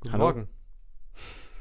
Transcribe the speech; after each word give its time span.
Guten 0.00 0.14
Hallo. 0.14 0.24
Morgen. 0.24 0.48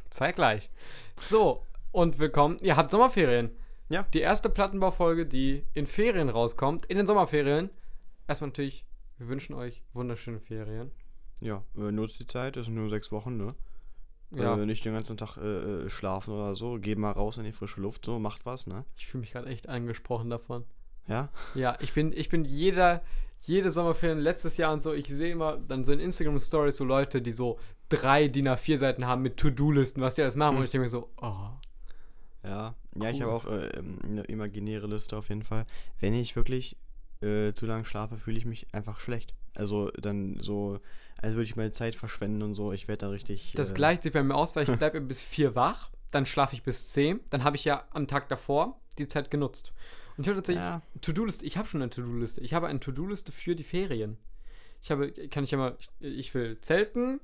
Zeitgleich. 0.10 0.70
So, 1.18 1.66
und 1.92 2.20
willkommen. 2.20 2.58
Ihr 2.62 2.78
habt 2.78 2.90
Sommerferien. 2.90 3.52
Ja. 3.90 4.04
Die 4.14 4.22
erste 4.22 4.50
Plattenbaufolge, 4.50 5.26
die 5.26 5.66
in 5.74 5.86
Ferien 5.86 6.30
rauskommt, 6.30 6.86
in 6.86 6.96
den 6.96 7.06
Sommerferien. 7.06 7.70
Erstmal 8.30 8.52
natürlich, 8.52 8.86
wir 9.18 9.28
wünschen 9.28 9.56
euch 9.56 9.84
wunderschöne 9.92 10.40
Ferien. 10.40 10.92
Ja, 11.42 11.64
äh, 11.76 11.92
nutzt 11.92 12.18
die 12.22 12.28
Zeit, 12.28 12.56
das 12.56 12.68
sind 12.68 12.76
nur 12.76 12.90
sechs 12.90 13.12
Wochen, 13.12 13.36
ne? 13.36 13.54
Ja, 14.32 14.56
Äh, 14.56 14.66
nicht 14.66 14.86
den 14.86 14.94
ganzen 14.94 15.18
Tag 15.18 15.36
äh, 15.36 15.42
äh, 15.86 15.90
schlafen 15.90 16.34
oder 16.34 16.56
so. 16.56 16.80
Geht 16.80 16.98
mal 16.98 17.12
raus 17.12 17.38
in 17.40 17.44
die 17.44 17.52
frische 17.52 17.82
Luft, 17.82 18.06
so, 18.06 18.20
macht 18.20 18.46
was, 18.46 18.68
ne? 18.68 18.86
ich 18.96 19.08
fühle 19.08 19.22
mich 19.22 19.32
gerade 19.34 19.50
echt 19.50 19.68
angesprochen 19.68 20.30
davon. 20.30 20.64
Ja? 21.08 21.28
Ja, 21.56 21.78
ich 21.82 21.94
bin, 21.94 22.14
ich 22.14 22.30
bin 22.30 22.46
jeder, 22.46 23.02
jede 23.42 23.72
Sommerferien 23.72 24.20
letztes 24.20 24.58
Jahr 24.58 24.74
und 24.74 24.82
so, 24.82 24.94
ich 24.94 25.08
sehe 25.08 25.32
immer 25.32 25.58
dann 25.58 25.86
so 25.86 25.92
in 25.92 26.00
Instagram-Stories 26.00 26.78
so 26.78 26.84
Leute, 26.84 27.22
die 27.22 27.32
so 27.32 27.60
drei 27.90 28.28
DIN 28.28 28.48
A4-Seiten 28.48 29.06
haben 29.06 29.22
mit 29.22 29.38
To-Do-Listen, 29.38 30.02
was 30.02 30.16
die 30.16 30.22
alles 30.22 30.36
machen. 30.36 30.54
Hm. 30.54 30.58
Und 30.60 30.66
ich 30.66 30.72
denke 30.72 30.86
mir 30.86 30.90
so, 30.90 31.10
oh. 31.22 31.50
Ja. 32.44 32.76
Ja, 32.96 33.10
ich 33.10 33.18
Cool. 33.18 33.24
habe 33.24 33.32
auch 33.34 33.46
äh, 33.46 33.68
ähm, 33.78 34.00
eine 34.04 34.24
imaginäre 34.24 34.88
Liste 34.88 35.18
auf 35.18 35.30
jeden 35.30 35.44
Fall. 35.44 35.66
Wenn 36.00 36.14
ich 36.14 36.36
wirklich 36.36 36.78
äh, 37.22 37.54
zu 37.54 37.66
lange 37.66 37.86
schlafe, 37.86 38.18
fühle 38.18 38.38
ich 38.38 38.46
mich 38.46 38.68
einfach 38.74 39.00
schlecht. 39.00 39.34
Also 39.56 39.90
dann 39.92 40.38
so, 40.42 40.80
als 41.22 41.34
würde 41.34 41.44
ich 41.44 41.56
meine 41.56 41.72
Zeit 41.72 41.96
verschwenden 41.96 42.42
und 42.42 42.54
so. 42.54 42.72
Ich 42.72 42.88
werde 42.88 43.02
dann 43.02 43.12
richtig. 43.12 43.54
Das 43.56 43.72
äh, 43.72 43.76
gleicht 43.76 44.04
sich 44.04 44.14
bei 44.14 44.24
mir 44.24 44.36
aus, 44.36 44.56
weil 44.56 44.70
ich 44.70 44.76
bleibe 44.78 45.02
bis 45.02 45.22
vier 45.22 45.56
wach, 45.56 45.92
dann 46.12 46.26
schlafe 46.26 46.56
ich 46.56 46.64
bis 46.64 46.90
zehn, 46.90 47.20
dann 47.30 47.44
habe 47.44 47.56
ich 47.56 47.66
ja 47.66 47.84
am 47.92 48.08
Tag 48.08 48.30
davor 48.30 48.80
die 48.98 49.08
Zeit 49.08 49.32
genutzt. 49.32 49.74
Ich 50.22 50.28
habe 50.28 50.36
tatsächlich 50.38 50.64
Ja. 50.64 50.82
To-Do-Liste, 51.02 51.46
ich 51.46 51.58
habe 51.58 51.68
schon 51.68 51.82
eine 51.82 51.90
To-Do-Liste. 51.90 52.42
Ich 52.42 52.54
habe 52.54 52.68
eine 52.68 52.80
To-Do-Liste 52.80 53.32
für 53.32 53.56
die 53.56 53.64
Ferien. 53.64 54.18
Ich 54.82 54.92
habe, 54.92 55.12
kann 55.30 55.44
ich 55.44 55.52
ja 55.52 55.58
mal, 55.58 55.78
ich, 55.80 55.90
ich 56.20 56.34
will 56.34 56.60
zelten, 56.62 57.20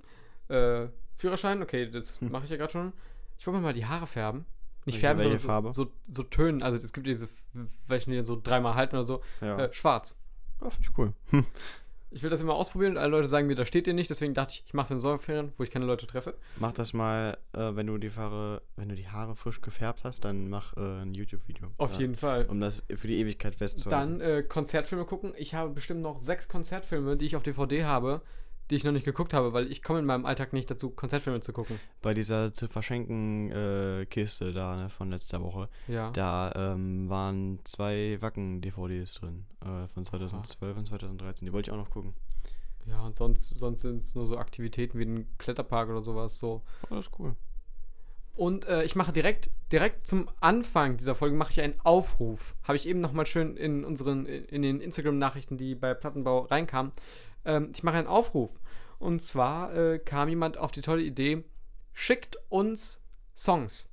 äh, 0.49 0.87
Führerschein, 1.17 1.61
okay, 1.61 1.89
das 1.89 2.19
Hm. 2.21 2.31
mache 2.31 2.45
ich 2.45 2.51
ja 2.51 2.57
gerade 2.57 2.71
schon. 2.71 2.93
Ich 3.37 3.45
wollte 3.47 3.59
mir 3.59 3.63
mal 3.65 3.73
die 3.73 3.85
Haare 3.85 4.07
färben. 4.07 4.45
Nicht 4.85 4.99
färben, 4.99 5.19
sondern 5.21 5.39
so, 5.39 5.47
Farbe? 5.47 5.71
So, 5.71 5.91
so 6.11 6.23
Tönen. 6.23 6.61
Also 6.61 6.77
es 6.77 6.93
gibt 6.93 7.07
diese, 7.07 7.27
welche 7.87 8.09
die 8.11 8.15
dann 8.17 8.25
so 8.25 8.39
dreimal 8.41 8.75
halten 8.75 8.95
oder 8.95 9.05
so. 9.05 9.21
Ja, 9.41 9.57
Äh, 9.65 9.73
schwarz. 9.73 10.19
ja 10.61 10.69
finde 10.69 10.89
ich 10.89 10.97
cool. 10.97 11.13
Ich 12.11 12.23
will 12.23 12.29
das 12.29 12.39
immer 12.39 12.53
ausprobieren 12.53 12.93
und 12.93 12.97
alle 12.97 13.11
Leute 13.11 13.27
sagen 13.27 13.47
mir, 13.47 13.55
da 13.55 13.65
steht 13.65 13.87
ihr 13.87 13.93
nicht, 13.93 14.09
deswegen 14.09 14.33
dachte 14.33 14.53
ich, 14.55 14.63
ich 14.65 14.73
mache 14.73 14.85
es 14.85 14.91
in 14.91 14.99
Sommerferien, 14.99 15.51
wo 15.57 15.63
ich 15.63 15.71
keine 15.71 15.85
Leute 15.85 16.07
treffe. 16.07 16.35
Mach 16.57 16.71
das 16.71 16.93
mal, 16.93 17.37
äh, 17.53 17.75
wenn 17.75 17.87
du 17.87 17.97
die 17.97 18.11
Haare, 18.11 18.61
wenn 18.77 18.89
du 18.89 18.95
die 18.95 19.07
Haare 19.09 19.35
frisch 19.35 19.59
gefärbt 19.61 20.03
hast, 20.03 20.23
dann 20.23 20.49
mach 20.49 20.77
äh, 20.77 21.01
ein 21.01 21.13
YouTube-Video. 21.13 21.71
Auf 21.77 21.93
Ja, 21.93 21.99
jeden 21.99 22.15
Fall. 22.15 22.45
Um 22.45 22.61
das 22.61 22.85
für 22.95 23.07
die 23.07 23.19
Ewigkeit 23.19 23.55
festzuhalten. 23.55 24.19
Dann 24.19 24.21
äh, 24.21 24.43
Konzertfilme 24.43 25.05
gucken. 25.05 25.33
Ich 25.37 25.53
habe 25.55 25.71
bestimmt 25.71 26.01
noch 26.01 26.19
sechs 26.19 26.47
Konzertfilme, 26.47 27.17
die 27.17 27.25
ich 27.25 27.35
auf 27.35 27.43
DVD 27.43 27.83
habe, 27.83 28.21
die 28.69 28.75
ich 28.75 28.83
noch 28.83 28.91
nicht 28.91 29.05
geguckt 29.05 29.33
habe, 29.33 29.53
weil 29.53 29.71
ich 29.71 29.83
komme 29.83 29.99
in 29.99 30.05
meinem 30.05 30.25
Alltag 30.25 30.53
nicht 30.53 30.69
dazu, 30.71 30.89
Konzertfilme 30.89 31.39
zu 31.39 31.53
gucken. 31.53 31.79
Bei 32.01 32.13
dieser 32.13 32.53
zu 32.53 32.67
verschenken 32.67 33.51
äh, 33.51 34.05
Kiste 34.09 34.53
da, 34.53 34.75
ne, 34.75 34.89
von 34.89 35.11
letzter 35.11 35.41
Woche, 35.41 35.69
Ja. 35.87 36.09
da 36.11 36.51
ähm, 36.55 37.09
waren 37.09 37.59
zwei 37.63 38.17
Wacken-DVDs 38.21 39.13
drin. 39.15 39.45
Äh, 39.63 39.87
von 39.87 40.03
2012 40.05 40.77
und 40.77 40.87
2013. 40.87 41.45
Die 41.45 41.53
wollte 41.53 41.69
ich 41.69 41.73
auch 41.73 41.79
noch 41.81 41.89
gucken. 41.91 42.13
Ja, 42.87 43.01
und 43.05 43.15
sonst, 43.17 43.57
sonst 43.57 43.81
sind 43.81 44.03
es 44.05 44.13
nur 44.15 44.27
so 44.27 44.37
Aktivitäten 44.37 44.99
wie 44.99 45.05
ein 45.05 45.27
Kletterpark 45.37 45.89
oder 45.89 46.03
sowas. 46.03 46.37
So. 46.37 46.61
Oh, 46.89 46.95
das 46.95 47.07
ist 47.07 47.11
cool. 47.19 47.35
Und 48.35 48.65
äh, 48.67 48.83
ich 48.83 48.95
mache 48.95 49.13
direkt, 49.13 49.49
direkt 49.71 50.05
zum 50.05 50.29
Anfang 50.41 50.97
dieser 50.97 51.15
Folge 51.15 51.35
mache 51.37 51.51
ich 51.51 51.61
einen 51.61 51.79
Aufruf. 51.83 52.55
Habe 52.63 52.75
ich 52.75 52.85
eben 52.87 52.99
nochmal 52.99 53.25
schön 53.25 53.55
in 53.55 53.85
unseren, 53.85 54.25
in 54.25 54.61
den 54.61 54.81
Instagram-Nachrichten, 54.81 55.55
die 55.57 55.73
bei 55.73 55.93
Plattenbau 55.93 56.41
reinkamen. 56.41 56.91
Ähm, 57.45 57.71
ich 57.73 57.83
mache 57.83 57.97
einen 57.97 58.07
Aufruf. 58.07 58.59
Und 58.99 59.21
zwar 59.21 59.75
äh, 59.75 59.99
kam 59.99 60.29
jemand 60.29 60.57
auf 60.57 60.71
die 60.71 60.81
tolle 60.81 61.03
Idee, 61.03 61.43
schickt 61.93 62.37
uns 62.49 63.03
Songs. 63.35 63.91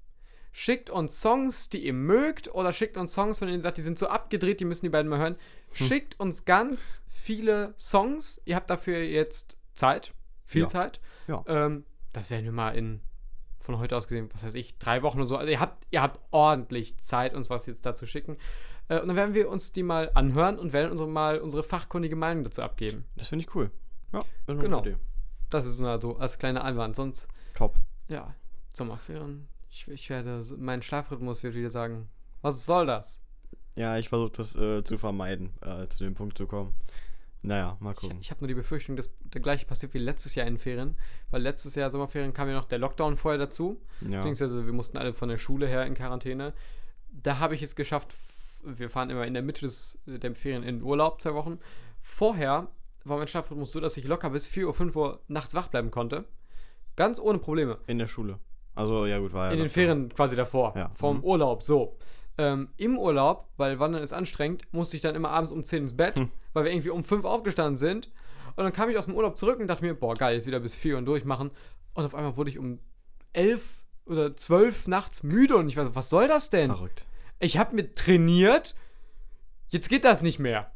Schickt 0.52 0.90
uns 0.90 1.20
Songs, 1.20 1.70
die 1.70 1.84
ihr 1.86 1.94
mögt, 1.94 2.54
oder 2.54 2.72
schickt 2.72 2.96
uns 2.96 3.14
Songs, 3.14 3.38
von 3.38 3.48
denen 3.48 3.60
ihr 3.60 3.62
sagt, 3.62 3.78
die 3.78 3.82
sind 3.82 3.98
so 3.98 4.08
abgedreht, 4.08 4.60
die 4.60 4.66
müssen 4.66 4.84
die 4.84 4.90
beiden 4.90 5.08
mal 5.08 5.18
hören. 5.18 5.36
Schickt 5.72 6.20
uns 6.20 6.44
ganz 6.44 7.02
viele 7.08 7.74
Songs. 7.78 8.42
Ihr 8.44 8.56
habt 8.56 8.68
dafür 8.68 8.98
jetzt 8.98 9.56
Zeit. 9.72 10.12
Viel 10.46 10.62
Ja. 10.62 10.68
Zeit. 10.68 11.00
Ja. 11.26 11.42
Ähm, 11.46 11.84
das 12.12 12.30
werden 12.30 12.44
wir 12.44 12.52
mal 12.52 12.76
in 12.76 13.00
von 13.58 13.78
heute 13.78 13.96
aus 13.96 14.08
gesehen, 14.08 14.28
was 14.34 14.44
weiß 14.44 14.54
ich, 14.54 14.76
drei 14.78 15.02
Wochen 15.02 15.20
oder 15.20 15.28
so. 15.28 15.36
Also 15.36 15.50
ihr 15.50 15.60
habt, 15.60 15.86
ihr 15.90 16.02
habt 16.02 16.20
ordentlich 16.32 16.98
Zeit, 16.98 17.32
uns 17.32 17.48
was 17.48 17.66
jetzt 17.66 17.86
dazu 17.86 18.06
schicken. 18.06 18.36
Äh, 18.92 19.00
und 19.00 19.08
dann 19.08 19.16
werden 19.16 19.34
wir 19.34 19.48
uns 19.48 19.72
die 19.72 19.82
mal 19.82 20.10
anhören 20.14 20.58
und 20.58 20.72
werden 20.72 20.90
unsere 20.90 21.08
mal 21.08 21.38
unsere 21.38 21.62
fachkundige 21.62 22.16
Meinung 22.16 22.44
dazu 22.44 22.62
abgeben. 22.62 23.04
Das 23.16 23.28
finde 23.28 23.44
ich 23.44 23.54
cool. 23.54 23.70
Ja, 24.12 24.20
das 24.46 24.56
ist 24.56 24.62
Genau. 24.62 24.80
Idee. 24.80 24.96
Das 25.50 25.66
ist 25.66 25.78
nur 25.78 26.00
so 26.00 26.16
als 26.16 26.38
kleiner 26.38 26.64
Einwand. 26.64 26.96
Sonst, 26.96 27.28
Top. 27.54 27.76
ja, 28.08 28.34
Sommerferien. 28.74 29.48
Ich, 29.70 29.88
ich 29.88 30.10
werde, 30.10 30.42
mein 30.58 30.82
Schlafrhythmus 30.82 31.42
wird 31.42 31.54
wieder 31.54 31.70
sagen, 31.70 32.08
was 32.42 32.66
soll 32.66 32.86
das? 32.86 33.22
Ja, 33.74 33.96
ich 33.96 34.08
versuche 34.10 34.32
das 34.36 34.54
äh, 34.56 34.82
zu 34.84 34.98
vermeiden, 34.98 35.50
äh, 35.62 35.86
zu 35.88 35.98
dem 36.04 36.14
Punkt 36.14 36.36
zu 36.36 36.46
kommen. 36.46 36.74
Naja, 37.44 37.76
mal 37.80 37.92
Ich, 37.92 37.96
gucken. 37.96 38.18
ich 38.20 38.30
habe 38.30 38.40
nur 38.40 38.48
die 38.48 38.54
Befürchtung, 38.54 38.96
dass 38.96 39.10
der 39.22 39.40
gleiche 39.40 39.66
passiert 39.66 39.94
wie 39.94 39.98
letztes 39.98 40.34
Jahr 40.34 40.46
in 40.46 40.58
Ferien. 40.58 40.94
Weil 41.30 41.42
letztes 41.42 41.74
Jahr 41.74 41.90
Sommerferien 41.90 42.32
kam 42.34 42.48
ja 42.48 42.54
noch 42.54 42.66
der 42.66 42.78
Lockdown 42.78 43.16
vorher 43.16 43.38
dazu. 43.38 43.80
ja. 44.02 44.18
Beziehungsweise 44.18 44.64
wir 44.66 44.72
mussten 44.72 44.98
alle 44.98 45.12
von 45.14 45.28
der 45.28 45.38
Schule 45.38 45.66
her 45.66 45.86
in 45.86 45.94
Quarantäne. 45.94 46.52
Da 47.10 47.38
habe 47.38 47.54
ich 47.54 47.62
es 47.62 47.74
geschafft, 47.74 48.12
wir 48.64 48.88
fahren 48.90 49.10
immer 49.10 49.26
in 49.26 49.34
der 49.34 49.42
Mitte 49.42 49.62
des, 49.62 49.98
der 50.06 50.34
Ferien 50.34 50.62
in 50.62 50.82
Urlaub, 50.82 51.20
zwei 51.20 51.34
Wochen. 51.34 51.58
Vorher 52.00 52.68
war 53.04 53.18
mein 53.18 53.26
Schlafrhythmus 53.28 53.72
so, 53.72 53.80
dass 53.80 53.96
ich 53.96 54.04
locker 54.04 54.30
bis 54.30 54.46
4 54.46 54.66
Uhr, 54.66 54.74
5 54.74 54.94
Uhr 54.96 55.20
nachts 55.28 55.54
wach 55.54 55.68
bleiben 55.68 55.90
konnte. 55.90 56.24
Ganz 56.96 57.18
ohne 57.20 57.38
Probleme. 57.38 57.78
In 57.86 57.98
der 57.98 58.06
Schule. 58.06 58.38
Also, 58.74 59.06
ja, 59.06 59.18
gut, 59.18 59.32
war 59.32 59.46
ja. 59.46 59.52
in 59.52 59.58
den 59.58 59.68
Ferien 59.68 60.08
quasi 60.14 60.36
davor. 60.36 60.72
Ja. 60.76 60.88
Vom 60.90 61.18
Mhm. 61.18 61.24
Urlaub, 61.24 61.62
so. 61.62 61.96
Ähm, 62.38 62.68
Im 62.78 62.98
Urlaub, 62.98 63.48
weil 63.56 63.78
Wandern 63.78 64.02
ist 64.02 64.12
anstrengend, 64.12 64.62
musste 64.72 64.96
ich 64.96 65.02
dann 65.02 65.14
immer 65.14 65.30
abends 65.30 65.52
um 65.52 65.62
10 65.62 65.82
ins 65.82 65.96
Bett, 65.96 66.16
Hm. 66.16 66.30
weil 66.54 66.64
wir 66.64 66.72
irgendwie 66.72 66.88
um 66.90 67.04
5 67.04 67.24
aufgestanden 67.24 67.76
sind. 67.76 68.10
Und 68.56 68.64
dann 68.64 68.72
kam 68.72 68.88
ich 68.88 68.96
aus 68.96 69.04
dem 69.06 69.14
Urlaub 69.14 69.36
zurück 69.36 69.58
und 69.60 69.66
dachte 69.66 69.84
mir, 69.84 69.94
boah, 69.94 70.14
geil, 70.14 70.34
jetzt 70.36 70.46
wieder 70.46 70.60
bis 70.60 70.74
4 70.74 70.96
Uhr 70.96 71.02
durchmachen. 71.02 71.50
Und 71.94 72.04
auf 72.04 72.14
einmal 72.14 72.36
wurde 72.36 72.50
ich 72.50 72.58
um 72.58 72.78
11 73.34 73.82
oder 74.06 74.34
12 74.36 74.88
nachts 74.88 75.22
müde 75.22 75.56
und 75.56 75.68
ich 75.68 75.76
war 75.76 75.84
so, 75.84 75.94
was 75.94 76.08
soll 76.08 76.26
das 76.28 76.50
denn? 76.50 76.70
Verrückt. 76.70 77.06
Ich 77.42 77.58
habe 77.58 77.74
mit 77.74 77.96
trainiert, 77.96 78.74
jetzt 79.68 79.88
geht 79.88 80.04
das 80.04 80.22
nicht 80.22 80.38
mehr. 80.38 80.70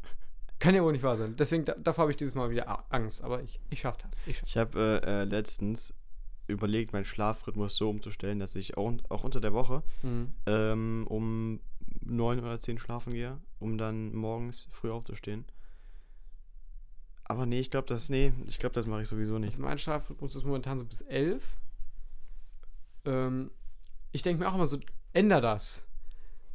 Kann 0.58 0.74
ja 0.74 0.82
wohl 0.82 0.92
nicht 0.92 1.02
wahr 1.04 1.16
sein. 1.16 1.36
Deswegen, 1.36 1.64
da, 1.64 1.74
davor 1.74 2.02
habe 2.02 2.10
ich 2.10 2.16
dieses 2.16 2.34
Mal 2.34 2.50
wieder 2.50 2.84
Angst. 2.92 3.22
Aber 3.22 3.42
ich, 3.42 3.60
ich 3.70 3.80
schaffe 3.80 3.98
das. 4.02 4.18
Ich 4.26 4.38
schaff 4.38 4.48
Ich 4.48 4.56
habe 4.56 5.00
äh, 5.04 5.22
äh, 5.22 5.24
letztens 5.24 5.94
überlegt, 6.48 6.92
meinen 6.92 7.04
Schlafrhythmus 7.04 7.76
so 7.76 7.88
umzustellen, 7.90 8.38
dass 8.40 8.54
ich 8.56 8.76
auch, 8.76 8.92
auch 9.08 9.22
unter 9.24 9.40
der 9.40 9.52
Woche 9.52 9.82
Mhm. 10.02 10.34
ähm, 10.46 11.06
um 11.08 11.60
9 12.00 12.40
oder 12.40 12.58
10 12.58 12.78
schlafen 12.78 13.12
gehe, 13.12 13.38
um 13.58 13.78
dann 13.78 14.14
morgens 14.14 14.66
früh 14.70 14.90
aufzustehen. 14.90 15.44
Aber 17.24 17.46
nee, 17.46 17.60
ich 17.60 17.70
glaube, 17.70 17.88
das, 17.88 18.08
nee, 18.08 18.32
ich 18.46 18.58
glaube, 18.58 18.74
das 18.74 18.86
mache 18.86 19.02
ich 19.02 19.08
sowieso 19.08 19.38
nicht. 19.38 19.52
Also 19.54 19.62
mein 19.62 19.78
Schlafrhythmus 19.78 20.34
ist 20.36 20.44
momentan 20.44 20.78
so 20.78 20.84
bis 20.84 21.00
11. 21.02 21.44
Ähm, 23.04 23.50
ich 24.12 24.22
denke 24.22 24.42
mir 24.42 24.48
auch 24.50 24.54
immer 24.54 24.66
so, 24.66 24.78
änder 25.12 25.40
das. 25.40 25.86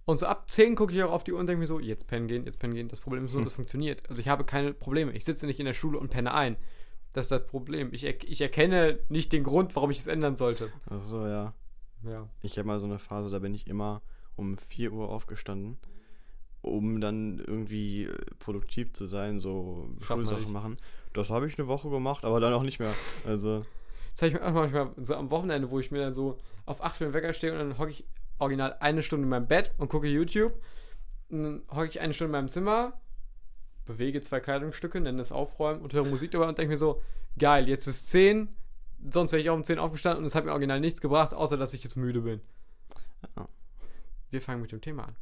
Und 0.06 0.18
so 0.18 0.26
ab 0.26 0.50
10 0.50 0.76
gucke 0.76 0.94
ich 0.94 1.04
auch 1.04 1.12
auf 1.12 1.24
die 1.24 1.32
Uhr 1.34 1.40
und 1.40 1.48
denke 1.48 1.60
mir 1.62 1.68
so, 1.68 1.80
jetzt 1.80 2.08
pennen 2.08 2.28
gehen, 2.28 2.46
jetzt 2.46 2.60
pennen 2.60 2.74
gehen. 2.74 2.88
Das 2.88 3.00
Problem 3.00 3.26
ist 3.26 3.32
nur, 3.34 3.42
Hm. 3.42 3.46
das 3.46 3.54
funktioniert. 3.54 4.10
Also 4.10 4.20
ich 4.22 4.28
habe 4.28 4.44
keine 4.46 4.74
Probleme. 4.74 5.12
Ich 5.14 5.26
sitze 5.26 5.46
nicht 5.46 5.60
in 5.60 5.66
der 5.66 5.74
Schule 5.74 6.00
und 6.00 6.10
penne 6.10 6.34
ein. 6.34 6.58
Das 7.14 7.26
ist 7.26 7.32
das 7.32 7.46
Problem. 7.46 7.90
Ich, 7.94 8.04
er 8.04 8.16
ich 8.24 8.42
erkenne 8.42 9.00
nicht 9.10 9.32
den 9.34 9.44
Grund, 9.44 9.76
warum 9.76 9.92
ich 9.92 10.00
es 10.00 10.08
ändern 10.08 10.36
sollte. 10.38 10.72
Achso, 10.90 11.28
ja. 11.28 11.54
Ja. 12.04 12.28
Ich 12.42 12.58
habe 12.58 12.68
mal 12.68 12.80
so 12.80 12.88
eine 12.88 12.98
Phase, 13.00 13.30
da 13.30 13.40
bin 13.40 13.54
ich 13.54 13.68
immer 13.68 14.02
um 14.36 14.58
4 14.58 14.92
Uhr 14.92 15.10
aufgestanden, 15.10 15.78
um 16.62 17.00
dann 17.02 17.40
irgendwie 17.40 18.06
äh, 18.06 18.16
produktiv 18.40 18.94
zu 18.94 19.06
sein, 19.06 19.38
so 19.40 19.88
Schafft 20.00 20.08
Schulsachen 20.28 20.52
machen. 20.52 20.78
Das 21.14 21.30
habe 21.30 21.46
ich 21.48 21.60
eine 21.60 21.68
Woche 21.68 21.90
gemacht, 21.90 22.24
aber 22.24 22.40
dann 22.40 22.54
auch 22.54 22.64
nicht 22.64 22.80
mehr. 22.80 22.94
Also, 23.26 23.66
Das 24.14 24.22
habe 24.24 24.28
ich 24.30 24.34
mir 24.34 24.48
auch 24.48 24.54
manchmal 24.54 24.90
so 24.98 25.14
am 25.16 25.30
Wochenende, 25.30 25.70
wo 25.70 25.80
ich 25.80 25.92
mir 25.92 26.00
dann 26.00 26.14
so 26.14 26.38
auf 26.66 26.82
8 26.84 27.02
Uhr 27.02 27.08
im 27.08 27.14
Wecker 27.14 27.34
stehe 27.34 27.52
und 27.54 27.60
dann 27.60 27.78
hocke 27.78 27.92
ich 27.92 28.06
original 28.42 28.76
eine 28.80 29.04
Stunde 29.04 29.24
in 29.24 29.30
meinem 29.30 29.48
Bett 29.48 29.72
und 29.78 29.90
gucke 29.90 30.08
YouTube. 30.08 30.54
Und 31.30 31.44
dann 31.44 31.62
hocke 31.72 31.88
ich 31.88 32.02
eine 32.02 32.14
Stunde 32.14 32.30
in 32.30 32.44
meinem 32.44 32.50
Zimmer, 32.50 33.00
bewege 33.86 34.22
zwei 34.22 34.40
Kleidungsstücke, 34.40 35.00
nenne 35.00 35.22
es 35.22 35.32
Aufräumen 35.32 35.82
und 35.82 35.94
höre 35.94 36.06
Musik 36.06 36.32
dabei 36.32 36.48
und 36.48 36.58
denke 36.58 36.72
mir 36.72 36.78
so, 36.78 37.02
geil, 37.38 37.70
jetzt 37.70 37.88
ist 37.88 38.10
10, 38.10 38.50
sonst 39.10 39.32
wäre 39.32 39.42
ich 39.42 39.50
auch 39.50 39.56
um 39.56 39.64
10 39.64 39.80
aufgestanden 39.80 40.24
und 40.24 40.28
es 40.28 40.36
hat 40.36 40.44
mir 40.46 40.52
original 40.52 40.80
nichts 40.80 41.00
gebracht, 41.02 41.34
außer 41.34 41.56
dass 41.58 41.74
ich 41.74 41.84
jetzt 41.84 41.96
müde 41.96 42.22
bin. 42.22 42.42
Ja. 43.38 43.48
Wir 44.30 44.42
fangen 44.42 44.62
mit 44.62 44.72
dem 44.72 44.82
Thema 44.82 45.06
an. 45.06 45.16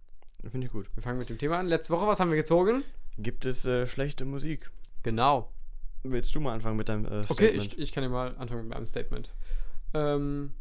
finde 0.50 0.68
ich 0.68 0.74
gut. 0.74 0.90
Wir 0.96 1.04
fangen 1.04 1.20
mit 1.20 1.30
dem 1.30 1.38
Thema 1.38 1.60
an. 1.60 1.68
Letzte 1.68 1.94
Woche, 1.94 2.08
was 2.08 2.20
haben 2.20 2.30
wir 2.30 2.38
gezogen? 2.38 2.84
Gibt 3.18 3.46
es 3.46 3.66
äh, 3.66 3.86
schlechte 3.86 4.26
Musik? 4.26 4.72
Genau. 5.04 5.52
Willst 6.04 6.34
du 6.34 6.40
mal 6.40 6.54
anfangen 6.54 6.78
mit 6.78 6.90
deinem 6.90 7.06
äh, 7.06 7.20
Okay, 7.30 7.50
Statement? 7.50 7.74
ich, 7.74 7.80
ich 7.80 7.92
kann 7.92 8.04
ja 8.04 8.10
mal 8.10 8.36
anfangen 8.38 8.62
mit 8.62 8.74
meinem 8.74 8.86
Statement. 8.86 9.34
Ähm, 9.94 10.54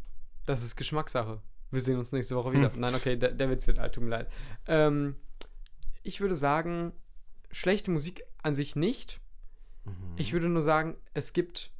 das 0.45 0.63
ist 0.63 0.75
Geschmackssache. 0.75 1.41
Wir 1.71 1.81
sehen 1.81 1.97
uns 1.97 2.11
nächste 2.11 2.35
Woche 2.35 2.53
wieder. 2.53 2.71
Nein, 2.75 2.95
okay, 2.95 3.15
der, 3.15 3.31
der 3.31 3.49
Witz 3.49 3.67
wird 3.67 3.79
alt, 3.79 3.93
tut 3.93 4.03
mir 4.03 4.09
leid. 4.09 4.27
Ähm, 4.67 5.15
ich 6.03 6.21
würde 6.21 6.35
sagen, 6.35 6.93
schlechte 7.51 7.91
Musik 7.91 8.23
an 8.41 8.55
sich 8.55 8.75
nicht. 8.75 9.19
Mhm. 9.85 10.13
Ich 10.17 10.33
würde 10.33 10.49
nur 10.49 10.61
sagen, 10.61 10.97
es 11.13 11.33
gibt 11.33 11.71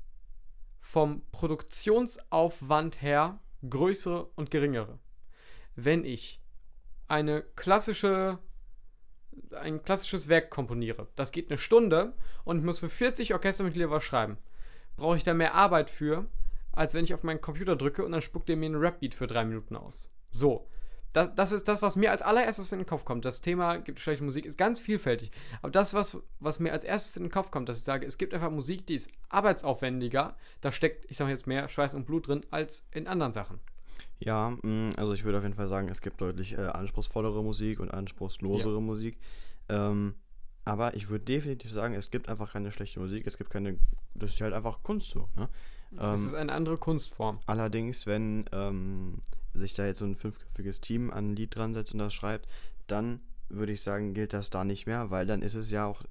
vom 0.80 1.22
Produktionsaufwand 1.32 3.02
her 3.02 3.40
größere 3.68 4.26
und 4.36 4.52
geringere. 4.52 5.00
Wenn 5.76 6.04
ich 6.04 6.42
eine 7.08 7.42
klassische 7.56 8.40
ein 9.52 9.84
klassisches 9.84 10.28
Werk 10.28 10.50
komponiere. 10.50 11.08
Das 11.16 11.32
geht 11.32 11.50
eine 11.50 11.58
Stunde 11.58 12.14
und 12.44 12.60
ich 12.60 12.64
muss 12.64 12.80
für 12.80 12.90
40 12.90 13.34
Orchestermitglieder 13.34 13.90
was 13.90 14.04
schreiben. 14.04 14.38
Brauche 14.98 15.18
ich 15.18 15.24
da 15.24 15.34
mehr 15.34 15.56
Arbeit 15.56 15.90
für, 15.90 16.26
als 16.80 16.94
wenn 16.94 17.04
ich 17.04 17.14
auf 17.14 17.24
meinen 17.24 17.42
Computer 17.42 17.76
drücke 17.76 18.06
und 18.06 18.14
dann 18.14 18.22
spuckt 18.22 18.50
er 18.50 18.56
mir 18.56 18.68
einen 18.68 18.78
Rap-Beat 18.78 19.14
für 19.14 19.28
drei 19.28 19.44
Minuten 19.44 19.76
aus. 19.76 20.10
So. 20.32 20.66
Das, 21.12 21.36
das 21.36 21.52
ist 21.52 21.68
das, 21.68 21.82
was 21.82 21.96
mir 21.98 22.12
als 22.12 22.22
allererstes 22.22 22.72
in 22.72 22.80
den 22.80 22.86
Kopf 22.86 23.04
kommt. 23.04 23.26
Das 23.26 23.42
Thema 23.42 23.78
gibt 23.78 24.00
schlechte 24.00 24.24
Musik, 24.24 24.46
ist 24.46 24.58
ganz 24.58 24.80
vielfältig. 24.80 25.32
Aber 25.62 25.72
das, 25.72 25.94
was, 25.94 26.18
was 26.40 26.60
mir 26.60 26.72
als 26.72 26.86
erstes 26.86 27.18
in 27.18 27.24
den 27.24 27.32
Kopf 27.32 27.52
kommt, 27.52 27.68
dass 27.68 27.80
ich 27.80 27.84
sage, 27.84 28.06
es 28.06 28.18
gibt 28.18 28.34
einfach 28.34 28.52
Musik, 28.52 28.88
die 28.88 28.94
ist 28.94 29.12
arbeitsaufwendiger. 29.28 30.38
Da 30.62 30.72
steckt, 30.72 31.10
ich 31.10 31.18
sage 31.18 31.32
jetzt 31.32 31.48
mehr 31.48 31.68
Schweiß 31.68 31.96
und 31.96 32.06
Blut 32.06 32.28
drin, 32.28 32.46
als 32.50 32.88
in 32.92 33.08
anderen 33.08 33.34
Sachen. 33.34 33.60
Ja, 34.20 34.56
mh, 34.62 34.92
also 34.96 35.12
ich 35.14 35.26
würde 35.26 35.40
auf 35.40 35.44
jeden 35.44 35.56
Fall 35.56 35.68
sagen, 35.68 35.90
es 35.90 36.00
gibt 36.00 36.22
deutlich 36.22 36.54
äh, 36.58 36.62
anspruchsvollere 36.62 37.44
Musik 37.44 37.82
und 37.82 37.92
anspruchslosere 37.92 38.76
Ja. 38.76 38.80
Musik. 38.80 39.18
Ähm, 39.68 40.14
aber 40.64 40.94
ich 40.94 41.10
würde 41.10 41.26
definitiv 41.26 41.72
sagen, 41.72 41.96
es 41.96 42.12
gibt 42.12 42.30
einfach 42.30 42.54
keine 42.54 42.72
schlechte 42.72 43.00
Musik. 43.02 43.26
Es 43.28 43.38
gibt 43.38 43.50
keine, 43.50 43.80
das 44.14 44.30
ist 44.32 44.42
halt 44.42 44.54
einfach 44.54 44.84
Kunst 44.84 45.10
so. 45.10 45.28
Ne? 45.36 45.50
Es 45.92 46.22
Ähm, 46.22 46.28
ist 46.28 46.34
eine 46.34 46.52
andere 46.54 46.78
Kunstform. 46.78 47.40
Allerdings, 47.46 48.06
wenn 48.06 48.46
ähm, 48.52 49.22
sich 49.54 49.74
da 49.74 49.86
jetzt 49.86 50.00
so 50.00 50.06
ein 50.06 50.16
fünfköpfiges 50.16 50.82
Team 50.82 51.10
an 51.12 51.32
ein 51.32 51.36
Lied 51.36 51.56
dran 51.56 51.74
setzt 51.74 51.94
und 51.94 52.00
das 52.00 52.14
schreibt, 52.14 52.48
dann 52.88 53.20
würde 53.50 53.72
ich 53.72 53.82
sagen, 53.82 54.14
gilt 54.14 54.34
das 54.34 54.50
da 54.52 54.64
nicht 54.64 54.86
mehr, 54.86 55.10
weil 55.10 55.26
dann 55.26 55.42
ist 55.42 55.56
es 55.56 55.72
ja 55.72 55.86
auch. 55.86 56.04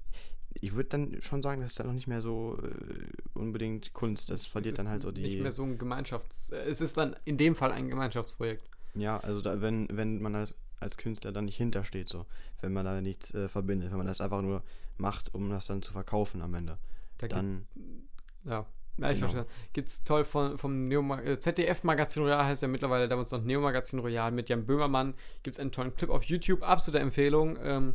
Ich 0.61 0.73
würde 0.73 0.89
dann 0.89 1.21
schon 1.21 1.41
sagen, 1.41 1.61
das 1.61 1.71
ist 1.71 1.79
dann 1.79 1.87
noch 1.87 1.93
nicht 1.93 2.07
mehr 2.07 2.21
so 2.21 2.57
äh, 2.61 3.07
unbedingt 3.33 3.93
Kunst. 3.93 4.29
Das 4.29 4.45
verliert 4.45 4.79
dann 4.79 4.89
halt 4.89 5.03
so 5.03 5.11
die. 5.11 5.21
Nicht 5.21 5.41
mehr 5.41 5.51
so 5.51 5.63
ein 5.63 5.77
Gemeinschafts... 5.77 6.49
äh, 6.49 6.63
Es 6.67 6.81
ist 6.81 6.97
dann 6.97 7.15
in 7.23 7.37
dem 7.37 7.55
Fall 7.55 7.71
ein 7.71 7.87
Gemeinschaftsprojekt. 7.87 8.67
Ja, 8.95 9.19
also 9.19 9.41
da, 9.41 9.61
wenn, 9.61 9.87
wenn 9.91 10.19
man 10.21 10.35
als, 10.35 10.55
als 10.79 10.97
Künstler 10.97 11.31
dann 11.31 11.45
nicht 11.45 11.57
hintersteht, 11.57 12.09
so, 12.09 12.25
wenn 12.61 12.73
man 12.73 12.83
da 12.83 12.99
nichts 12.99 13.33
äh, 13.33 13.47
verbindet, 13.47 13.91
wenn 13.91 13.99
man 13.99 14.07
das 14.07 14.19
einfach 14.19 14.41
nur 14.41 14.63
macht, 14.97 15.33
um 15.35 15.49
das 15.51 15.67
dann 15.67 15.81
zu 15.83 15.93
verkaufen 15.93 16.41
am 16.41 16.53
Ende, 16.55 16.77
Da 17.19 17.27
gibt 17.27 17.37
dann, 17.37 17.67
Ja, 18.43 18.65
ja 19.01 19.11
ich 19.11 19.19
Genau. 19.19 19.31
verstehe. 19.31 19.45
Gibt's 19.73 20.03
toll 20.03 20.23
von, 20.23 20.57
vom 20.57 20.87
Neo 20.87 21.01
äh, 21.15 21.39
ZDF 21.39 21.83
Magazin 21.83 22.23
Royal, 22.23 22.45
heißt 22.45 22.61
ja 22.61 22.67
mittlerweile 22.67 23.07
damals 23.07 23.31
noch 23.31 23.43
Neo 23.43 23.61
Magazin 23.61 23.99
Royal 23.99 24.31
mit 24.31 24.49
Jan 24.49 24.65
Böhmermann. 24.65 25.13
Gibt 25.43 25.55
es 25.55 25.59
einen 25.59 25.71
tollen 25.71 25.93
Clip 25.95 26.09
auf 26.09 26.23
YouTube, 26.23 26.63
absolute 26.63 27.01
Empfehlung. 27.01 27.57
Ähm, 27.63 27.93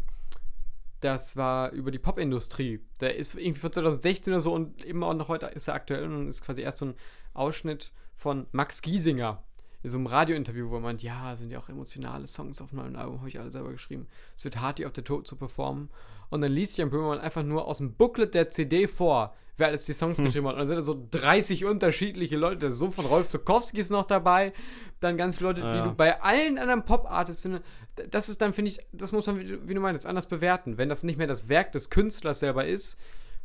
das 1.01 1.37
war 1.37 1.71
über 1.73 1.91
die 1.91 1.99
Popindustrie. 1.99 2.81
Der 3.01 3.17
ist 3.17 3.35
irgendwie 3.35 3.61
von 3.61 3.73
2016 3.73 4.33
oder 4.33 4.41
so 4.41 4.53
und 4.55 4.85
eben 4.85 5.03
auch 5.03 5.13
noch 5.15 5.29
heute 5.29 5.47
ist 5.47 5.69
er 5.69 5.75
aktuell 5.75 6.05
und 6.05 6.29
ist 6.29 6.43
quasi 6.43 6.63
erst 6.63 6.79
so 6.79 6.87
ein 6.87 6.95
Ausschnitt 7.35 7.93
von 8.15 8.47
Max 8.53 8.81
Giesinger. 8.81 9.43
In 9.85 9.91
so 9.91 9.99
einem 9.99 10.07
Radiointerview, 10.07 10.71
wo 10.71 10.81
meint, 10.81 11.03
ja, 11.03 11.37
sind 11.37 11.51
ja 11.51 11.59
auch 11.61 11.69
emotionale 11.69 12.27
Songs 12.27 12.61
auf 12.63 12.73
meinem 12.73 12.97
Album, 12.97 13.19
habe 13.19 13.29
ich 13.29 13.39
alle 13.39 13.51
selber 13.51 13.71
geschrieben. 13.71 14.09
Es 14.35 14.43
wird 14.43 14.59
hart, 14.59 14.79
die 14.79 14.87
auf 14.87 14.93
der 14.93 15.05
Tour 15.05 15.23
zu 15.25 15.37
performen. 15.37 15.91
Und 16.31 16.41
dann 16.41 16.51
liest 16.51 16.79
Jan 16.79 16.89
Böhmermann 16.91 17.19
einfach 17.21 17.43
nur 17.43 17.67
aus 17.69 17.79
dem 17.79 17.93
Booklet 17.93 18.33
der 18.35 18.51
CD 18.51 18.89
vor, 18.89 19.35
wer 19.59 19.67
alles 19.69 19.85
die 19.85 19.93
Songs 19.93 20.17
geschrieben 20.17 20.47
hat. 20.49 20.55
Und 20.55 20.61
dann 20.61 20.67
sind 20.67 20.77
da 20.77 20.83
so 20.83 21.07
30 21.11 21.67
unterschiedliche 21.67 22.37
Leute. 22.39 22.57
Der 22.61 22.73
Sohn 22.73 22.93
von 22.93 23.05
Rolf 23.05 23.29
Zukowski 23.29 23.79
ist 23.79 23.91
noch 23.91 24.07
dabei. 24.07 24.53
Dann 25.01 25.19
ganz 25.19 25.37
viele 25.37 25.51
Leute, 25.51 25.61
die 25.61 25.77
Ja. 25.77 25.85
du 25.85 25.95
bei 25.95 26.21
allen 26.23 26.57
anderen 26.59 26.85
Pop-Artists 26.87 27.43
findest. 27.43 27.65
Das 28.11 28.29
ist 28.31 28.41
dann, 28.41 28.55
finde 28.55 28.71
ich, 28.71 28.79
das 28.93 29.13
muss 29.13 29.27
man, 29.27 29.39
wie 29.39 29.45
du- 29.45 29.69
wie 29.69 29.75
du 29.75 29.81
meinst, 29.81 30.07
anders 30.07 30.27
bewerten. 30.29 30.79
Wenn 30.79 30.89
das 30.89 31.03
nicht 31.03 31.19
mehr 31.19 31.27
das 31.27 31.49
Werk 31.51 31.73
des 31.73 31.91
Künstlers 31.91 32.41
selber 32.41 32.65
ist, 32.67 32.99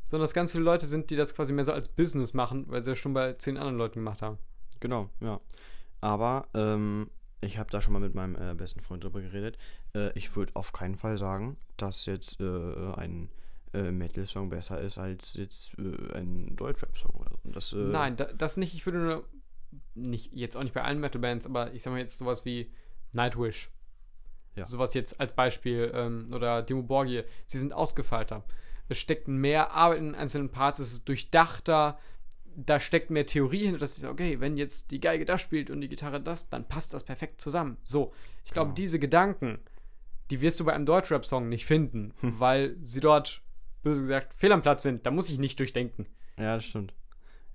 sondern 0.06 0.24
dass 0.24 0.33
ganz 0.33 0.53
viele 0.53 0.63
Leute 0.63 0.86
sind, 0.86 1.09
die 1.09 1.18
das 1.18 1.36
quasi 1.36 1.51
mehr 1.51 1.65
so 1.65 1.74
als 1.74 1.89
Business 1.89 2.33
machen, 2.33 2.63
weil 2.69 2.81
sie 2.83 2.91
ja 2.91 2.95
schon 2.95 3.13
bei 3.13 3.33
zehn 3.33 3.57
anderen 3.57 3.77
Leuten 3.77 3.95
gemacht 3.95 4.21
haben. 4.21 4.38
genau, 4.80 5.09
ja. 5.19 5.41
Aber 6.01 6.48
ähm, 6.54 7.10
ich 7.42 7.57
habe 7.57 7.69
da 7.69 7.81
schon 7.81 7.94
mal 7.94 8.00
mit 8.00 8.16
meinem 8.16 8.36
äh, 8.36 8.54
besten 8.54 8.81
Freund 8.81 9.04
drüber 9.04 9.22
geredet. 9.22 9.57
Äh, 9.96 10.12
ich 10.18 10.36
würde 10.36 10.56
auf 10.56 10.74
keinen 10.74 10.98
Fall 10.98 11.18
sagen, 11.18 11.57
dass 11.78 12.06
jetzt 12.06 12.40
äh, 12.40 12.94
ein 12.96 13.30
äh, 13.74 13.92
Metal-Song 13.92 14.50
besser 14.50 14.80
ist 14.81 14.98
als 14.98 15.34
jetzt 15.36 15.78
äh, 15.78 16.18
ein 16.18 16.56
Deutschrap-Song 16.56 17.12
oder 17.12 17.31
so. 17.31 17.51
Das, 17.51 17.74
äh, 17.74 17.78
Nein, 17.78 18.18
da, 18.18 18.25
das 18.25 18.57
nicht. 18.57 18.74
Ich 18.74 18.86
würde 18.86 19.00
nur, 19.00 19.24
nicht, 19.96 20.36
jetzt 20.36 20.57
auch 20.57 20.63
nicht 20.63 20.74
bei 20.74 20.84
allen 20.84 21.00
Metal-Bands, 21.00 21.46
aber 21.46 21.74
ich 21.74 21.84
sag 21.84 21.92
mal 21.92 22.00
jetzt 22.00 22.18
sowas 22.18 22.46
wie 22.46 22.72
Nightwish. 23.13 23.69
Ja. 24.56 24.66
Sowas 24.66 24.94
jetzt 24.94 25.19
als 25.22 25.34
Beispiel. 25.34 25.92
Ähm, 25.94 26.28
oder 26.34 26.62
Demo 26.62 26.84
Borgir. 26.84 27.24
Sie 27.46 27.60
sind 27.60 27.74
ausgefeilter. 27.74 28.44
Es 28.90 28.98
steckt 28.98 29.28
mehr 29.28 29.72
Arbeit 29.72 30.00
in 30.00 30.16
einzelnen 30.16 30.50
Parts, 30.50 30.80
es 30.80 30.92
ist 30.92 31.07
durchdachter. 31.07 32.00
Da 32.56 32.80
steckt 32.80 33.10
mehr 33.10 33.25
Theorie 33.25 33.63
hinter, 33.66 33.80
dass 33.80 33.96
ich 33.96 34.01
sage, 34.01 34.13
okay, 34.13 34.40
wenn 34.40 34.57
jetzt 34.57 34.92
die 34.92 35.00
Geige 35.00 35.25
das 35.25 35.42
spielt 35.42 35.69
und 35.69 35.81
die 35.81 35.90
Gitarre 35.90 36.19
das, 36.22 36.50
dann 36.50 36.68
passt 36.68 36.94
das 36.94 37.04
perfekt 37.04 37.40
zusammen. 37.42 37.78
So, 37.84 38.13
ich 38.46 38.51
glaube, 38.51 38.69
Genau. 38.69 38.75
diese 38.75 39.00
Gedanken, 39.00 39.60
die 40.30 40.42
wirst 40.42 40.60
du 40.60 40.66
bei 40.66 40.74
einem 40.74 40.86
Deutschrap-Song 40.86 41.50
nicht 41.50 41.66
finden, 41.66 42.13
weil 42.22 42.75
sie 42.84 43.00
dort, 43.00 43.42
böse 43.84 44.01
gesagt, 44.01 44.34
fehl 44.34 44.51
am 44.51 44.62
Platz 44.62 44.84
sind. 44.84 45.06
Da 45.06 45.12
muss 45.12 45.30
ich 45.30 45.40
nicht 45.40 45.57
durchdenken. 45.60 46.06
Ja, 46.38 46.56
das 46.56 46.66
stimmt. 46.66 46.94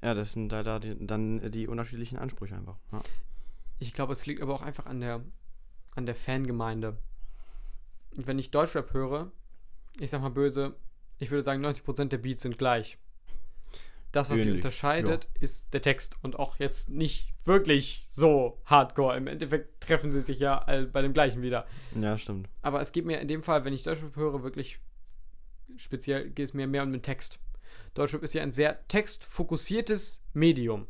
Ja, 0.03 0.15
das 0.15 0.33
sind 0.33 0.51
da, 0.51 0.63
da 0.63 0.79
die, 0.79 0.95
dann 1.07 1.51
die 1.51 1.67
unterschiedlichen 1.67 2.19
Ansprüche 2.19 2.55
einfach. 2.57 2.77
Ja. 2.93 3.01
Ich 3.79 3.93
glaube, 3.95 4.13
es 4.13 4.27
liegt 4.27 4.43
aber 4.43 4.55
auch 4.55 4.63
einfach 4.63 4.87
an 4.87 5.01
der, 5.01 5.23
an 5.97 6.07
der 6.07 6.15
Fangemeinde. 6.15 6.99
Wenn 8.13 8.39
ich 8.39 8.51
Deutschrap 8.51 8.93
höre, 8.93 9.33
ich 9.99 10.11
sag 10.11 10.21
mal 10.21 10.29
böse, 10.31 10.77
ich 11.19 11.31
würde 11.31 11.43
sagen, 11.43 11.65
90% 11.65 12.07
der 12.07 12.19
Beats 12.19 12.43
sind 12.43 12.59
gleich. 12.59 12.99
Das, 14.15 14.31
was 14.31 14.37
sie 14.37 14.43
Ähnlich, 14.45 14.57
unterscheidet, 14.57 15.29
ist 15.41 15.75
der 15.75 15.83
Text. 15.83 16.17
Und 16.23 16.39
auch 16.39 16.59
jetzt 16.59 16.89
nicht 16.89 17.35
wirklich 17.45 18.07
so 18.11 18.61
hardcore. 18.65 19.17
Im 19.17 19.27
Endeffekt 19.27 19.81
treffen 19.83 20.13
sie 20.13 20.21
sich 20.21 20.39
ja 20.39 20.65
bei 20.93 21.03
dem 21.03 21.13
gleichen 21.13 21.43
wieder. 21.43 21.67
ja, 22.01 22.17
stimmt. 22.17 22.49
Aber 22.63 22.81
es 22.81 22.93
geht 22.93 23.05
mir 23.07 23.21
in 23.21 23.29
dem 23.29 23.43
Fall, 23.43 23.65
wenn 23.65 23.73
ich 23.73 23.83
Deutschrap 23.83 24.15
höre, 24.17 24.43
wirklich 24.43 24.79
speziell 25.77 26.31
geht 26.31 26.47
es 26.49 26.55
mir 26.55 26.67
mehr 26.67 26.83
um 26.85 26.93
den 26.93 27.03
Text. 27.03 27.39
Deutschrap 27.95 28.23
ist 28.23 28.35
ja 28.35 28.43
ein 28.43 28.53
sehr 28.53 28.87
textfokussiertes 28.89 30.23
Medium. 30.33 30.87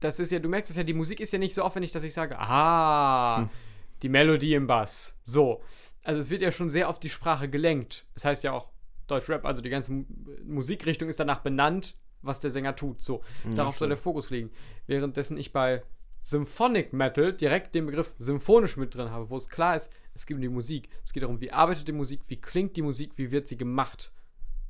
Das 0.00 0.20
ist 0.20 0.30
ja, 0.30 0.38
du 0.38 0.48
merkst 0.48 0.70
es 0.70 0.76
ja, 0.76 0.84
die 0.84 0.94
Musik 0.94 1.18
ist 1.20 1.32
ja 1.32 1.38
nicht 1.38 1.54
so 1.54 1.62
aufwendig, 1.62 1.90
dass 1.90 2.04
ich 2.04 2.14
sage, 2.14 2.38
ah, 2.38 3.38
Hm. 3.42 3.50
die 4.02 4.08
Melodie 4.08 4.54
im 4.54 4.66
Bass. 4.68 5.18
So. 5.24 5.62
Also 6.04 6.20
es 6.20 6.30
wird 6.30 6.42
ja 6.42 6.52
schon 6.52 6.70
sehr 6.70 6.88
auf 6.88 7.00
die 7.00 7.10
Sprache 7.10 7.48
gelenkt. 7.48 8.06
Das 8.14 8.24
heißt 8.24 8.44
ja 8.44 8.52
auch 8.52 8.70
Deutschrap, 9.08 9.44
also 9.44 9.60
die 9.62 9.70
ganze 9.70 9.92
Mu- 9.92 10.04
Musikrichtung 10.44 11.08
ist 11.08 11.18
danach 11.18 11.40
benannt, 11.40 11.96
was 12.22 12.40
der 12.40 12.50
Sänger 12.50 12.74
tut. 12.76 13.02
So. 13.02 13.22
Ja, 13.44 13.50
Darauf 13.50 13.76
soll 13.76 13.86
stimmt. 13.86 13.90
der 13.90 14.02
Fokus 14.02 14.30
liegen. 14.30 14.50
Währenddessen 14.86 15.36
ich 15.38 15.52
bei 15.52 15.82
Symphonic 16.22 16.92
Metal 16.92 17.32
direkt 17.32 17.74
den 17.74 17.86
Begriff 17.86 18.12
symphonisch 18.18 18.76
mit 18.76 18.94
drin 18.94 19.10
habe, 19.10 19.30
wo 19.30 19.36
es 19.36 19.48
klar 19.48 19.76
ist, 19.76 19.92
es 20.14 20.26
geht 20.26 20.34
um 20.36 20.40
die 20.40 20.48
Musik. 20.48 20.88
Es 21.04 21.12
geht 21.12 21.22
darum, 21.22 21.40
wie 21.40 21.52
arbeitet 21.52 21.86
die 21.86 21.92
Musik, 21.92 22.22
wie 22.26 22.40
klingt 22.40 22.76
die 22.76 22.82
Musik, 22.82 23.12
wie 23.16 23.30
wird 23.30 23.46
sie 23.48 23.56
gemacht. 23.56 24.12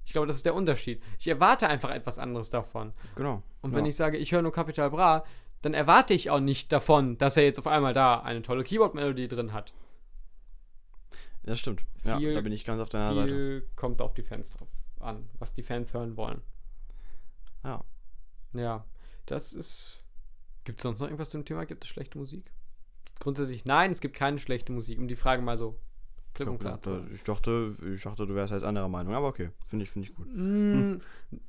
Ich 0.05 0.13
glaube, 0.13 0.27
das 0.27 0.37
ist 0.37 0.47
der 0.47 0.55
Unterschied. 0.55 1.03
Ich 1.19 1.29
erwarte 1.29 1.69
einfach 1.69 1.91
etwas 1.91 2.19
anderes 2.19 2.51
davon. 2.51 2.93
Genau. 3.15 3.43
Und 3.61 3.73
ja. 3.73 3.77
wenn 3.79 3.87
ich 3.87 3.97
sage, 3.97 4.19
ich 4.19 4.33
höre 4.33 4.43
nur 4.43 4.53
Capital 4.53 4.91
Bra, 4.91 5.25
dann 5.63 5.75
erwarte 5.75 6.15
ich 6.15 6.31
auch 6.31 6.41
nicht 6.41 6.71
davon, 6.71 7.19
dass 7.19 7.37
er 7.37 7.45
jetzt 7.45 7.59
auf 7.59 7.67
einmal 7.67 7.93
da 7.93 8.21
eine 8.21 8.43
tolle 8.43 8.63
Keyboard-Melodie 8.63 9.29
drin 9.29 9.53
hat. 9.53 9.73
Das 11.43 11.59
stimmt. 11.59 11.83
Ja, 12.05 12.19
viel- 12.19 12.35
da 12.35 12.41
bin 12.41 12.53
ich 12.53 12.65
ganz 12.65 12.81
auf 12.81 12.89
deiner 12.89 13.15
Seite. 13.15 13.29
Viel 13.29 13.69
kommt 13.75 14.01
auf 14.01 14.15
die 14.15 14.23
Fans 14.23 14.51
drauf 14.51 14.69
an, 15.01 15.29
was 15.39 15.55
die 15.55 15.63
Fans 15.63 15.93
hören 15.95 16.17
wollen. 16.17 16.43
Ja. 17.65 17.85
Ja, 18.55 18.85
das 19.27 19.53
ist. 19.53 20.03
Gibt 20.65 20.81
es 20.81 20.83
sonst 20.83 21.01
noch 21.01 21.07
irgendwas 21.07 21.31
zum 21.31 21.45
Thema? 21.45 21.65
Gibt 21.67 21.85
es 21.85 21.91
schlechte 21.91 22.19
Musik? 22.19 22.53
Grundsätzlich 23.21 23.65
nein, 23.65 23.91
es 23.91 24.01
gibt 24.01 24.17
keine 24.17 24.39
schlechte 24.39 24.73
Musik, 24.73 24.99
um 24.99 25.09
die 25.09 25.17
Frage 25.17 25.43
mal 25.43 25.59
so 25.59 25.79
klipp 26.35 26.49
und 26.49 26.59
klar 26.61 26.81
zu 26.81 27.05
ich, 27.13 27.25
dachte, 27.25 27.75
ich 27.95 28.03
dachte, 28.03 28.27
du 28.27 28.35
wärst 28.35 28.53
als 28.53 28.63
anderer 28.63 28.89
Meinung, 28.89 29.15
aber 29.15 29.27
okay, 29.27 29.51
finde 29.67 29.85
ich, 29.85 29.91
finde 29.91 30.09
ich 30.09 30.15
gut. 30.15 30.29
Mm, 30.33 30.99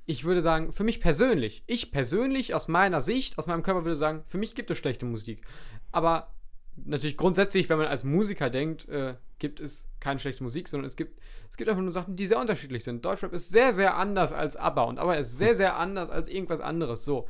Ich 0.05 0.23
würde 0.23 0.41
sagen, 0.41 0.71
für 0.71 0.83
mich 0.83 0.99
persönlich, 0.99 1.63
ich 1.67 1.91
persönlich 1.91 2.55
aus 2.55 2.67
meiner 2.67 3.01
Sicht, 3.01 3.37
aus 3.37 3.45
meinem 3.45 3.61
Körper 3.61 3.85
würde 3.85 3.97
sagen, 3.97 4.23
für 4.27 4.37
mich 4.39 4.55
gibt 4.55 4.71
es 4.71 4.77
schlechte 4.77 5.05
Musik. 5.05 5.45
Aber 5.91 6.33
natürlich 6.75 7.17
grundsätzlich, 7.17 7.69
wenn 7.69 7.77
man 7.77 7.87
als 7.87 8.03
Musiker 8.03 8.49
denkt, 8.49 8.87
äh, 8.89 9.15
gibt 9.37 9.59
es 9.59 9.87
keine 9.99 10.19
schlechte 10.19 10.43
Musik, 10.43 10.67
sondern 10.67 10.87
es 10.87 10.95
gibt, 10.95 11.19
es 11.49 11.57
gibt 11.57 11.69
einfach 11.69 11.81
nur 11.81 11.91
Sachen, 11.91 12.15
die 12.15 12.25
sehr 12.25 12.39
unterschiedlich 12.39 12.83
sind. 12.83 13.03
Deutschrap 13.03 13.33
ist 13.33 13.49
sehr, 13.49 13.73
sehr 13.73 13.95
anders 13.95 14.33
als 14.33 14.55
ABBA 14.55 14.83
und 14.83 14.99
ABBA 14.99 15.15
ist 15.15 15.37
sehr, 15.37 15.55
sehr 15.55 15.77
anders 15.77 16.09
als 16.09 16.27
irgendwas 16.27 16.61
anderes. 16.61 17.05
So. 17.05 17.27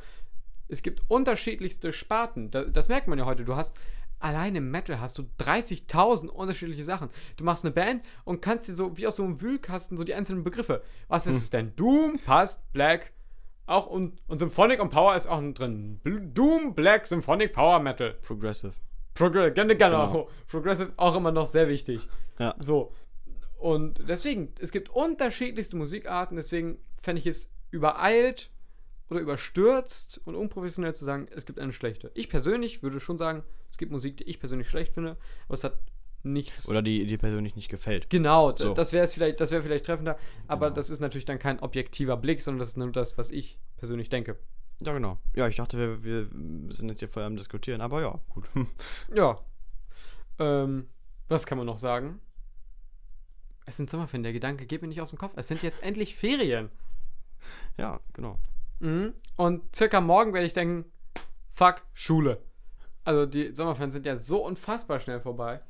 Es 0.68 0.82
gibt 0.82 1.02
unterschiedlichste 1.08 1.92
Sparten. 1.92 2.50
Da, 2.50 2.64
das 2.64 2.88
merkt 2.88 3.08
man 3.08 3.18
ja 3.18 3.26
heute. 3.26 3.44
Du 3.44 3.56
hast 3.56 3.74
allein 4.20 4.54
im 4.54 4.70
Metal 4.70 5.00
hast 5.00 5.18
du 5.18 5.28
30.000 5.40 6.28
unterschiedliche 6.28 6.84
Sachen. 6.84 7.08
Du 7.36 7.44
machst 7.44 7.64
eine 7.64 7.72
Band 7.72 8.04
und 8.24 8.42
kannst 8.42 8.68
dir 8.68 8.74
so 8.74 8.96
wie 8.96 9.06
aus 9.06 9.16
so 9.16 9.24
einem 9.24 9.40
Wühlkasten 9.40 9.96
so 9.96 10.04
die 10.04 10.14
einzelnen 10.14 10.44
Begriffe. 10.44 10.82
Was 11.08 11.26
ist 11.26 11.36
es 11.36 11.50
denn? 11.50 11.74
Doom, 11.74 12.18
passt, 12.24 12.70
Black, 12.72 13.12
auch 13.66 13.86
und, 13.86 14.20
und 14.28 14.38
Symphonic 14.38 14.80
und 14.80 14.90
Power 14.90 15.16
ist 15.16 15.26
auch 15.26 15.40
drin. 15.54 16.00
Doom, 16.04 16.74
Black, 16.74 17.06
Symphonic, 17.06 17.52
Power, 17.52 17.80
Metal. 17.80 18.14
Progressive. 18.22 18.74
Progr 19.14 19.50
genau, 19.50 19.74
genau. 19.74 20.06
Genau. 20.12 20.28
Progressive 20.48 20.92
auch 20.96 21.16
immer 21.16 21.32
noch 21.32 21.46
sehr 21.46 21.68
wichtig. 21.68 22.08
Ja. 22.38 22.54
So. 22.58 22.92
Und 23.58 24.08
deswegen, 24.08 24.54
es 24.58 24.72
gibt 24.72 24.88
unterschiedlichste 24.88 25.76
Musikarten, 25.76 26.36
deswegen 26.36 26.78
fände 27.02 27.20
ich 27.20 27.26
es 27.26 27.54
übereilt 27.70 28.50
oder 29.10 29.20
überstürzt 29.20 30.20
und 30.24 30.34
unprofessionell 30.34 30.94
zu 30.94 31.04
sagen, 31.04 31.26
es 31.34 31.44
gibt 31.44 31.58
eine 31.58 31.72
schlechte. 31.72 32.10
Ich 32.14 32.28
persönlich 32.28 32.82
würde 32.82 33.00
schon 33.00 33.18
sagen, 33.18 33.42
es 33.70 33.76
gibt 33.76 33.92
Musik, 33.92 34.16
die 34.16 34.24
ich 34.24 34.40
persönlich 34.40 34.68
schlecht 34.68 34.94
finde, 34.94 35.16
aber 35.46 35.54
es 35.54 35.64
hat 35.64 35.78
nichts. 36.22 36.68
Oder 36.68 36.82
die 36.82 37.06
dir 37.06 37.18
persönlich 37.18 37.56
nicht 37.56 37.68
gefällt. 37.68 38.08
Genau, 38.10 38.52
So. 38.54 38.72
das 38.74 38.92
wäre 38.92 39.06
vielleicht, 39.08 39.40
das 39.40 39.50
wäre 39.50 39.62
vielleicht 39.62 39.86
treffender, 39.86 40.18
aber 40.46 40.66
Genau. 40.66 40.76
das 40.76 40.90
ist 40.90 41.00
natürlich 41.00 41.24
dann 41.24 41.38
kein 41.38 41.60
objektiver 41.60 42.16
Blick, 42.16 42.42
sondern 42.42 42.60
das 42.60 42.68
ist 42.68 42.76
nur 42.76 42.92
das, 42.92 43.18
was 43.18 43.30
ich 43.30 43.58
persönlich 43.76 44.08
denke. 44.08 44.36
Ja, 44.82 44.92
genau. 44.92 45.18
Ja, 45.34 45.46
ich 45.46 45.56
dachte, 45.56 46.02
wir, 46.02 46.02
wir 46.02 46.72
sind 46.72 46.88
jetzt 46.88 47.00
hier 47.00 47.08
voll 47.08 47.22
am 47.22 47.36
Diskutieren, 47.36 47.80
aber 47.80 48.00
ja, 48.00 48.18
gut. 48.30 48.48
Ja. 49.14 49.36
Ähm, 50.38 50.88
was 51.28 51.44
kann 51.46 51.58
man 51.58 51.66
noch 51.66 51.78
sagen? 51.78 52.20
Es 53.66 53.76
sind 53.76 53.90
Sommerferien, 53.90 54.22
der 54.22 54.32
Gedanke 54.32 54.66
geht 54.66 54.80
mir 54.82 54.88
nicht 54.88 55.00
aus 55.02 55.10
dem 55.10 55.18
Kopf. 55.18 55.34
Es 55.36 55.48
sind 55.48 55.62
jetzt 55.62 55.82
endlich 55.82 56.16
Ferien. 56.16 56.70
ja, 57.76 58.00
genau. 58.14 58.38
Mhm. 58.80 59.12
Und 59.36 59.76
circa 59.76 60.00
morgen 60.00 60.32
werde 60.32 60.46
ich 60.46 60.54
denken, 60.54 60.90
fuck, 61.50 61.82
Schule. 61.92 62.42
Also 63.04 63.26
die 63.26 63.54
Sommerferien 63.54 63.90
sind 63.90 64.06
ja 64.06 64.16
so 64.16 64.44
unfassbar 64.44 64.98
schnell 65.00 65.20
vorbei. 65.20 65.60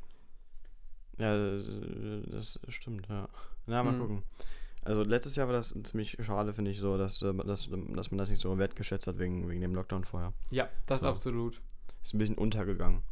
Ja, 1.19 1.37
das 1.37 2.59
stimmt, 2.69 3.09
ja. 3.09 3.29
Na, 3.67 3.83
mal 3.83 3.93
Mhm. 3.93 4.01
gucken. 4.01 4.23
Also 4.83 5.03
letztes 5.03 5.37
Jahr 5.37 5.47
war 5.47 5.55
das 5.55 5.75
ziemlich 5.85 6.17
schade, 6.21 6.55
finde 6.55 6.71
ich, 6.71 6.79
so, 6.81 6.97
dass, 6.97 7.21
äh, 7.23 7.35
dass, 7.35 7.69
dass 7.71 8.11
man 8.11 8.19
das 8.19 8.31
nicht 8.31 8.41
so 8.41 8.57
wertgeschätzt 8.59 9.07
hat 9.07 9.19
wegen, 9.19 9.49
wegen 9.49 9.61
dem 9.61 9.75
Lockdown 9.75 10.05
vorher. 10.05 10.33
Ja, 10.51 10.69
das 10.87 11.03
Ja. 11.03 11.11
absolut. 11.11 11.61
Ist 12.03 12.15
ein 12.15 12.19
bisschen 12.19 12.39
untergegangen. 12.39 13.03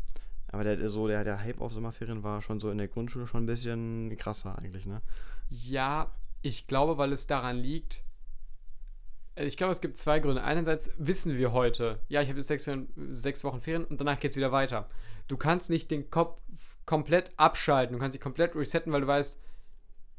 Aber 0.51 0.65
der, 0.65 0.77
der- 0.77 0.89
so, 0.89 1.07
der, 1.09 1.25
der 1.25 1.41
Hype 1.45 1.61
auf 1.61 1.73
Sommerferien 1.73 2.23
war 2.23 2.41
schon 2.41 2.59
so 2.59 2.71
in 2.71 2.79
der 2.79 2.89
Grundschule 2.89 3.27
schon 3.27 3.43
ein 3.43 3.47
bisschen 3.47 4.17
krasser 4.17 4.59
eigentlich, 4.59 4.87
ne? 4.87 5.03
Ja, 5.51 6.11
ich 6.41 6.67
glaube, 6.67 6.97
weil 6.97 7.13
es 7.13 7.27
daran 7.27 7.57
liegt. 7.59 8.03
äh, 9.35 9.45
Ich 9.45 9.59
glaube, 9.59 9.73
es 9.73 9.83
gibt 9.83 9.99
zwei 9.99 10.21
Gründe. 10.21 10.43
Einerseits 10.43 10.91
wissen 10.97 11.37
wir 11.37 11.53
heute, 11.53 12.01
ja, 12.09 12.23
ich 12.23 12.29
habe 12.31 12.39
jetzt 12.39 12.49
sechs, 12.49 12.69
sechs 13.11 13.45
Wochen 13.45 13.61
Ferien 13.61 13.85
und 13.85 14.01
danach 14.01 14.19
geht 14.21 14.31
es 14.31 14.37
wieder 14.39 14.53
weiter. 14.53 14.89
Du 15.27 15.37
kannst 15.37 15.69
nicht 15.69 15.91
den 15.91 16.11
Kopf 16.11 16.41
komplett 16.87 17.33
abschalten, 17.37 17.93
du 17.95 18.01
kannst 18.01 18.15
dich 18.15 18.23
komplett 18.23 18.55
resetten, 18.57 18.91
weil 18.91 19.03
du 19.03 19.07
weißt, 19.07 19.39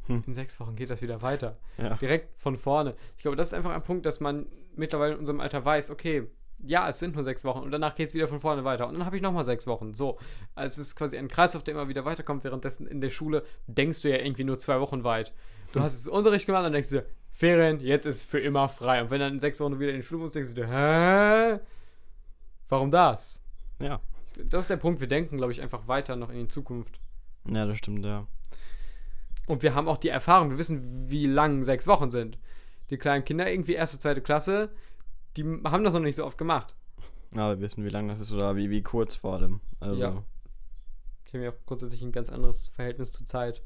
Hm. 0.09 0.23
in 0.25 0.33
sechs 0.33 0.59
Wochen 0.59 0.75
geht 0.75 0.89
das 0.89 1.01
wieder 1.01 1.21
weiter. 1.21 1.57
Ja. 1.77 1.95
Direkt 1.95 2.37
von 2.39 2.57
vorne. 2.57 2.95
Ich 3.15 3.21
glaube, 3.21 3.37
das 3.37 3.49
ist 3.49 3.53
einfach 3.53 3.71
ein 3.71 3.83
Punkt, 3.83 4.05
dass 4.05 4.19
man 4.19 4.47
mittlerweile 4.75 5.13
in 5.13 5.19
unserem 5.19 5.39
Alter 5.39 5.63
weiß, 5.63 5.91
okay, 5.91 6.27
ja, 6.61 6.89
es 6.89 6.99
sind 6.99 7.15
nur 7.15 7.23
sechs 7.23 7.45
Wochen 7.45 7.59
und 7.59 7.71
danach 7.71 7.95
geht 7.95 8.09
es 8.09 8.15
wieder 8.15 8.27
von 8.27 8.39
vorne 8.39 8.65
weiter. 8.65 8.87
Und 8.87 8.95
dann 8.95 9.05
habe 9.05 9.15
ich 9.15 9.21
nochmal 9.21 9.45
sechs 9.45 9.65
Wochen. 9.67 9.93
So. 9.93 10.17
Also 10.55 10.81
es 10.81 10.87
ist 10.89 10.95
quasi 10.95 11.17
ein 11.17 11.29
Kreislauf, 11.29 11.63
der 11.63 11.73
immer 11.73 11.87
wieder 11.87 12.03
weiterkommt. 12.03 12.43
Währenddessen 12.43 12.85
in 12.87 12.99
der 12.99 13.11
Schule 13.11 13.45
denkst 13.67 14.01
du 14.01 14.09
ja 14.09 14.17
irgendwie 14.17 14.43
nur 14.43 14.57
zwei 14.57 14.79
Wochen 14.81 15.03
weit. 15.03 15.31
Du 15.71 15.79
hast 15.79 15.93
jetzt 15.93 16.09
Unterricht 16.09 16.47
gemacht 16.47 16.65
und 16.65 16.73
denkst 16.73 16.89
dir, 16.89 17.05
Ferien, 17.31 17.79
jetzt 17.79 18.05
ist 18.05 18.23
für 18.23 18.39
immer 18.39 18.67
frei. 18.67 19.01
Und 19.01 19.11
wenn 19.11 19.19
dann 19.19 19.33
in 19.33 19.39
sechs 19.39 19.59
Wochen 19.61 19.79
wieder 19.79 19.91
in 19.91 19.97
die 19.97 20.03
Schule 20.03 20.21
musst, 20.21 20.35
denkst 20.35 20.53
du 20.53 20.55
dir, 20.55 20.67
hä? 20.67 21.59
Warum 22.67 22.91
das? 22.91 23.41
Ja. 23.81 24.01
Das 24.35 24.61
ist 24.61 24.69
der 24.69 24.77
Punkt. 24.77 24.99
Wir 24.99 25.07
denken, 25.07 25.37
glaube 25.37 25.51
ich, 25.51 25.61
einfach 25.61 25.87
weiter 25.87 26.15
noch 26.15 26.29
in 26.29 26.39
die 26.39 26.47
Zukunft. 26.47 26.99
Ja, 27.47 27.65
das 27.65 27.77
stimmt, 27.77 28.03
ja. 28.03 28.27
Und 29.49 29.63
wir 29.63 29.73
haben 29.73 29.87
auch 29.87 29.97
die 29.97 30.09
Erfahrung, 30.09 30.51
wir 30.51 30.57
wissen, 30.59 31.09
wie 31.09 31.25
lang 31.25 31.63
sechs 31.63 31.87
Wochen 31.87 32.11
sind. 32.11 32.37
Die 32.91 32.97
kleinen 32.97 33.25
Kinder, 33.25 33.49
irgendwie 33.49 33.73
erste, 33.73 33.97
zweite 33.97 34.21
Klasse, 34.21 34.69
die 35.35 35.43
haben 35.43 35.83
das 35.83 35.93
noch 35.95 35.99
nicht 36.01 36.15
so 36.17 36.25
oft 36.25 36.37
gemacht. 36.37 36.75
Aber 37.33 37.57
wir 37.57 37.61
wissen, 37.61 37.83
wie 37.83 37.89
lang 37.89 38.07
das 38.07 38.19
ist 38.19 38.31
oder 38.31 38.55
wie, 38.55 38.69
wie 38.69 38.83
kurz 38.83 39.15
vor 39.15 39.33
allem. 39.33 39.59
Also, 39.79 39.95
Ja. 39.95 40.23
Die 41.31 41.37
haben 41.37 41.43
ja 41.43 41.49
auch 41.49 41.65
grundsätzlich 41.65 42.01
ein 42.03 42.11
ganz 42.11 42.29
anderes 42.29 42.67
Verhältnis 42.69 43.11
zur 43.11 43.25
Zeit. 43.25 43.61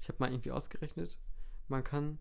Ich 0.00 0.08
habe 0.08 0.16
mal 0.20 0.30
irgendwie 0.32 0.52
ausgerechnet, 0.52 1.18
man 1.68 1.82
kann 1.84 2.18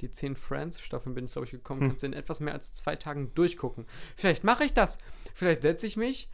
die 0.00 0.10
10 0.10 0.36
Friends-Staffeln, 0.36 1.14
bin 1.14 1.26
ich 1.26 1.32
glaube 1.32 1.46
ich 1.46 1.52
gekommen, 1.52 1.80
Hm. 1.80 1.88
kannst 1.88 2.02
du 2.02 2.06
in 2.08 2.12
etwas 2.12 2.40
mehr 2.40 2.52
als 2.54 2.72
zwei 2.74 2.96
Tagen 2.96 3.32
durchgucken. 3.34 3.86
Vielleicht 4.16 4.44
mache 4.44 4.64
ich 4.64 4.72
das. 4.74 4.98
Vielleicht 5.34 5.62
setze 5.62 5.86
ich 5.86 5.96
mich 5.96 6.28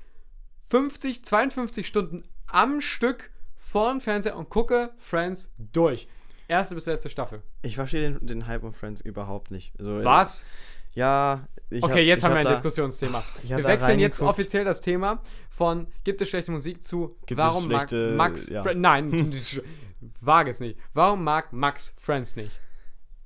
50, 0.65 1.25
52 1.25 1.87
Stunden 1.87 2.25
am 2.47 2.81
Stück 2.81 3.31
vor 3.71 3.91
dem 3.91 4.01
Fernseher 4.01 4.37
und 4.37 4.49
gucke 4.51 4.91
Friends 4.99 5.53
durch. 5.59 6.09
Erste 6.49 6.75
bis 6.75 6.87
letzte 6.87 7.09
Staffel. 7.09 7.43
ich 7.63 7.77
verstehe 7.77 8.11
den, 8.11 8.27
den 8.27 8.47
Hype 8.49 8.65
on 8.65 8.73
Friends 8.73 9.01
überhaupt 9.01 9.53
nicht. 9.53 9.73
Also, 9.79 10.03
Was? 10.05 10.45
Ja, 10.93 11.47
ich 11.71 11.81
Okay, 11.85 11.93
hab- 11.93 11.99
jetzt 12.01 12.19
ich 12.19 12.25
haben 12.25 12.31
hab 12.33 12.37
wir 12.37 12.41
ein 12.41 12.45
da- 12.47 12.51
Diskussionsthema. 12.51 13.23
Wir 13.45 13.63
wechseln 13.65 14.01
jetzt 14.01 14.21
offiziell 14.21 14.65
das 14.65 14.81
Thema 14.81 15.23
von 15.49 15.87
gibt 16.03 16.21
es 16.21 16.29
schlechte 16.29 16.51
Musik 16.51 16.83
zu 16.83 17.17
Gibt 17.27 17.41
es 17.41 17.47
warum 17.47 17.69
mag 17.69 17.93
Max 17.93 18.49
ja. 18.49 18.65
Nein, 18.75 19.33
wage 20.21 20.51
es 20.51 20.59
nicht. 20.59 20.77
Warum 20.93 21.23
mag 21.23 21.53
Max 21.53 21.95
Friends 22.01 22.35
nicht? 22.35 22.59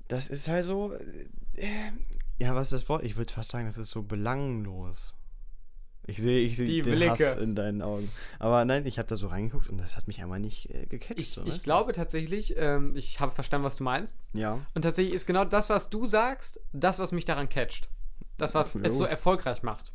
Das 0.09 0.29
ist 0.29 0.49
halt 0.49 0.65
so. 0.67 0.93
Äh, 1.55 1.69
ja, 2.39 2.55
was 2.55 2.67
ist 2.67 2.83
das 2.83 2.89
Wort? 2.91 3.03
Ich 3.05 3.17
würde 3.17 3.33
fast 3.33 3.51
sagen, 3.53 3.65
das 3.65 3.79
ist 3.79 3.89
so 3.91 4.03
belanglos. 4.03 5.15
Ich 6.07 6.19
sehe 6.21 6.41
ich 6.41 6.57
Die 6.57 6.67
sehe 6.67 6.83
den 6.83 7.09
Hass 7.11 7.19
Blicke. 7.19 7.41
in 7.41 7.55
deinen 7.55 7.81
Augen. 7.81 8.11
Aber 8.39 8.65
nein, 8.65 8.85
ich 8.87 8.99
habe 8.99 9.09
da 9.09 9.17
so 9.17 9.29
reingeguckt 9.29 9.69
und 9.71 9.79
das 9.79 9.97
hat 9.97 10.07
mich 10.07 10.21
einmal 10.21 10.39
nicht 10.39 10.69
äh, 10.71 10.85
gecatcht. 10.87 11.19
Ich, 11.19 11.31
so, 11.31 11.45
ich 11.47 11.63
glaube 11.63 11.93
tatsächlich, 11.93 12.55
ähm, 12.59 12.91
ich 12.95 13.21
habe 13.21 13.33
verstanden, 13.33 13.65
was 13.65 13.77
du 13.77 13.85
meinst. 13.85 14.19
Ja. 14.35 14.61
Und 14.75 14.83
tatsächlich 14.83 15.15
ist 15.15 15.27
genau 15.27 15.45
das, 15.47 15.71
was 15.71 15.89
du 15.89 16.07
sagst, 16.07 16.61
das, 16.73 16.99
was 16.99 17.13
mich 17.13 17.25
daran 17.25 17.49
catcht. 17.49 17.89
Das, 18.37 18.55
was 18.55 18.75
Ja, 18.75 18.81
es 18.83 18.99
so 18.99 19.05
erfolgreich 19.05 19.63
macht. 19.63 19.93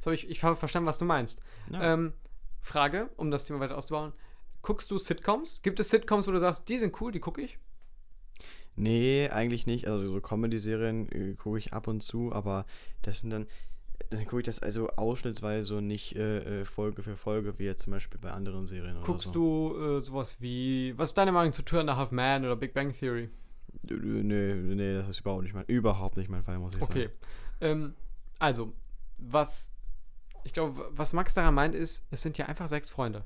So, 0.00 0.10
ich, 0.12 0.28
ich 0.30 0.42
habe 0.44 0.54
verstanden, 0.56 0.86
was 0.86 0.98
du 0.98 1.04
meinst. 1.04 1.42
ja. 1.72 1.94
Ähm, 1.94 2.12
Frage, 2.60 3.08
um 3.16 3.30
das 3.30 3.44
Thema 3.46 3.60
weiter 3.60 3.78
auszubauen. 3.78 4.12
Guckst 4.62 4.90
du 4.90 4.98
Sitcoms? 4.98 5.62
Gibt 5.62 5.80
es 5.80 5.88
Sitcoms, 5.90 6.26
wo 6.28 6.32
du 6.32 6.38
sagst, 6.40 6.68
die 6.68 6.76
sind 6.78 7.00
cool, 7.00 7.12
die 7.12 7.20
gucke 7.20 7.40
ich? 7.40 7.58
Nee, 8.76 9.28
eigentlich 9.30 9.66
nicht. 9.66 9.88
Also 9.88 10.06
so 10.12 10.20
Comedy-Serien 10.20 11.10
äh, 11.10 11.34
gucke 11.34 11.58
ich 11.58 11.72
ab 11.72 11.88
und 11.88 12.00
zu, 12.02 12.32
aber 12.32 12.64
das 13.02 13.20
sind 13.20 13.30
dann. 13.30 13.46
Dann 14.10 14.24
gucke 14.24 14.40
ich 14.40 14.46
das 14.46 14.60
also 14.62 14.88
ausschnittsweise 14.90 15.76
und 15.76 15.86
nicht 15.86 16.16
äh, 16.16 16.60
äh, 16.60 16.64
Folge 16.64 17.02
für 17.02 17.16
Folge, 17.16 17.58
wie 17.58 17.64
jetzt 17.64 17.82
zum 17.82 17.92
Beispiel 17.92 18.18
bei 18.18 18.30
anderen 18.30 18.66
Serien 18.66 18.98
Guckst 19.02 19.28
oder 19.28 19.34
so. 19.34 19.78
du 19.78 19.98
äh, 19.98 20.00
sowas 20.00 20.36
wie, 20.40 20.96
was 20.96 21.10
ist 21.10 21.18
deine 21.18 21.32
Meinung 21.32 21.52
zu 21.52 21.62
Two 21.62 21.78
and 21.78 21.90
a 21.90 21.96
Half 21.96 22.10
Man 22.10 22.44
oder 22.44 22.56
Big 22.56 22.72
Bang 22.72 22.92
Theory? 22.98 23.28
Nee, 23.82 24.54
nee, 24.54 24.94
das 24.94 25.08
ist 25.08 25.20
überhaupt 25.20 25.42
nicht 25.42 25.54
mein, 25.54 25.64
überhaupt 25.66 26.16
nicht 26.16 26.30
mein 26.30 26.42
Fall, 26.42 26.58
muss 26.58 26.74
ich 26.74 26.82
Okay. 26.82 27.04
sagen. 27.08 27.12
Ähm, 27.60 27.94
also, 28.38 28.72
was, 29.18 29.70
ich 30.44 30.54
glaube, 30.54 30.88
was 30.92 31.12
Max 31.12 31.34
daran 31.34 31.54
meint, 31.54 31.74
ist, 31.74 32.06
es 32.10 32.22
sind 32.22 32.38
ja 32.38 32.46
einfach 32.46 32.66
sechs 32.68 32.90
Freunde. 32.90 33.24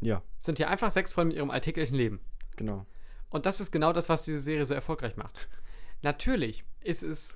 Ja, 0.00 0.22
Es 0.40 0.46
sind 0.46 0.58
ja 0.58 0.68
einfach 0.68 0.90
sechs 0.90 1.12
Freunde 1.14 1.28
mit 1.28 1.36
ihrem 1.38 1.50
alltäglichen 1.50 1.94
Leben. 1.96 2.20
genau. 2.56 2.84
Und 3.30 3.46
das 3.46 3.60
ist 3.62 3.70
genau 3.72 3.94
das, 3.94 4.10
was 4.10 4.24
diese 4.24 4.40
Serie 4.40 4.66
so 4.66 4.74
erfolgreich 4.74 5.16
macht. 5.16 5.48
Natürlich 6.02 6.64
ist 6.82 7.02
es 7.02 7.34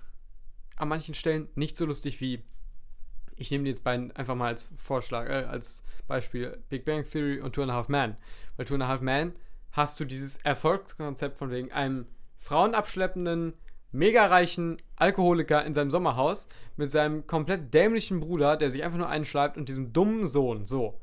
an 0.77 0.89
manchen 0.89 1.15
Stellen 1.15 1.49
nicht 1.55 1.75
so 1.79 1.87
lustig 1.87 2.21
wie, 2.21 2.43
ich 3.37 3.51
nehme 3.51 3.65
die 3.65 3.71
jetzt 3.71 3.85
beiden 3.85 4.13
einfach 4.13 4.35
mal 4.35 4.49
als 4.49 4.71
Vorschlag, 4.77 5.29
äh, 5.29 5.45
als 5.45 5.85
Beispiel 6.07 6.59
Big 6.69 6.85
Bang 6.85 7.05
Theory 7.09 7.41
und 7.41 7.55
Two 7.55 7.63
and 7.63 7.71
a 7.71 7.75
Half 7.75 7.89
Men. 7.89 8.17
Bei 8.57 8.65
Two 8.65 8.75
and 8.75 8.83
a 8.83 8.89
Half 8.89 9.01
Men 9.01 9.33
hast 9.73 10.01
du 10.01 10.05
dieses 10.05 10.39
Erfolgskonzept 10.39 11.37
von 11.37 11.51
wegen 11.51 11.71
einem 11.73 12.07
frauenabschleppenden, 12.39 13.55
mega 13.93 14.27
reichen 14.27 14.79
Alkoholiker 14.97 15.65
in 15.65 15.75
seinem 15.75 15.91
Sommerhaus 15.91 16.49
mit 16.77 16.91
seinem 16.91 17.27
komplett 17.27 17.73
dämlichen 17.75 18.21
Bruder, 18.21 18.57
der 18.57 18.71
sich 18.71 18.83
einfach 18.83 18.99
nur 18.99 19.09
einschleibt 19.09 19.57
und 19.57 19.69
diesem 19.69 19.93
dummen 19.93 20.27
Sohn. 20.27 20.65
So. 20.65 21.01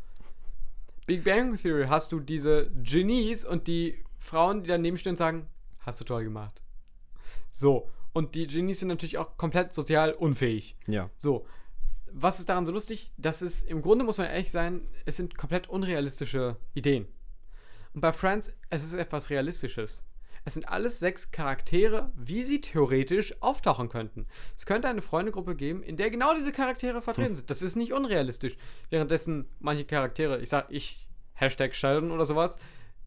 Big 1.05 1.23
Bang 1.23 1.57
Theory 1.57 1.87
hast 1.87 2.11
du 2.11 2.19
diese 2.19 2.71
Genies 2.81 3.45
und 3.45 3.67
die 3.67 4.03
Frauen, 4.17 4.63
die 4.63 4.69
daneben 4.69 4.97
stehen 4.97 5.11
und 5.11 5.17
sagen, 5.17 5.47
hast 5.79 5.99
du 5.99 6.05
toll 6.05 6.23
gemacht. 6.23 6.61
So. 7.51 7.89
Und 8.13 8.35
die 8.35 8.47
Genies 8.47 8.79
sind 8.79 8.89
natürlich 8.89 9.17
auch 9.17 9.37
komplett 9.37 9.73
sozial 9.73 10.13
unfähig. 10.13 10.75
Ja. 10.87 11.09
So. 11.17 11.45
Was 12.15 12.39
ist 12.39 12.49
daran 12.49 12.65
so 12.65 12.71
lustig? 12.71 13.11
Das 13.17 13.41
ist, 13.41 13.67
im 13.67 13.81
Grunde 13.81 14.05
muss 14.05 14.19
man 14.19 14.27
ehrlich 14.27 14.51
sein, 14.51 14.87
es 15.05 15.17
sind 15.17 15.35
komplett 15.35 15.67
unrealistische 15.67 16.57
Ideen. 16.75 17.07
Und 17.93 18.01
bei 18.01 18.13
Friends, 18.13 18.55
es 18.69 18.83
ist 18.83 18.93
etwas 18.93 19.29
Realistisches. 19.29 20.03
Es 20.45 20.53
sind 20.53 20.67
alles 20.67 20.99
sechs 20.99 21.31
Charaktere, 21.31 22.11
wie 22.15 22.43
sie 22.43 22.61
theoretisch 22.61 23.41
auftauchen 23.41 23.89
könnten. 23.89 24.27
Es 24.57 24.65
könnte 24.65 24.89
eine 24.89 25.01
Freundegruppe 25.01 25.55
geben, 25.55 25.81
in 25.83 25.95
der 25.95 26.11
genau 26.11 26.35
diese 26.35 26.51
Charaktere 26.51 27.01
vertreten 27.01 27.35
sind. 27.35 27.49
Das 27.49 27.61
ist 27.61 27.75
nicht 27.75 27.93
unrealistisch. 27.93 28.57
Währenddessen 28.89 29.47
manche 29.59 29.85
Charaktere, 29.85 30.41
ich 30.41 30.49
sag 30.49 30.67
ich, 30.69 31.07
Hashtag 31.33 31.73
Sheldon 31.73 32.11
oder 32.11 32.25
sowas, 32.25 32.57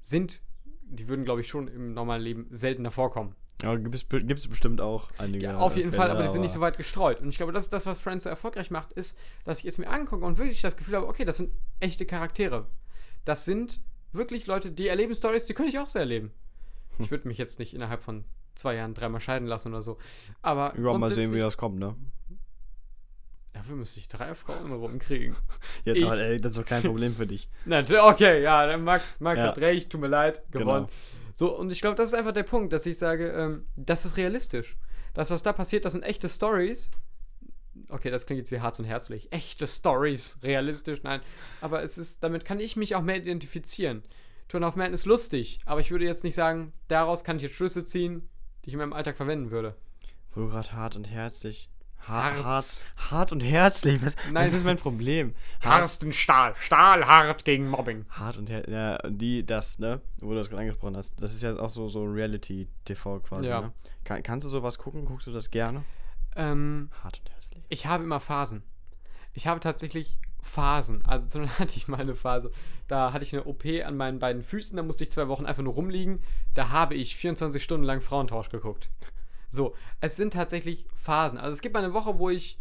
sind, 0.02 0.40
die 0.82 1.08
würden, 1.08 1.24
glaube 1.24 1.42
ich, 1.42 1.48
schon 1.48 1.68
im 1.68 1.92
normalen 1.92 2.22
Leben 2.22 2.46
seltener 2.50 2.90
vorkommen. 2.90 3.36
Aber 3.62 3.78
gibt 3.78 3.94
es, 3.94 4.04
bestimmt 4.48 4.80
auch 4.80 5.10
einige. 5.16 5.46
Ja, 5.46 5.58
auf 5.58 5.76
jeden 5.76 5.90
Fälle, 5.90 6.08
Fall, 6.08 6.10
aber 6.10 6.22
die 6.22 6.30
sind 6.30 6.42
nicht 6.42 6.52
so 6.52 6.60
weit 6.60 6.76
gestreut. 6.76 7.20
Und 7.20 7.30
ich 7.30 7.38
glaube, 7.38 7.52
das 7.52 7.64
ist 7.64 7.72
das, 7.72 7.86
was 7.86 7.98
Friends 7.98 8.24
so 8.24 8.30
erfolgreich 8.30 8.70
macht, 8.70 8.92
ist, 8.92 9.18
dass 9.44 9.60
ich 9.60 9.66
es 9.66 9.78
mir 9.78 9.88
angucke 9.88 10.24
und 10.24 10.36
wirklich 10.36 10.60
das 10.60 10.76
Gefühl 10.76 10.96
habe, 10.96 11.08
okay, 11.08 11.24
das 11.24 11.38
sind 11.38 11.52
echte 11.80 12.04
Charaktere. 12.04 12.66
Das 13.24 13.44
sind 13.46 13.80
wirklich 14.12 14.46
Leute, 14.46 14.70
die 14.70 14.88
erleben 14.88 15.14
Stories, 15.14 15.46
die 15.46 15.54
könnte 15.54 15.70
ich 15.70 15.78
auch 15.78 15.88
so 15.88 15.98
erleben. 15.98 16.32
Ich 16.98 17.10
würde 17.10 17.28
mich 17.28 17.38
jetzt 17.38 17.58
nicht 17.58 17.74
innerhalb 17.74 18.02
von 18.02 18.24
zwei 18.54 18.74
Jahren 18.74 18.94
dreimal 18.94 19.20
scheiden 19.20 19.48
lassen 19.48 19.72
oder 19.72 19.82
so. 19.82 19.98
Aber 20.42 20.74
Ja, 20.78 20.96
mal 20.96 21.12
sehen, 21.12 21.32
wie 21.34 21.38
das 21.38 21.56
kommt, 21.56 21.78
ne? 21.78 21.94
Dafür 23.52 23.76
müsste 23.76 24.00
ich 24.00 24.08
drei 24.08 24.34
Frauen 24.34 24.70
rumkriegen. 24.72 25.34
Ja, 25.84 25.94
toll, 25.94 26.18
ey, 26.18 26.40
das 26.40 26.52
ist 26.52 26.58
doch 26.58 26.64
kein 26.66 26.82
Problem 26.82 27.14
für 27.14 27.26
dich. 27.26 27.48
Na, 27.64 27.80
okay, 27.80 28.42
ja, 28.42 28.66
dann 28.66 28.82
Max, 28.84 29.20
Max 29.20 29.40
Ja. 29.40 29.48
hat 29.48 29.58
recht, 29.58 29.88
tut 29.90 30.00
mir 30.00 30.08
leid, 30.08 30.42
gewonnen. 30.50 30.88
So, 31.36 31.54
und 31.54 31.70
ich 31.70 31.82
glaube, 31.82 31.96
das 31.96 32.08
ist 32.08 32.14
einfach 32.14 32.32
der 32.32 32.44
Punkt, 32.44 32.72
dass 32.72 32.86
ich 32.86 32.96
sage, 32.96 33.28
ähm, 33.28 33.66
das 33.76 34.06
ist 34.06 34.16
realistisch. 34.16 34.78
Das, 35.12 35.30
was 35.30 35.42
da 35.42 35.52
passiert, 35.52 35.84
das 35.84 35.92
sind 35.92 36.02
echte 36.02 36.30
Stories. 36.30 36.90
Okay, 37.90 38.10
das 38.10 38.24
klingt 38.24 38.38
jetzt 38.38 38.52
wie 38.52 38.60
Harz 38.60 38.78
und 38.78 38.86
Herzlich. 38.86 39.30
Echte 39.32 39.66
Stories, 39.66 40.38
realistisch, 40.42 41.02
nein. 41.02 41.20
Aber 41.60 41.82
es 41.82 41.98
ist, 41.98 42.22
damit 42.22 42.46
kann 42.46 42.58
ich 42.58 42.76
mich 42.76 42.94
auch 42.94 43.02
mehr 43.02 43.18
identifizieren. 43.18 44.02
Turn 44.48 44.64
of 44.64 44.76
Man 44.76 44.94
ist 44.94 45.04
lustig, 45.04 45.60
aber 45.66 45.80
ich 45.80 45.90
würde 45.90 46.06
jetzt 46.06 46.24
nicht 46.24 46.34
sagen, 46.34 46.72
daraus 46.88 47.22
kann 47.22 47.36
ich 47.36 47.42
jetzt 47.42 47.56
Schlüsse 47.56 47.84
ziehen, 47.84 48.30
die 48.64 48.68
ich 48.68 48.72
in 48.72 48.78
meinem 48.78 48.94
Alltag 48.94 49.18
verwenden 49.18 49.50
würde. 49.50 49.76
Wo 50.32 50.40
du 50.40 50.48
gerade 50.48 50.72
hart 50.72 50.96
und 50.96 51.04
herzlich. 51.04 51.68
Harz. 52.08 52.84
Hart, 52.96 53.10
hart 53.10 53.32
und 53.32 53.40
herzlich. 53.42 54.00
Was, 54.04 54.14
Nein. 54.32 54.44
was 54.44 54.52
ist 54.52 54.64
mein 54.64 54.76
Problem? 54.76 55.34
Hart, 55.60 55.80
Carsten 55.80 56.12
Stahl. 56.12 56.54
Stahlhart 56.56 57.44
gegen 57.44 57.68
Mobbing. 57.68 58.04
hart 58.10 58.36
und 58.36 58.48
herzlich. 58.48 58.74
Ja, 58.74 58.98
die, 59.08 59.44
das, 59.44 59.78
ne? 59.78 60.00
Wo 60.20 60.30
du 60.30 60.36
das 60.36 60.48
gerade 60.48 60.62
angesprochen 60.62 60.96
hast. 60.96 61.14
Das 61.20 61.34
ist 61.34 61.42
ja 61.42 61.56
auch 61.58 61.70
so, 61.70 61.88
so 61.88 62.04
Reality-TV 62.04 63.20
quasi, 63.20 63.48
Ja. 63.48 63.60
ne? 63.62 63.72
Kann, 64.04 64.22
kannst 64.22 64.44
du 64.44 64.48
sowas 64.50 64.78
gucken? 64.78 65.04
Guckst 65.04 65.26
du 65.26 65.32
das 65.32 65.50
gerne? 65.50 65.84
Ähm, 66.36 66.90
Hart 67.02 67.18
und 67.18 67.30
herzlich. 67.30 67.62
ich 67.68 67.86
habe 67.86 68.04
immer 68.04 68.20
Phasen. 68.20 68.62
Ich 69.34 69.46
habe 69.46 69.60
tatsächlich 69.60 70.18
Phasen. 70.42 71.04
Also 71.06 71.28
zum 71.30 71.42
Beispiel 71.42 71.64
hatte 71.66 71.76
ich 71.76 71.88
mal 71.88 72.00
eine 72.00 72.14
Phase, 72.14 72.50
da 72.88 73.12
hatte 73.12 73.24
ich 73.24 73.32
eine 73.32 73.44
OP 73.44 73.64
an 73.84 73.96
meinen 73.96 74.18
beiden 74.20 74.42
Füßen, 74.44 74.76
da 74.76 74.82
musste 74.82 75.02
ich 75.04 75.10
zwei 75.10 75.28
Wochen 75.28 75.44
einfach 75.46 75.62
nur 75.62 75.74
rumliegen. 75.74 76.22
Da 76.54 76.68
habe 76.70 76.94
ich 76.94 77.16
24 77.16 77.62
Stunden 77.64 77.84
lang 77.84 78.00
Frauentausch 78.00 78.48
geguckt. 78.50 78.90
So, 79.50 79.74
es 80.00 80.16
sind 80.16 80.32
tatsächlich 80.32 80.86
Phasen. 80.94 81.38
Also 81.38 81.52
es 81.52 81.62
gibt 81.62 81.74
mal 81.74 81.84
eine 81.84 81.94
Woche, 81.94 82.18
wo 82.18 82.30
ich 82.30 82.58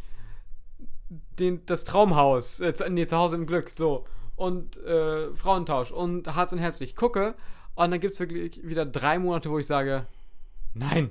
den, 1.39 1.65
das 1.65 1.84
Traumhaus, 1.84 2.60
äh, 2.60 2.74
nee, 2.89 3.06
zu 3.06 3.18
Hause 3.18 3.36
im 3.36 3.46
Glück, 3.46 3.70
so, 3.70 4.06
und 4.36 4.77
äh, 4.77 5.34
Frauentausch 5.36 5.92
und 5.92 6.34
Harz 6.36 6.51
und 6.51 6.60
Herzlich 6.60 6.96
gucke. 6.96 7.36
Und 7.75 7.92
dann 7.92 8.00
gibt 8.00 8.13
es 8.13 8.20
wirklich 8.20 8.65
wieder 8.65 8.86
drei 8.86 9.20
Monate, 9.20 9.50
wo 9.50 9.60
ich 9.60 9.68
sage, 9.68 10.08
nein. 10.74 11.10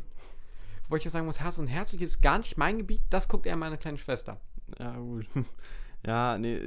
Wo 0.88 0.96
ich 0.96 1.06
auch 1.06 1.10
sagen 1.10 1.26
muss, 1.26 1.40
Herz 1.40 1.58
und 1.58 1.66
Herzlich 1.66 2.02
ist 2.02 2.22
gar 2.22 2.38
nicht 2.38 2.56
mein 2.56 2.78
Gebiet, 2.78 3.02
das 3.10 3.28
guckt 3.28 3.46
eher 3.46 3.56
meine 3.56 3.78
kleine 3.78 3.98
Schwester. 3.98 4.40
Ja, 4.78 4.96
gut. 4.96 5.26
Ja, 6.06 6.36
nee, 6.36 6.60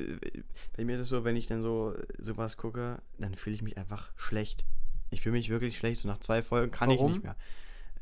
bei 0.75 0.83
mir 0.83 0.95
ist 0.95 1.01
es 1.01 1.09
so, 1.09 1.23
wenn 1.23 1.35
ich 1.35 1.45
dann 1.45 1.61
so 1.61 1.93
sowas 2.17 2.57
gucke, 2.57 3.03
dann 3.19 3.35
fühle 3.35 3.55
ich 3.55 3.61
mich 3.61 3.77
einfach 3.77 4.09
schlecht. 4.15 4.65
Ich 5.11 5.21
fühle 5.21 5.33
mich 5.33 5.49
wirklich 5.49 5.77
schlecht. 5.77 6.01
So 6.01 6.07
nach 6.07 6.17
zwei 6.17 6.41
Folgen 6.41 6.71
kann 6.71 6.89
Warum? 6.89 7.05
ich 7.05 7.13
nicht 7.17 7.23
mehr. 7.23 7.35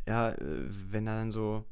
Ja, 0.05 0.31
äh, 0.31 0.37
wenn 0.91 1.05
da 1.05 1.15
dann 1.15 1.31
so, 1.31 1.65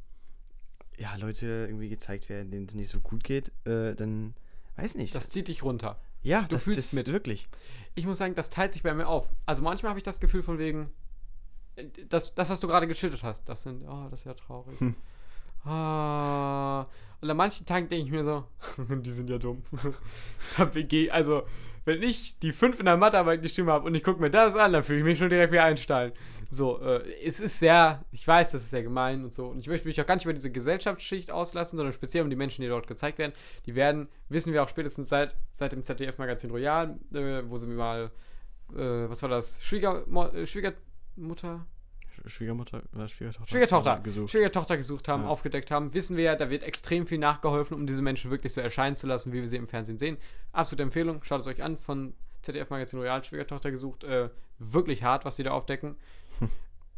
ja, 0.98 1.16
Leute 1.16 1.48
irgendwie 1.68 1.90
gezeigt 1.90 2.30
werden, 2.30 2.52
denen 2.52 2.66
es 2.66 2.76
nicht 2.76 2.90
so 2.90 3.00
gut 3.00 3.24
geht, 3.24 3.52
äh, 3.66 3.96
dann 3.96 4.36
weiß 4.78 4.96
nicht. 4.96 5.14
Das 5.16 5.30
zieht 5.30 5.48
dich 5.48 5.64
runter. 5.64 6.00
ja, 6.22 6.44
du 6.44 6.50
das, 6.50 6.64
fühlst 6.64 6.80
das 6.80 6.94
mit. 6.94 7.08
Wirklich. 7.08 7.48
Ich 7.96 8.06
muss 8.06 8.18
sagen, 8.18 8.36
das 8.36 8.50
teilt 8.50 8.72
sich 8.72 8.84
bei 8.84 8.94
mir 8.94 9.08
auf. 9.08 9.30
Also 9.46 9.62
manchmal 9.62 9.92
habe 9.92 10.00
ich 10.00 10.04
das 10.04 10.20
Gefühl 10.20 10.44
von 10.44 10.58
wegen, 10.58 10.92
äh, 11.76 11.86
das, 12.10 12.34
das 12.36 12.50
was 12.50 12.60
du 12.60 12.68
gerade 12.68 12.88
geschildert 12.88 13.24
hast, 13.24 13.48
das 13.48 13.64
sind, 13.64 13.88
oh, 13.88 14.08
das 14.10 14.22
ist 14.22 14.26
ja 14.26 14.34
traurig. 14.34 14.80
Hm. 14.80 14.96
Ah. 15.66 16.86
Und 17.22 17.30
an 17.30 17.38
manchen 17.38 17.66
Tagen 17.66 17.88
denke 17.88 18.06
ich 18.06 18.12
mir 18.12 18.24
so, 18.24 18.46
die 18.78 19.12
sind 19.12 19.30
ja 19.30 19.38
dumm. 19.38 19.64
Also, 21.12 21.44
wenn 21.86 22.02
ich 22.02 22.40
die 22.40 22.52
5 22.52 22.80
in 22.80 22.86
der 22.86 22.98
Mathearbeit 22.98 23.42
geschrieben 23.42 23.70
habe 23.70 23.86
und 23.86 23.96
ich 23.96 24.04
gucke 24.04 24.22
mir 24.22 24.30
das 24.30 24.56
an, 24.56 24.74
dann 24.74 24.84
fühle 24.84 25.00
ich 25.00 25.06
mich 25.06 25.18
schon 25.18 25.30
direkt 25.30 25.52
wie 25.52 25.60
Einstein. 25.60 26.14
So, 26.50 26.80
äh, 26.82 27.02
es 27.24 27.40
ist 27.40 27.60
sehr, 27.60 28.06
ich 28.12 28.28
weiß, 28.28 28.52
das 28.52 28.64
ist 28.64 28.70
sehr 28.70 28.84
gemein 28.84 29.24
und 29.24 29.34
so. 29.34 29.48
Und 29.48 29.60
ich 29.60 29.68
möchte 29.68 29.88
mich 29.88 30.00
auch 30.00 30.06
gar 30.06 30.16
nicht 30.16 30.26
über 30.26 30.34
diese 30.34 30.52
Gesellschaftsschicht 30.52 31.32
auslassen, 31.32 31.78
sondern 31.78 31.94
speziell 31.94 32.24
um 32.24 32.30
die 32.30 32.36
Menschen, 32.36 32.62
die 32.62 32.68
dort 32.68 32.88
gezeigt 32.88 33.18
werden. 33.18 33.34
Die 33.66 33.76
werden, 33.76 34.08
wissen 34.30 34.54
wir 34.54 34.62
auch 34.62 34.70
spätestens 34.70 35.10
seit, 35.10 35.36
seit 35.52 35.72
dem 35.72 35.82
ZDF-Magazin 35.82 36.52
Royal, 36.52 37.00
äh, 37.14 37.42
wo 37.48 37.58
sie 37.58 37.68
mir 37.68 37.76
mal, 37.76 38.12
äh, 38.76 39.10
was 39.10 39.22
war 39.24 39.30
das, 39.30 39.58
Schwiegermo 39.64 40.28
äh, 40.28 40.46
Schwiegermutter? 40.46 41.66
Sch- 42.26 42.30
Schwiegermutter 42.30 42.84
oder 42.96 43.08
Schwiegertochter? 43.08 43.48
Schwiegertochter 43.50 44.00
Gesucht. 44.00 44.32
Schwiegertochter 44.32 44.78
gesucht 44.78 45.08
haben, 45.08 45.24
Ja. 45.24 45.30
aufgedeckt 45.30 45.72
haben, 45.72 45.94
wissen 45.94 46.18
wir 46.18 46.24
ja, 46.24 46.36
da 46.36 46.50
wird 46.50 46.64
extrem 46.64 47.06
viel 47.08 47.18
nachgeholfen, 47.20 47.76
um 47.76 47.86
diese 47.88 48.02
Menschen 48.02 48.32
wirklich 48.32 48.54
so 48.54 48.62
erscheinen 48.62 48.96
zu 48.96 49.08
lassen, 49.08 49.32
wie 49.34 49.42
wir 49.42 49.48
sie 49.48 49.58
im 49.58 49.68
Fernsehen 49.68 49.98
sehen. 49.98 50.18
Absolute 50.52 50.84
Empfehlung, 50.84 51.24
schaut 51.24 51.42
es 51.42 51.48
euch 51.48 51.62
an, 51.64 51.78
von 51.78 52.14
ZDF 52.42 52.70
Magazin 52.70 53.00
Royal, 53.00 53.24
Schwiegertochter 53.24 53.72
gesucht, 53.72 54.04
äh, 54.04 54.30
wirklich 54.60 55.04
hart, 55.04 55.26
was 55.26 55.36
die 55.38 55.44
da 55.44 55.52
aufdecken. 55.52 55.96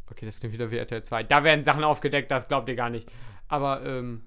Okay, 0.07 0.27
das 0.27 0.39
klingt 0.39 0.53
wieder 0.53 0.69
wie 0.69 0.77
RTL 0.77 1.01
2. 1.01 1.23
Da 1.23 1.43
werden 1.43 1.63
Sachen 1.63 1.83
aufgedeckt, 1.83 2.29
das 2.29 2.47
glaubt 2.47 2.69
ihr 2.69 2.75
gar 2.75 2.91
nicht. 2.91 3.09
Aber 3.47 3.83
ähm, 3.83 4.21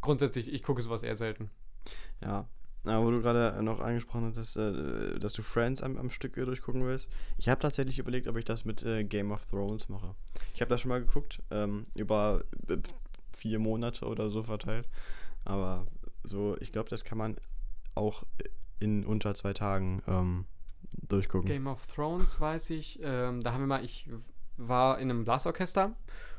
grundsätzlich, 0.00 0.52
ich 0.52 0.62
gucke 0.62 0.80
sowas 0.80 1.02
eher 1.02 1.16
selten. 1.16 1.50
Ja. 2.22 2.46
Ja, 2.84 3.04
wo 3.04 3.10
du 3.10 3.20
gerade 3.20 3.62
noch 3.62 3.80
angesprochen 3.80 4.32
hast, 4.36 4.56
äh, 4.56 5.18
dass 5.18 5.32
du 5.32 5.42
Friends 5.42 5.82
am, 5.82 5.96
am 5.96 6.10
Stück 6.10 6.36
äh, 6.36 6.44
durchgucken 6.44 6.84
willst. 6.86 7.08
Ich 7.36 7.48
habe 7.48 7.60
tatsächlich 7.60 7.98
überlegt, 7.98 8.28
ob 8.28 8.36
ich 8.36 8.44
das 8.44 8.64
mit 8.64 8.82
äh, 8.84 9.04
Game 9.04 9.32
of 9.32 9.44
Thrones 9.46 9.88
mache. 9.88 10.14
Ich 10.54 10.60
habe 10.60 10.70
das 10.70 10.80
schon 10.80 10.90
mal 10.90 11.00
geguckt, 11.00 11.42
ähm, 11.50 11.86
über 11.94 12.44
äh, 12.68 12.76
vier 13.36 13.58
Monate 13.58 14.06
oder 14.06 14.30
so 14.30 14.42
verteilt. 14.42 14.88
Aber 15.44 15.86
so, 16.22 16.56
ich 16.60 16.72
glaube, 16.72 16.88
das 16.88 17.04
kann 17.04 17.18
man 17.18 17.36
auch 17.94 18.24
in 18.80 19.04
unter 19.04 19.34
zwei 19.34 19.52
Tagen 19.52 20.02
ähm, 20.06 20.44
durchgucken. 21.08 21.48
Game 21.48 21.66
of 21.66 21.86
Thrones 21.86 22.40
weiß 22.40 22.70
ich, 22.70 23.00
ähm, 23.02 23.42
da 23.42 23.52
haben 23.52 23.62
wir 23.62 23.66
mal, 23.66 23.84
ich 23.84 24.08
war 24.56 24.98
in 24.98 25.10
einem 25.10 25.24
Blasorchester 25.24 25.94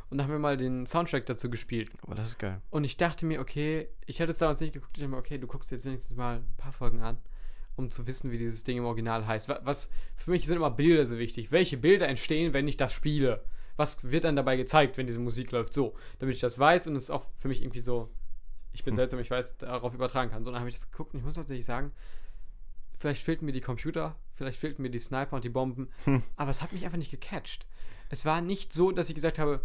und 0.09 0.17
da 0.17 0.23
haben 0.23 0.31
wir 0.31 0.39
mal 0.39 0.57
den 0.57 0.85
Soundtrack 0.85 1.25
dazu 1.25 1.49
gespielt. 1.49 1.91
Aber 2.03 2.15
das 2.15 2.29
ist 2.29 2.39
geil. 2.39 2.61
Und 2.69 2.83
ich 2.83 2.97
dachte 2.97 3.25
mir, 3.25 3.39
okay, 3.39 3.89
ich 4.05 4.19
hätte 4.19 4.31
es 4.31 4.37
damals 4.39 4.59
nicht 4.61 4.73
geguckt. 4.73 4.97
Ich 4.97 5.01
dachte 5.01 5.11
mir, 5.11 5.17
okay, 5.17 5.37
du 5.37 5.47
guckst 5.47 5.71
jetzt 5.71 5.85
wenigstens 5.85 6.15
mal 6.17 6.37
ein 6.37 6.53
paar 6.57 6.73
Folgen 6.73 7.01
an, 7.01 7.17
um 7.75 7.89
zu 7.89 8.07
wissen, 8.07 8.31
wie 8.31 8.37
dieses 8.37 8.63
Ding 8.63 8.77
im 8.77 8.85
Original 8.85 9.25
heißt. 9.27 9.47
Wa- 9.49 9.61
Was 9.63 9.91
für 10.15 10.31
mich 10.31 10.45
sind 10.47 10.57
immer 10.57 10.71
Bilder 10.71 11.05
so 11.05 11.17
wichtig. 11.17 11.51
Welche 11.51 11.77
Bilder 11.77 12.07
entstehen, 12.07 12.53
wenn 12.53 12.67
ich 12.67 12.77
das 12.77 12.91
spiele? 12.93 13.43
Was 13.77 14.09
wird 14.11 14.23
dann 14.25 14.35
dabei 14.35 14.57
gezeigt, 14.57 14.97
wenn 14.97 15.07
diese 15.07 15.19
Musik 15.19 15.51
läuft? 15.51 15.73
So, 15.73 15.95
damit 16.17 16.35
ich 16.35 16.41
das 16.41 16.59
weiß 16.59 16.87
und 16.87 16.95
es 16.95 17.09
auch 17.09 17.25
für 17.37 17.47
mich 17.47 17.61
irgendwie 17.61 17.79
so, 17.79 18.09
ich 18.73 18.83
bin 18.83 18.93
Hm. 18.93 18.97
seltsam, 18.97 19.19
ich 19.19 19.31
weiß, 19.31 19.57
darauf 19.59 19.93
übertragen 19.93 20.31
kann. 20.31 20.43
So, 20.43 20.51
dann 20.51 20.59
habe 20.59 20.69
ich 20.69 20.75
das 20.75 20.89
geguckt 20.91 21.13
und 21.13 21.19
ich 21.19 21.25
muss 21.25 21.35
tatsächlich 21.35 21.65
sagen, 21.65 21.91
vielleicht 22.97 23.23
fehlten 23.23 23.45
mir 23.45 23.51
die 23.53 23.61
Computer, 23.61 24.15
vielleicht 24.31 24.59
fehlten 24.59 24.81
mir 24.81 24.89
die 24.89 24.99
Sniper 24.99 25.35
und 25.37 25.43
die 25.45 25.49
Bomben, 25.49 25.89
Hm. 26.03 26.23
aber 26.35 26.51
es 26.51 26.61
hat 26.61 26.73
mich 26.73 26.83
einfach 26.83 26.97
nicht 26.97 27.11
gecatcht. 27.11 27.65
Es 28.09 28.25
war 28.25 28.41
nicht 28.41 28.73
so, 28.73 28.91
dass 28.91 29.07
ich 29.09 29.15
gesagt 29.15 29.39
habe, 29.39 29.61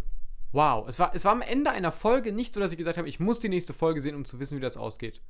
wow. 0.55 0.87
Es 0.87 0.97
war, 0.99 1.13
es 1.13 1.23
war 1.25 1.31
am 1.33 1.41
Ende 1.41 1.69
einer 1.71 1.91
Folge 1.91 2.31
nicht 2.31 2.53
so, 2.55 2.59
dass 2.59 2.71
ich 2.71 2.77
gesagt 2.77 2.97
habe, 2.97 3.07
ich 3.07 3.19
muss 3.19 3.39
die 3.39 3.49
nächste 3.49 3.73
Folge 3.73 4.01
sehen, 4.01 4.15
um 4.15 4.25
zu 4.25 4.39
wissen, 4.39 4.57
wie 4.57 4.61
das 4.61 4.77
ausgeht. 4.77 5.21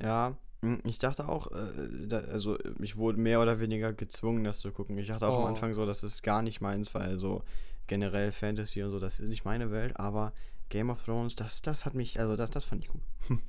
Ja, 0.00 0.36
mh, 0.62 0.78
ich 0.84 0.98
dachte 0.98 1.28
auch, 1.28 1.52
äh, 1.52 2.06
da, 2.06 2.18
also 2.20 2.58
ich 2.80 2.96
wurde 2.96 3.18
mehr 3.18 3.40
oder 3.40 3.60
weniger 3.60 3.92
gezwungen, 3.92 4.44
das 4.44 4.60
zu 4.60 4.72
gucken. 4.72 4.96
Ich 4.98 5.08
dachte 5.08 5.26
auch 5.26 5.36
Oh. 5.38 5.42
am 5.42 5.46
Anfang 5.48 5.74
so, 5.74 5.84
das 5.86 6.02
ist 6.02 6.22
gar 6.22 6.40
nicht 6.42 6.60
meins, 6.60 6.94
weil 6.94 7.18
so 7.18 7.42
generell 7.86 8.32
Fantasy 8.32 8.82
und 8.82 8.90
so, 8.90 8.98
das 8.98 9.20
ist 9.20 9.28
nicht 9.28 9.44
meine 9.44 9.70
Welt, 9.70 9.98
aber 10.00 10.32
Game 10.70 10.88
of 10.90 11.04
Thrones, 11.04 11.36
das, 11.36 11.60
das 11.60 11.84
hat 11.84 11.94
mich, 11.94 12.18
also 12.18 12.34
das, 12.36 12.50
das 12.50 12.64
fand 12.64 12.82
ich 12.82 12.88
gut. 12.88 13.02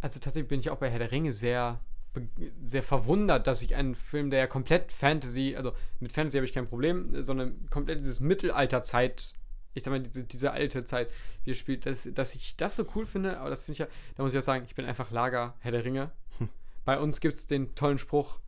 Also 0.00 0.18
tatsächlich 0.18 0.48
bin 0.48 0.58
ich 0.58 0.68
auch 0.70 0.78
bei 0.78 0.90
Herr 0.90 0.98
der 0.98 1.12
Ringe 1.12 1.30
sehr, 1.32 1.78
sehr 2.64 2.82
verwundert, 2.82 3.46
dass 3.46 3.62
ich 3.62 3.76
einen 3.76 3.94
Film, 3.94 4.30
der 4.30 4.40
ja 4.40 4.46
komplett 4.48 4.90
Fantasy, 4.90 5.54
also 5.56 5.74
mit 6.00 6.10
Fantasy 6.10 6.38
habe 6.38 6.44
ich 6.44 6.52
kein 6.52 6.66
Problem, 6.66 7.22
sondern 7.22 7.70
komplett 7.70 8.00
dieses 8.00 8.18
Mittelalterzeit, 8.18 9.32
ich 9.74 9.82
sag 9.82 9.90
mal, 9.90 10.00
diese, 10.00 10.24
diese 10.24 10.52
alte 10.52 10.84
Zeit, 10.84 11.10
wie 11.44 11.50
er 11.52 11.54
spielt, 11.54 11.86
dass, 11.86 12.08
dass 12.12 12.34
ich 12.34 12.56
das 12.56 12.76
so 12.76 12.84
cool 12.94 13.06
finde, 13.06 13.38
aber 13.38 13.50
das 13.50 13.62
finde 13.62 13.72
ich 13.74 13.78
ja, 13.80 13.86
da 14.16 14.22
muss 14.22 14.32
ich 14.32 14.38
auch 14.38 14.42
sagen, 14.42 14.64
ich 14.66 14.74
bin 14.74 14.84
einfach 14.84 15.10
Lager 15.10 15.54
Herr 15.60 15.72
der 15.72 15.84
Ringe. 15.84 16.10
Bei 16.84 16.98
uns 16.98 17.20
gibt 17.20 17.34
es 17.34 17.46
den 17.46 17.74
tollen 17.74 17.98
Spruch, 17.98 18.38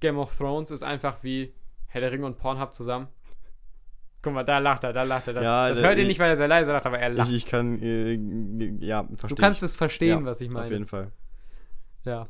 Game 0.00 0.16
of 0.18 0.36
Thrones 0.36 0.70
ist 0.70 0.82
einfach 0.84 1.22
wie 1.24 1.52
Herr 1.86 2.00
der 2.00 2.12
Ringe 2.12 2.24
und 2.26 2.38
Pornhub 2.38 2.72
zusammen. 2.72 3.08
Guck 4.22 4.32
mal, 4.32 4.42
da 4.44 4.58
lacht 4.58 4.84
er, 4.84 4.92
da 4.92 5.02
lacht 5.04 5.28
er. 5.28 5.34
Das, 5.34 5.44
Ja, 5.44 5.68
das 5.68 5.78
der- 5.78 5.88
hört 5.88 5.98
ihr 5.98 6.02
ich- 6.02 6.08
nicht, 6.08 6.18
weil 6.20 6.30
er 6.30 6.36
sehr 6.36 6.48
leise 6.48 6.72
lacht, 6.72 6.86
aber 6.86 6.98
er 6.98 7.10
lacht. 7.10 7.28
Ich, 7.30 7.36
ich 7.36 7.46
kann, 7.46 7.80
äh, 7.82 8.14
ja, 8.84 9.04
verstehen. 9.04 9.28
du 9.28 9.34
kannst 9.36 9.62
es 9.62 9.74
verstehen, 9.76 10.20
Ja, 10.20 10.24
was 10.24 10.40
ich 10.40 10.50
meine. 10.50 10.66
Auf 10.66 10.70
jeden 10.72 10.86
Fall. 10.86 11.12
Ja. 12.04 12.28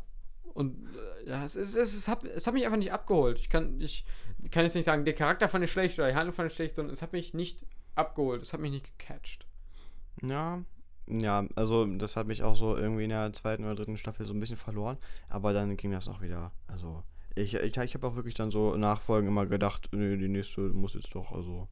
Und 0.55 0.77
äh, 1.25 1.31
ja, 1.31 1.45
es, 1.45 1.57
es, 1.57 1.75
ist, 1.77 1.95
es, 1.97 2.09
hat, 2.09 2.25
es 2.25 2.47
hat 2.47 2.55
mich 2.55 2.65
einfach 2.65 2.79
nicht 2.79 2.93
abgeholt. 2.93 3.39
Ich 3.39 3.49
kann, 3.49 3.81
ich 3.81 4.05
kann 4.51 4.65
jetzt 4.65 4.75
nicht 4.75 4.85
sagen, 4.85 5.05
der 5.05 5.15
Charakter 5.15 5.49
fand 5.49 5.65
ich 5.65 5.73
schlecht 5.73 5.99
oder 5.99 6.09
die 6.09 6.15
Handlung 6.15 6.35
fand 6.35 6.51
ich 6.51 6.57
schlecht, 6.57 6.75
sondern 6.75 6.93
es 6.93 7.01
hat 7.01 7.13
mich 7.13 7.33
nicht 7.33 7.65
abgeholt. 7.99 8.43
Es 8.43 8.53
hat 8.53 8.61
mich 8.61 8.71
nicht 8.71 8.99
gecatcht. 8.99 9.47
Ja, 10.23 10.63
ja, 11.07 11.47
also 11.55 11.87
das 11.87 12.17
hat 12.17 12.27
mich 12.27 12.43
auch 12.43 12.55
so 12.57 12.77
irgendwie 12.77 13.05
in 13.05 13.11
der 13.11 13.33
zweiten 13.33 13.65
oder 13.65 13.75
dritten 13.75 13.97
Staffel 13.97 14.27
so 14.27 14.35
ein 14.35 14.41
bisschen 14.41 14.57
verloren, 14.59 14.99
aber 15.29 15.53
dann 15.53 15.77
ging 15.77 15.91
das 15.91 16.07
auch 16.09 16.21
wieder, 16.21 16.53
also 16.67 17.03
ich, 17.35 17.55
ich, 17.55 17.77
ich 17.77 17.95
habe 17.95 18.07
auch 18.07 18.15
wirklich 18.17 18.35
dann 18.35 18.51
so 18.51 18.77
nachfolgen 18.77 19.29
immer 19.29 19.47
gedacht, 19.47 19.89
nee, 19.93 20.17
die 20.17 20.29
nächste 20.29 20.61
muss 20.61 20.95
jetzt 20.95 21.15
doch, 21.15 21.33
also 21.33 21.69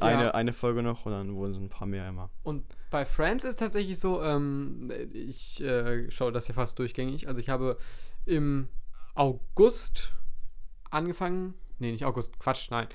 Ja. 0.00 0.06
eine, 0.06 0.34
eine 0.34 0.52
Folge 0.52 0.82
noch 0.82 1.06
und 1.06 1.12
dann 1.12 1.34
wurden 1.34 1.52
es 1.52 1.58
ein 1.58 1.68
paar 1.68 1.86
mehr 1.86 2.08
immer. 2.08 2.30
Und 2.42 2.64
bei 2.90 3.04
Friends 3.04 3.44
ist 3.44 3.56
tatsächlich 3.60 3.98
so, 4.00 4.22
ähm, 4.22 4.90
ich 5.12 5.62
äh, 5.62 6.10
schaue 6.10 6.32
das 6.32 6.48
ja 6.48 6.54
fast 6.54 6.78
durchgängig. 6.78 7.28
Also 7.28 7.40
ich 7.40 7.48
habe 7.50 7.78
im 8.24 8.68
August 9.14 10.12
angefangen, 10.90 11.54
nee, 11.78 11.92
nicht 11.92 12.04
August, 12.04 12.38
Quatsch, 12.40 12.70
nein. 12.70 12.88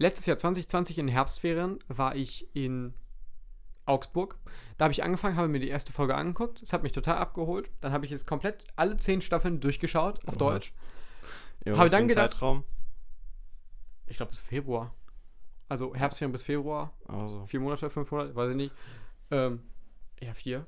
Letztes 0.00 0.24
Jahr 0.24 0.38
2020 0.38 0.96
in 0.98 1.06
den 1.08 1.12
Herbstferien 1.12 1.78
war 1.88 2.16
ich 2.16 2.48
in 2.56 2.94
Augsburg. 3.84 4.38
Da 4.78 4.84
habe 4.86 4.92
ich 4.92 5.04
angefangen, 5.04 5.36
habe 5.36 5.48
mir 5.48 5.60
die 5.60 5.68
erste 5.68 5.92
Folge 5.92 6.14
angeguckt. 6.14 6.62
Es 6.62 6.72
hat 6.72 6.82
mich 6.82 6.92
total 6.92 7.18
abgeholt. 7.18 7.68
Dann 7.82 7.92
habe 7.92 8.06
ich 8.06 8.10
jetzt 8.10 8.26
komplett 8.26 8.64
alle 8.76 8.96
zehn 8.96 9.20
Staffeln 9.20 9.60
durchgeschaut 9.60 10.26
auf 10.26 10.36
Oha. 10.40 10.52
Deutsch. 10.52 10.72
Ja, 11.66 11.76
Habe 11.76 11.90
dann 11.90 12.08
gedacht- 12.08 12.32
Zeitraum? 12.32 12.64
Ich 14.06 14.16
glaube 14.16 14.30
bis 14.30 14.40
Februar. 14.40 14.94
Also 15.68 15.94
Herbstferien 15.94 16.32
bis 16.32 16.44
Februar. 16.44 16.94
Also, 17.06 17.44
Vier 17.44 17.60
Monate, 17.60 17.90
fünf 17.90 18.10
Monate, 18.10 18.34
weiß 18.34 18.50
ich 18.50 18.56
nicht. 18.56 18.74
Ähm, 19.30 19.62
eher 20.18 20.34
vier. 20.34 20.66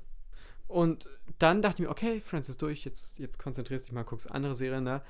Und 0.67 1.09
dann 1.39 1.63
dachte 1.63 1.81
ich 1.81 1.87
mir, 1.87 1.91
okay, 1.91 2.21
Friends 2.21 2.49
ist 2.49 2.61
durch, 2.61 2.85
jetzt, 2.85 3.17
jetzt 3.17 3.39
konzentrierst 3.39 3.87
dich 3.87 3.93
mal, 3.93 4.03
guckst 4.03 4.29
andere 4.31 4.53
Serien 4.53 4.85
da. 4.85 5.03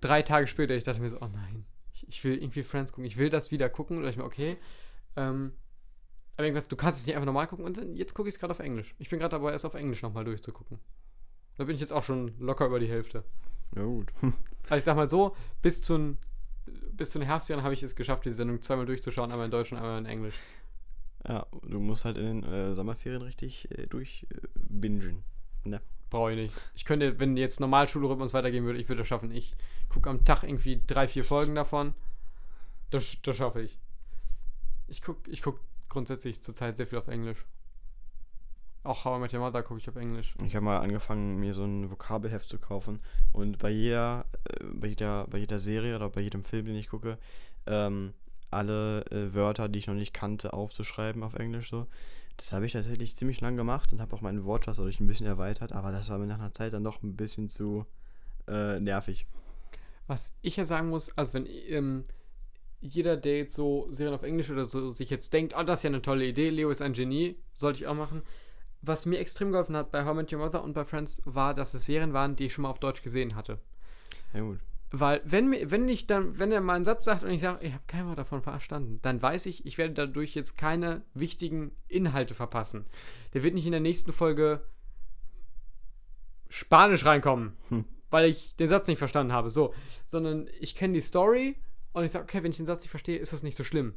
Drei 0.00 0.22
Tage 0.22 0.46
später, 0.46 0.74
ich 0.74 0.84
dachte 0.84 1.00
mir 1.00 1.10
so, 1.10 1.18
oh 1.20 1.28
nein, 1.32 1.66
ich, 1.94 2.08
ich 2.08 2.24
will 2.24 2.36
irgendwie 2.36 2.62
Friends 2.62 2.92
gucken, 2.92 3.04
ich 3.04 3.16
will 3.16 3.30
das 3.30 3.50
wieder 3.50 3.68
gucken. 3.68 3.98
Dachte 3.98 4.10
ich 4.10 4.16
mir, 4.16 4.24
okay, 4.24 4.58
ähm, 5.16 5.52
aber 6.36 6.46
irgendwas, 6.46 6.68
du 6.68 6.76
kannst 6.76 7.00
es 7.00 7.06
nicht 7.06 7.14
einfach 7.14 7.26
normal 7.26 7.46
gucken 7.46 7.64
und 7.64 7.76
dann, 7.76 7.94
jetzt 7.94 8.14
gucke 8.14 8.28
ich 8.28 8.34
es 8.34 8.40
gerade 8.40 8.50
auf 8.50 8.58
Englisch. 8.58 8.94
Ich 8.98 9.08
bin 9.08 9.20
gerade 9.20 9.30
dabei, 9.30 9.52
es 9.52 9.64
auf 9.64 9.74
Englisch 9.74 10.02
nochmal 10.02 10.24
durchzugucken. 10.24 10.78
Da 11.56 11.64
bin 11.64 11.76
ich 11.76 11.80
jetzt 11.80 11.92
auch 11.92 12.02
schon 12.02 12.36
locker 12.38 12.66
über 12.66 12.80
die 12.80 12.88
Hälfte. 12.88 13.24
Ja, 13.76 13.82
gut. 13.84 14.12
Also 14.70 14.76
ich 14.76 14.84
sag 14.84 14.96
mal 14.96 15.10
so, 15.10 15.36
bis 15.60 15.82
zu, 15.82 16.16
bis 16.92 17.10
zu 17.10 17.18
den 17.18 17.28
Herbstjahren 17.28 17.62
habe 17.62 17.74
ich 17.74 17.82
es 17.82 17.94
geschafft, 17.94 18.24
die 18.24 18.30
Sendung 18.30 18.62
zweimal 18.62 18.86
durchzuschauen, 18.86 19.30
einmal 19.30 19.44
in 19.44 19.50
Deutsch 19.50 19.72
und 19.72 19.76
einmal 19.76 19.98
in 19.98 20.06
Englisch. 20.06 20.40
Ja, 21.28 21.46
du 21.68 21.80
musst 21.80 22.06
halt 22.06 22.16
in 22.16 22.24
den 22.24 22.44
äh, 22.44 22.74
Sommerferien 22.74 23.20
richtig 23.20 23.70
äh, 23.70 23.86
durch 23.86 24.26
äh. 24.30 25.68
Ne? 25.68 25.82
Brauche 26.10 26.32
ich 26.32 26.36
nicht. 26.36 26.54
Ich 26.74 26.84
könnte, 26.84 27.18
wenn 27.18 27.36
jetzt 27.36 27.60
normal 27.60 27.88
Schulrhythmus 27.88 28.34
weitergehen 28.34 28.64
würde, 28.64 28.78
ich 28.78 28.88
würde 28.88 29.00
das 29.00 29.08
schaffen. 29.08 29.30
Ich 29.30 29.54
gucke 29.88 30.10
am 30.10 30.24
Tag 30.24 30.42
irgendwie 30.42 30.80
drei, 30.86 31.08
vier 31.08 31.24
Folgen 31.24 31.54
davon. 31.54 31.94
Das, 32.90 33.16
das 33.22 33.36
schaffe 33.36 33.62
ich. 33.62 33.78
Ich 34.86 35.02
gucke 35.02 35.30
ich 35.30 35.42
guck 35.42 35.60
grundsätzlich 35.88 36.42
zurzeit 36.42 36.76
sehr 36.76 36.86
viel 36.86 36.98
auf 36.98 37.08
Englisch. 37.08 37.44
Auch 38.84 39.06
How 39.06 39.16
I 39.16 39.20
Met 39.20 39.32
Your 39.32 39.40
Mother 39.40 39.62
gucke 39.62 39.80
ich 39.80 39.88
auf 39.88 39.96
Englisch. 39.96 40.34
Ich 40.44 40.54
habe 40.54 40.64
mal 40.64 40.78
angefangen, 40.78 41.40
mir 41.40 41.54
so 41.54 41.64
ein 41.64 41.90
Vokabelheft 41.90 42.48
zu 42.48 42.58
kaufen 42.58 43.00
und 43.32 43.58
bei 43.58 43.70
jeder, 43.70 44.26
äh, 44.44 44.64
bei 44.64 44.88
jeder, 44.88 45.26
bei 45.28 45.38
jeder 45.38 45.58
Serie 45.58 45.96
oder 45.96 46.10
bei 46.10 46.20
jedem 46.20 46.44
Film, 46.44 46.66
den 46.66 46.76
ich 46.76 46.88
gucke, 46.88 47.16
ähm, 47.66 48.12
alle 48.54 49.04
äh, 49.10 49.34
Wörter, 49.34 49.68
die 49.68 49.78
ich 49.78 49.86
noch 49.86 49.94
nicht 49.94 50.14
kannte, 50.14 50.52
aufzuschreiben 50.52 51.22
auf 51.22 51.34
Englisch 51.34 51.70
so. 51.70 51.86
Das 52.36 52.52
habe 52.52 52.66
ich 52.66 52.72
tatsächlich 52.72 53.14
ziemlich 53.14 53.40
lang 53.40 53.56
gemacht 53.56 53.92
und 53.92 54.00
habe 54.00 54.14
auch 54.14 54.20
meinen 54.20 54.44
Wortschatz 54.44 54.76
dadurch 54.76 54.98
ein 55.00 55.06
bisschen 55.06 55.26
erweitert, 55.26 55.72
aber 55.72 55.92
das 55.92 56.08
war 56.10 56.18
mir 56.18 56.26
nach 56.26 56.40
einer 56.40 56.52
Zeit 56.52 56.72
dann 56.72 56.82
doch 56.82 57.02
ein 57.02 57.16
bisschen 57.16 57.48
zu 57.48 57.86
äh, 58.48 58.80
nervig. 58.80 59.26
Was 60.06 60.32
ich 60.42 60.56
ja 60.56 60.64
sagen 60.64 60.88
muss, 60.88 61.16
also 61.16 61.34
wenn 61.34 61.46
ähm, 61.46 62.04
jeder, 62.80 63.16
der 63.16 63.38
jetzt 63.38 63.54
so 63.54 63.86
Serien 63.90 64.14
auf 64.14 64.22
Englisch 64.22 64.50
oder 64.50 64.66
so 64.66 64.90
sich 64.90 65.10
jetzt 65.10 65.32
denkt, 65.32 65.54
oh, 65.56 65.62
das 65.62 65.80
ist 65.80 65.84
ja 65.84 65.90
eine 65.90 66.02
tolle 66.02 66.26
Idee, 66.26 66.50
Leo 66.50 66.70
ist 66.70 66.82
ein 66.82 66.92
Genie, 66.92 67.36
sollte 67.54 67.80
ich 67.80 67.86
auch 67.86 67.94
machen. 67.94 68.22
Was 68.82 69.06
mir 69.06 69.18
extrem 69.18 69.50
geholfen 69.50 69.76
hat 69.76 69.90
bei 69.90 70.04
How 70.04 70.12
I 70.12 70.16
Met 70.16 70.32
Your 70.32 70.40
Mother 70.40 70.62
und 70.62 70.74
bei 70.74 70.84
Friends, 70.84 71.22
war, 71.24 71.54
dass 71.54 71.72
es 71.72 71.86
Serien 71.86 72.12
waren, 72.12 72.36
die 72.36 72.46
ich 72.46 72.52
schon 72.52 72.62
mal 72.62 72.68
auf 72.68 72.80
Deutsch 72.80 73.02
gesehen 73.02 73.34
hatte. 73.34 73.58
Ja 74.34 74.40
gut. 74.40 74.58
Weil, 74.96 75.22
wenn, 75.24 75.50
wenn 75.72 75.88
ich 75.88 76.06
dann, 76.06 76.38
wenn 76.38 76.52
er 76.52 76.60
mal 76.60 76.74
einen 76.74 76.84
Satz 76.84 77.04
sagt 77.04 77.24
und 77.24 77.30
ich 77.30 77.40
sage, 77.40 77.66
ich 77.66 77.72
habe 77.72 77.82
kein 77.88 78.06
Wort 78.06 78.16
davon 78.16 78.42
verstanden, 78.42 79.00
dann 79.02 79.20
weiß 79.20 79.46
ich, 79.46 79.66
ich 79.66 79.76
werde 79.76 79.92
dadurch 79.92 80.36
jetzt 80.36 80.56
keine 80.56 81.02
wichtigen 81.14 81.72
Inhalte 81.88 82.34
verpassen. 82.34 82.84
Der 83.32 83.42
wird 83.42 83.54
nicht 83.54 83.66
in 83.66 83.72
der 83.72 83.80
nächsten 83.80 84.12
Folge 84.12 84.64
Spanisch 86.48 87.04
reinkommen, 87.04 87.56
Hm. 87.70 87.84
weil 88.10 88.30
ich 88.30 88.54
den 88.54 88.68
Satz 88.68 88.86
nicht 88.86 88.98
verstanden 88.98 89.32
habe. 89.32 89.50
So, 89.50 89.74
sondern 90.06 90.48
ich 90.60 90.76
kenne 90.76 90.94
die 90.94 91.00
Story 91.00 91.56
und 91.92 92.04
ich 92.04 92.12
sage, 92.12 92.22
okay, 92.22 92.44
wenn 92.44 92.52
ich 92.52 92.58
den 92.58 92.66
Satz 92.66 92.82
nicht 92.82 92.90
verstehe, 92.90 93.18
ist 93.18 93.32
das 93.32 93.42
nicht 93.42 93.56
so 93.56 93.64
schlimm. 93.64 93.94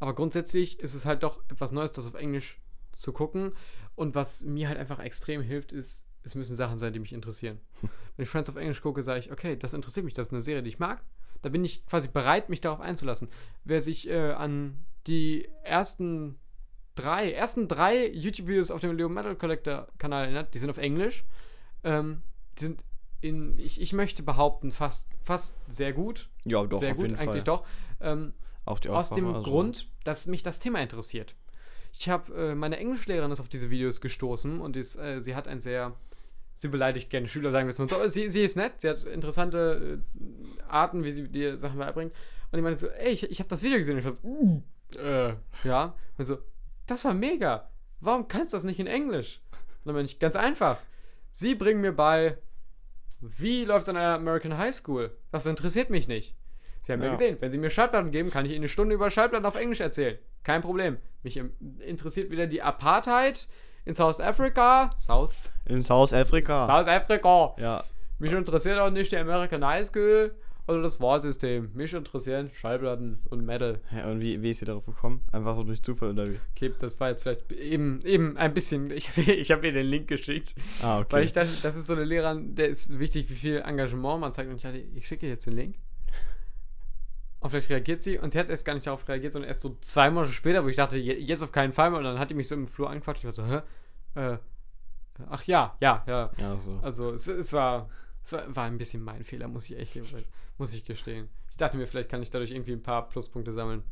Aber 0.00 0.12
grundsätzlich 0.12 0.80
ist 0.80 0.94
es 0.94 1.04
halt 1.04 1.22
doch 1.22 1.38
etwas 1.48 1.70
Neues, 1.70 1.92
das 1.92 2.08
auf 2.08 2.14
Englisch 2.14 2.60
zu 2.90 3.12
gucken. 3.12 3.52
Und 3.94 4.16
was 4.16 4.42
mir 4.42 4.66
halt 4.66 4.78
einfach 4.78 4.98
extrem 4.98 5.40
hilft, 5.42 5.70
ist, 5.70 6.04
es 6.24 6.34
müssen 6.34 6.54
Sachen 6.54 6.78
sein, 6.78 6.92
die 6.92 6.98
mich 6.98 7.12
interessieren. 7.12 7.60
Wenn 8.16 8.22
ich 8.24 8.28
Friends 8.28 8.48
auf 8.48 8.56
Englisch 8.56 8.82
gucke, 8.82 9.02
sage 9.02 9.20
ich, 9.20 9.32
okay, 9.32 9.56
das 9.56 9.74
interessiert 9.74 10.04
mich, 10.04 10.14
das 10.14 10.28
ist 10.28 10.32
eine 10.32 10.42
Serie, 10.42 10.62
die 10.62 10.70
ich 10.70 10.78
mag. 10.78 11.02
Da 11.42 11.48
bin 11.48 11.64
ich 11.64 11.84
quasi 11.86 12.08
bereit, 12.08 12.48
mich 12.48 12.60
darauf 12.60 12.80
einzulassen. 12.80 13.28
Wer 13.64 13.80
sich 13.80 14.08
äh, 14.08 14.32
an 14.32 14.78
die 15.06 15.48
ersten 15.64 16.38
drei, 16.94 17.32
ersten 17.32 17.68
drei 17.68 18.08
YouTube-Videos 18.08 18.70
auf 18.70 18.80
dem 18.80 18.96
Leo 18.96 19.08
Metal 19.08 19.34
Collector 19.34 19.88
Kanal 19.98 20.24
erinnert, 20.24 20.54
die 20.54 20.58
sind 20.58 20.70
auf 20.70 20.78
Englisch. 20.78 21.24
Ähm, 21.82 22.22
die 22.58 22.64
sind 22.64 22.84
in, 23.20 23.58
ich, 23.58 23.80
ich 23.80 23.92
möchte 23.92 24.22
behaupten, 24.22 24.72
fast, 24.72 25.06
fast 25.22 25.56
sehr 25.68 25.92
gut. 25.92 26.28
Ja, 26.44 26.64
doch, 26.66 26.80
sehr 26.80 26.90
auf 26.92 26.96
gut, 26.96 27.06
jeden 27.06 27.18
eigentlich 27.18 27.44
Fall. 27.44 27.58
doch. 27.58 27.66
Ähm, 28.00 28.34
Auch 28.64 28.78
die 28.78 28.88
aus 28.88 29.10
dem 29.10 29.26
also- 29.28 29.42
Grund, 29.42 29.88
dass 30.04 30.26
mich 30.26 30.42
das 30.42 30.58
Thema 30.58 30.80
interessiert. 30.80 31.34
Ich 31.92 32.08
habe, 32.08 32.34
äh, 32.34 32.54
meine 32.54 32.78
Englischlehrerin 32.78 33.30
ist 33.30 33.40
auf 33.40 33.48
diese 33.48 33.70
Videos 33.70 34.00
gestoßen 34.00 34.60
und 34.60 34.76
ist, 34.76 34.96
äh, 34.96 35.20
sie 35.20 35.34
hat 35.34 35.46
ein 35.46 35.60
sehr, 35.60 35.94
sie 36.54 36.68
beleidigt 36.68 37.10
gerne 37.10 37.28
Schüler, 37.28 37.50
sagen 37.50 37.66
wir 37.66 37.70
es 37.70 37.78
mal 37.78 37.88
so. 37.88 38.06
Sie, 38.08 38.30
sie 38.30 38.42
ist 38.44 38.56
nett, 38.56 38.74
sie 38.80 38.88
hat 38.88 39.04
interessante 39.04 40.00
äh, 40.18 40.62
Arten, 40.68 41.04
wie 41.04 41.10
sie 41.10 41.28
dir 41.28 41.58
Sachen 41.58 41.78
beibringt. 41.78 42.12
Und 42.50 42.58
ich 42.58 42.62
meinte 42.62 42.78
so, 42.80 42.88
ey, 42.88 43.12
ich, 43.12 43.30
ich 43.30 43.38
habe 43.38 43.48
das 43.48 43.62
Video 43.62 43.78
gesehen. 43.78 43.94
Und 43.94 44.00
ich 44.00 44.04
war 44.04 44.12
so, 44.12 44.18
uh, 44.28 44.62
äh, 44.98 45.34
ja. 45.64 45.94
Und 46.18 46.24
so, 46.24 46.38
das 46.86 47.04
war 47.04 47.14
mega. 47.14 47.68
Warum 48.00 48.28
kannst 48.28 48.52
du 48.52 48.56
das 48.56 48.64
nicht 48.64 48.78
in 48.80 48.86
Englisch? 48.86 49.40
Und 49.52 49.86
dann 49.86 49.94
meine 49.94 50.06
ich, 50.06 50.18
ganz 50.18 50.36
einfach. 50.36 50.78
Sie 51.32 51.54
bringen 51.54 51.80
mir 51.80 51.92
bei, 51.92 52.36
wie 53.20 53.64
läuft 53.64 53.84
es 53.84 53.88
an 53.88 53.96
einer 53.96 54.14
American 54.16 54.58
High 54.58 54.74
School? 54.74 55.16
Das 55.30 55.46
interessiert 55.46 55.88
mich 55.88 56.08
nicht. 56.08 56.34
Sie 56.82 56.92
haben 56.92 57.00
ja 57.00 57.06
Ja. 57.06 57.12
gesehen, 57.12 57.36
wenn 57.40 57.50
Sie 57.50 57.58
mir 57.58 57.70
Schallplatten 57.70 58.10
geben, 58.10 58.30
kann 58.30 58.44
ich 58.44 58.50
Ihnen 58.52 58.60
eine 58.62 58.68
Stunde 58.68 58.94
über 58.94 59.10
Schallplatten 59.10 59.46
auf 59.46 59.54
Englisch 59.54 59.80
erzählen. 59.80 60.18
Kein 60.42 60.60
Problem. 60.60 60.98
Mich 61.22 61.40
interessiert 61.78 62.30
wieder 62.30 62.46
die 62.48 62.60
Apartheid 62.60 63.46
in 63.84 63.94
South 63.94 64.20
Africa. 64.20 64.90
South, 64.98 65.50
In 65.66 65.82
South 65.82 66.12
Africa. 66.12 66.66
South 66.66 66.88
Africa. 66.88 67.54
ja. 67.58 67.84
Mich 68.18 68.30
interessiert 68.32 68.78
auch 68.78 68.90
nicht 68.90 69.10
die 69.10 69.16
American 69.16 69.64
High 69.66 69.84
School 69.84 70.32
oder 70.68 70.80
das 70.82 71.00
Wahlsystem. 71.00 71.70
Mich 71.74 71.92
interessieren 71.92 72.50
Schallplatten 72.54 73.18
und 73.30 73.44
Metal. 73.44 73.80
ja. 73.90 74.06
Und 74.08 74.20
wie, 74.20 74.40
wie 74.42 74.50
ist 74.50 74.62
ihr 74.62 74.66
darauf 74.66 74.86
gekommen? 74.86 75.22
Einfach 75.32 75.56
so 75.56 75.64
durch 75.64 75.82
Zufall 75.82 76.10
oder 76.10 76.28
wie? 76.28 76.38
Okay, 76.54 76.72
das 76.78 77.00
war 77.00 77.08
jetzt 77.10 77.24
vielleicht 77.24 77.50
eben, 77.50 78.00
eben 78.04 78.36
ein 78.36 78.54
bisschen. 78.54 78.92
Ich 78.92 79.08
habe 79.10 79.22
ich 79.32 79.50
hab 79.50 79.64
ihr 79.64 79.72
den 79.72 79.86
Link 79.86 80.06
geschickt. 80.06 80.54
Ah, 80.84 81.00
okay. 81.00 81.08
Weil 81.10 81.24
ich 81.24 81.32
dachte, 81.32 81.50
das 81.64 81.74
ist 81.74 81.88
so 81.88 81.94
eine 81.94 82.04
Lehrerin, 82.04 82.54
der 82.54 82.68
ist 82.68 82.96
wichtig, 82.96 83.28
wie 83.28 83.34
viel 83.34 83.56
Engagement 83.66 84.20
man 84.20 84.32
zeigt. 84.32 84.50
Und 84.50 84.56
ich 84.56 84.62
dachte, 84.62 84.78
ich 84.78 85.06
schicke 85.08 85.26
jetzt 85.26 85.46
den 85.46 85.54
Link. 85.56 85.74
Und 87.42 87.50
vielleicht 87.50 87.70
reagiert 87.70 88.00
sie. 88.00 88.18
Und 88.18 88.32
sie 88.32 88.38
hat 88.38 88.48
erst 88.50 88.64
gar 88.64 88.74
nicht 88.74 88.86
darauf 88.86 89.06
reagiert, 89.08 89.32
sondern 89.32 89.48
erst 89.48 89.62
so 89.62 89.76
zwei 89.80 90.10
Monate 90.10 90.32
später, 90.32 90.64
wo 90.64 90.68
ich 90.68 90.76
dachte, 90.76 90.96
je- 90.98 91.18
jetzt 91.18 91.42
auf 91.42 91.52
keinen 91.52 91.72
Fall 91.72 91.90
mehr. 91.90 91.98
Und 91.98 92.04
dann 92.04 92.18
hat 92.18 92.30
die 92.30 92.34
mich 92.34 92.48
so 92.48 92.54
im 92.54 92.68
Flur 92.68 92.88
angequatscht. 92.88 93.20
Ich 93.20 93.24
war 93.24 93.32
so, 93.32 93.44
hä? 93.46 93.60
Äh, 94.14 94.38
ach 95.28 95.42
ja, 95.44 95.76
ja, 95.80 96.04
ja. 96.06 96.30
ja, 96.38 96.56
so. 96.58 96.78
Also 96.82 97.10
es, 97.12 97.26
es 97.26 97.52
war, 97.52 97.88
es 98.24 98.32
war, 98.32 98.54
war 98.56 98.64
ein 98.64 98.78
bisschen 98.78 99.02
mein 99.02 99.24
Fehler, 99.24 99.48
muss 99.48 99.68
ich 99.68 99.76
echt 99.78 99.98
muss 100.58 100.72
ich 100.74 100.84
gestehen. 100.84 101.28
Ich 101.50 101.56
dachte 101.56 101.76
mir, 101.76 101.86
vielleicht 101.86 102.08
kann 102.08 102.22
ich 102.22 102.30
dadurch 102.30 102.50
irgendwie 102.52 102.72
ein 102.72 102.82
paar 102.82 103.08
Pluspunkte 103.08 103.52
sammeln. 103.52 103.82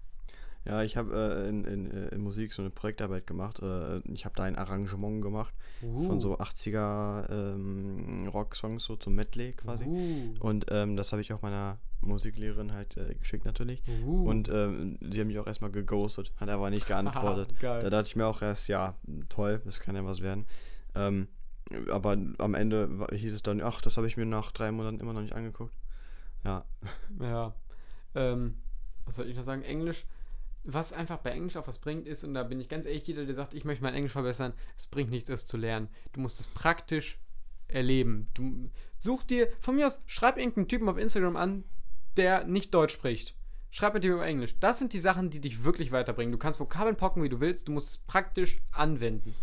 Ja, 0.67 0.83
ich 0.83 0.97
habe 0.97 1.15
äh, 1.15 1.49
in, 1.49 1.65
in, 1.65 1.91
äh, 1.91 2.09
in 2.09 2.21
Musik 2.21 2.53
so 2.53 2.61
eine 2.61 2.71
Projektarbeit 2.71 3.27
gemacht. 3.27 3.61
Äh, 3.61 4.01
ich 4.13 4.25
habe 4.25 4.35
da 4.37 4.43
ein 4.43 4.57
Arrangement 4.57 5.23
gemacht 5.23 5.55
von 5.81 6.17
Uh. 6.17 6.21
so 6.21 6.39
80er 6.39 7.31
ähm, 7.31 8.29
Rock-Songs, 8.29 8.85
so 8.85 8.97
zum 8.97 9.15
Medley 9.15 9.53
quasi. 9.53 9.87
Uh. 9.87 10.35
Und 10.41 10.67
ähm, 10.71 10.97
das 10.97 11.13
habe 11.13 11.23
ich 11.23 11.33
auch 11.33 11.41
meiner 11.41 11.79
Musiklehrerin 12.03 12.75
halt 12.75 12.97
äh, 12.99 13.15
geschickt 13.15 13.47
natürlich. 13.47 13.83
Uh. 14.05 14.29
Und 14.29 14.51
ähm, 14.51 14.99
sie 15.01 15.21
haben 15.21 15.29
mich 15.29 15.39
auch 15.39 15.47
erstmal 15.47 15.71
geghostet, 15.71 16.33
hat 16.37 16.51
aber 16.51 16.69
nicht 16.69 16.87
geantwortet. 16.87 17.59
Geil. 17.59 17.81
Da 17.81 17.89
dachte 17.89 18.09
ich 18.09 18.17
mir 18.17 18.27
auch 18.27 18.43
erst, 18.43 18.69
ja, 18.69 18.95
toll, 19.31 19.63
das 19.65 19.81
kann 19.81 19.97
ja 19.97 20.05
was 20.05 20.21
werden. 20.21 20.45
Ähm, 20.95 21.29
aber 21.91 22.19
am 22.39 22.55
Ende 22.55 23.07
hieß 23.13 23.33
es 23.33 23.43
dann, 23.43 23.63
ach, 23.63 23.81
das 23.81 23.97
habe 23.97 24.07
ich 24.07 24.17
mir 24.17 24.27
nach 24.27 24.53
drei 24.53 24.71
Monaten 24.73 25.01
immer 25.01 25.13
noch 25.15 25.23
nicht 25.23 25.35
angeguckt. 25.35 25.75
Ja, 26.45 26.65
Ja. 27.21 27.55
Ähm, 28.15 28.59
was 29.07 29.17
soll 29.17 29.29
ich 29.29 29.37
noch 29.37 29.45
sagen? 29.45 29.63
Englisch. 29.63 30.05
Was 30.63 30.93
einfach 30.93 31.19
bei 31.19 31.31
Englisch 31.31 31.57
auch 31.57 31.67
was 31.67 31.79
bringt, 31.79 32.07
ist, 32.07 32.23
und 32.23 32.35
da 32.35 32.43
bin 32.43 32.61
ich 32.61 32.69
ganz 32.69 32.85
ehrlich, 32.85 33.07
jeder, 33.07 33.25
der 33.25 33.35
sagt, 33.35 33.55
ich 33.55 33.65
möchte 33.65 33.83
mein 33.83 33.95
Englisch 33.95 34.13
verbessern, 34.13 34.53
es 34.77 34.87
bringt 34.87 35.11
nichts, 35.11 35.31
es 35.31 35.47
zu 35.47 35.57
lernen. 35.57 35.89
Du 36.13 36.21
musst 36.21 36.39
es 36.39 36.49
praktisch 36.49 37.19
erleben. 37.69 38.29
Du 38.35 38.71
such 38.99 39.23
dir, 39.25 39.49
von 39.61 39.77
mir 39.77 39.87
aus, 39.87 40.03
schreib 40.07 40.37
irgendeinen 40.37 40.69
Typen 40.69 40.89
auf 40.89 40.99
Instagram 40.99 41.37
an, 41.37 41.65
der 42.17 42.45
nicht 42.45 42.75
Deutsch 42.75 42.93
spricht. 42.93 43.35
Schreib 43.71 43.95
mit 43.95 44.05
ihm 44.05 44.13
über 44.13 44.27
Englisch. 44.27 44.59
Das 44.59 44.79
sind 44.79 44.93
die 44.93 44.99
Sachen, 44.99 45.31
die 45.31 45.41
dich 45.41 45.65
wirklich 45.65 45.93
weiterbringen. 45.93 46.33
Du 46.33 46.39
kannst 46.39 46.59
Vokabeln 46.61 46.97
pocken, 46.97 47.23
wie 47.23 47.29
du 47.29 47.41
willst, 47.41 47.69
du 47.69 47.73
musst 47.73 47.89
es 47.89 47.99
praktisch 47.99 48.61
anwenden. 48.73 49.35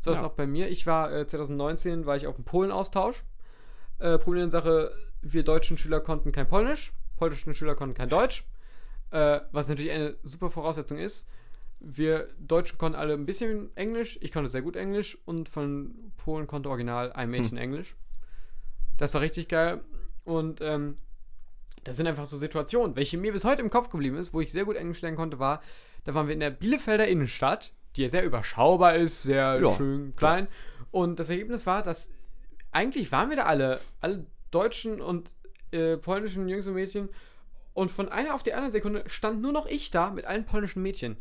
So 0.00 0.10
ist 0.12 0.20
Ja. 0.20 0.26
auch 0.26 0.32
bei 0.32 0.46
mir. 0.46 0.68
Ich 0.70 0.86
war 0.86 1.12
äh, 1.12 1.26
2019, 1.26 2.06
war 2.06 2.16
ich 2.16 2.26
auf 2.26 2.34
dem 2.36 2.44
Polen-Austausch. 2.44 3.24
Äh, 3.98 4.18
Problem 4.18 4.44
in 4.44 4.50
Sache, 4.50 4.90
wir 5.22 5.44
deutschen 5.44 5.78
Schüler 5.78 6.00
konnten 6.00 6.32
kein 6.32 6.48
Polnisch, 6.48 6.92
polnischen 7.16 7.54
Schüler 7.54 7.74
konnten 7.74 7.94
kein 7.94 8.08
Deutsch. 8.08 8.44
Äh, 9.14 9.42
was 9.52 9.68
natürlich 9.68 9.92
eine 9.92 10.16
super 10.24 10.50
Voraussetzung 10.50 10.98
ist. 10.98 11.28
Wir 11.78 12.26
Deutschen 12.40 12.78
konnten 12.78 12.98
alle 12.98 13.14
ein 13.14 13.26
bisschen 13.26 13.70
Englisch, 13.76 14.18
ich 14.20 14.32
konnte 14.32 14.50
sehr 14.50 14.62
gut 14.62 14.74
Englisch 14.74 15.16
und 15.24 15.48
von 15.48 16.12
Polen 16.16 16.48
konnte 16.48 16.68
original 16.68 17.12
ein 17.12 17.30
Mädchen 17.30 17.56
Englisch. 17.56 17.94
Das 18.98 19.14
war 19.14 19.20
richtig 19.20 19.48
geil. 19.48 19.84
Und 20.24 20.60
ähm, 20.60 20.96
das 21.84 21.96
sind 21.96 22.08
einfach 22.08 22.26
so 22.26 22.36
Situationen, 22.36 22.96
welche 22.96 23.16
mir 23.16 23.32
bis 23.32 23.44
heute 23.44 23.62
im 23.62 23.70
Kopf 23.70 23.88
geblieben 23.88 24.16
ist, 24.16 24.34
wo 24.34 24.40
ich 24.40 24.50
sehr 24.50 24.64
gut 24.64 24.74
Englisch 24.74 25.00
lernen 25.00 25.16
konnte, 25.16 25.38
war, 25.38 25.62
da 26.02 26.14
waren 26.14 26.26
wir 26.26 26.34
in 26.34 26.40
der 26.40 26.50
Bielefelder 26.50 27.06
Innenstadt, 27.06 27.72
die 27.94 28.02
ja 28.02 28.08
sehr 28.08 28.24
überschaubar 28.24 28.96
ist, 28.96 29.22
sehr 29.22 29.60
Ja, 29.62 29.76
schön 29.76 30.16
klein. 30.16 30.48
Und 30.90 31.20
das 31.20 31.28
Ergebnis 31.30 31.66
war, 31.66 31.84
dass 31.84 32.12
eigentlich 32.72 33.12
waren 33.12 33.30
wir 33.30 33.36
da 33.36 33.44
alle, 33.44 33.78
alle 34.00 34.26
deutschen 34.50 35.00
und 35.00 35.30
äh, 35.70 35.98
polnischen 35.98 36.48
Jungs 36.48 36.66
und 36.66 36.74
Mädchen. 36.74 37.10
Und 37.74 37.90
von 37.90 38.08
einer 38.08 38.34
auf 38.34 38.42
die 38.42 38.54
andere 38.54 38.72
Sekunde 38.72 39.04
stand 39.06 39.42
nur 39.42 39.52
noch 39.52 39.66
ich 39.66 39.90
da 39.90 40.10
mit 40.10 40.24
allen 40.24 40.46
polnischen 40.46 40.82
Mädchen. 40.82 41.16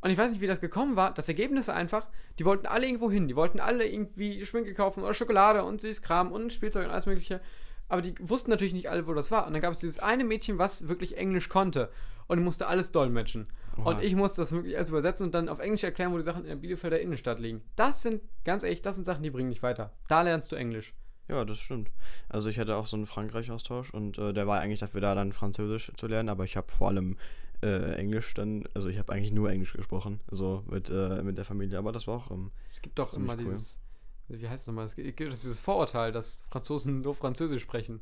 Und 0.00 0.10
ich 0.10 0.18
weiß 0.18 0.32
nicht, 0.32 0.40
wie 0.40 0.48
das 0.48 0.60
gekommen 0.60 0.96
war. 0.96 1.14
Das 1.14 1.28
Ergebnis 1.28 1.68
einfach, 1.68 2.08
die 2.38 2.44
wollten 2.44 2.66
alle 2.66 2.86
irgendwo 2.86 3.10
hin. 3.10 3.28
Die 3.28 3.36
wollten 3.36 3.60
alle 3.60 3.86
irgendwie 3.86 4.44
Schminke 4.44 4.74
kaufen 4.74 5.04
oder 5.04 5.14
Schokolade 5.14 5.62
und 5.62 5.80
Süßkram 5.80 6.32
und 6.32 6.52
Spielzeug 6.52 6.86
und 6.86 6.90
alles 6.90 7.06
Mögliche. 7.06 7.40
Aber 7.88 8.02
die 8.02 8.14
wussten 8.18 8.50
natürlich 8.50 8.72
nicht 8.72 8.90
alle, 8.90 9.06
wo 9.06 9.14
das 9.14 9.30
war. 9.30 9.46
Und 9.46 9.52
dann 9.52 9.62
gab 9.62 9.72
es 9.72 9.78
dieses 9.78 10.00
eine 10.00 10.24
Mädchen, 10.24 10.58
was 10.58 10.88
wirklich 10.88 11.16
Englisch 11.18 11.48
konnte. 11.48 11.90
Und 12.26 12.38
die 12.38 12.44
musste 12.44 12.66
alles 12.66 12.90
dolmetschen. 12.90 13.44
Oha. 13.76 13.90
Und 13.90 14.02
ich 14.02 14.16
musste 14.16 14.40
das 14.40 14.52
wirklich 14.52 14.76
alles 14.76 14.88
übersetzen 14.88 15.26
und 15.26 15.34
dann 15.34 15.48
auf 15.48 15.60
Englisch 15.60 15.84
erklären, 15.84 16.12
wo 16.12 16.16
die 16.16 16.24
Sachen 16.24 16.42
in 16.42 16.48
der 16.48 16.56
Bielefelder 16.56 17.00
Innenstadt 17.00 17.38
liegen. 17.38 17.62
Das 17.76 18.02
sind, 18.02 18.22
ganz 18.44 18.64
ehrlich, 18.64 18.82
das 18.82 18.96
sind 18.96 19.04
Sachen, 19.04 19.22
die 19.22 19.30
bringen 19.30 19.50
dich 19.50 19.62
weiter. 19.62 19.92
Da 20.08 20.22
lernst 20.22 20.50
du 20.50 20.56
Englisch. 20.56 20.94
Ja, 21.28 21.44
das 21.44 21.60
stimmt. 21.60 21.90
Also 22.28 22.48
ich 22.48 22.58
hatte 22.58 22.76
auch 22.76 22.86
so 22.86 22.96
einen 22.96 23.06
Frankreich-Austausch 23.06 23.90
und 23.90 24.18
äh, 24.18 24.32
der 24.32 24.46
war 24.46 24.60
eigentlich 24.60 24.80
dafür 24.80 25.00
da, 25.00 25.14
dann 25.14 25.32
Französisch 25.32 25.92
zu 25.96 26.06
lernen, 26.06 26.28
aber 26.28 26.44
ich 26.44 26.56
habe 26.56 26.70
vor 26.70 26.88
allem 26.88 27.16
äh, 27.62 27.94
Englisch 27.94 28.34
dann, 28.34 28.64
also 28.74 28.88
ich 28.88 28.98
habe 28.98 29.12
eigentlich 29.12 29.32
nur 29.32 29.50
Englisch 29.50 29.72
gesprochen, 29.72 30.20
so 30.30 30.64
mit, 30.68 30.90
äh, 30.90 31.22
mit 31.22 31.38
der 31.38 31.44
Familie, 31.44 31.78
aber 31.78 31.92
das 31.92 32.06
war 32.06 32.16
auch, 32.16 32.30
ähm, 32.30 32.50
Es 32.68 32.82
gibt 32.82 32.98
doch 32.98 33.12
immer 33.14 33.34
cool. 33.34 33.38
dieses, 33.44 33.80
wie 34.28 34.48
heißt 34.48 34.62
es 34.62 34.66
nochmal? 34.66 34.86
Es 34.86 34.96
gibt 34.96 35.16
gibt 35.16 35.32
dieses 35.32 35.58
Vorurteil, 35.60 36.10
dass 36.12 36.44
Franzosen 36.50 37.02
nur 37.02 37.14
Französisch 37.14 37.62
sprechen. 37.62 38.00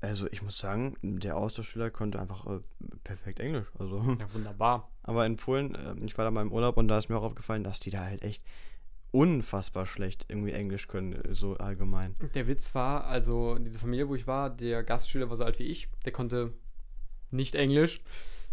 also 0.00 0.26
ich 0.30 0.40
muss 0.40 0.56
sagen, 0.58 0.96
der 1.02 1.36
Austauschschüler 1.36 1.90
konnte 1.90 2.20
einfach 2.20 2.46
äh, 2.46 2.60
perfekt 3.04 3.40
Englisch, 3.40 3.66
also. 3.78 4.16
Ja, 4.18 4.32
wunderbar. 4.32 4.88
Aber 5.02 5.26
in 5.26 5.36
Polen, 5.36 5.74
äh, 5.74 5.94
ich 6.04 6.16
war 6.16 6.24
da 6.24 6.30
mal 6.30 6.42
im 6.42 6.52
Urlaub 6.52 6.76
und 6.76 6.86
da 6.88 6.96
ist 6.96 7.08
mir 7.08 7.18
auch 7.18 7.24
aufgefallen, 7.24 7.64
dass 7.64 7.80
die 7.80 7.90
da 7.90 8.04
halt 8.04 8.22
echt 8.22 8.44
unfassbar 9.12 9.86
schlecht 9.86 10.26
irgendwie 10.28 10.52
Englisch 10.52 10.88
können, 10.88 11.20
so 11.32 11.56
allgemein. 11.56 12.14
Der 12.34 12.46
Witz 12.46 12.74
war, 12.74 13.04
also 13.04 13.58
diese 13.58 13.78
Familie, 13.78 14.08
wo 14.08 14.14
ich 14.14 14.26
war, 14.26 14.50
der 14.50 14.82
Gastschüler 14.82 15.28
war 15.28 15.36
so 15.36 15.44
alt 15.44 15.58
wie 15.58 15.64
ich, 15.64 15.88
der 16.04 16.12
konnte 16.12 16.52
nicht 17.30 17.54
Englisch, 17.54 18.02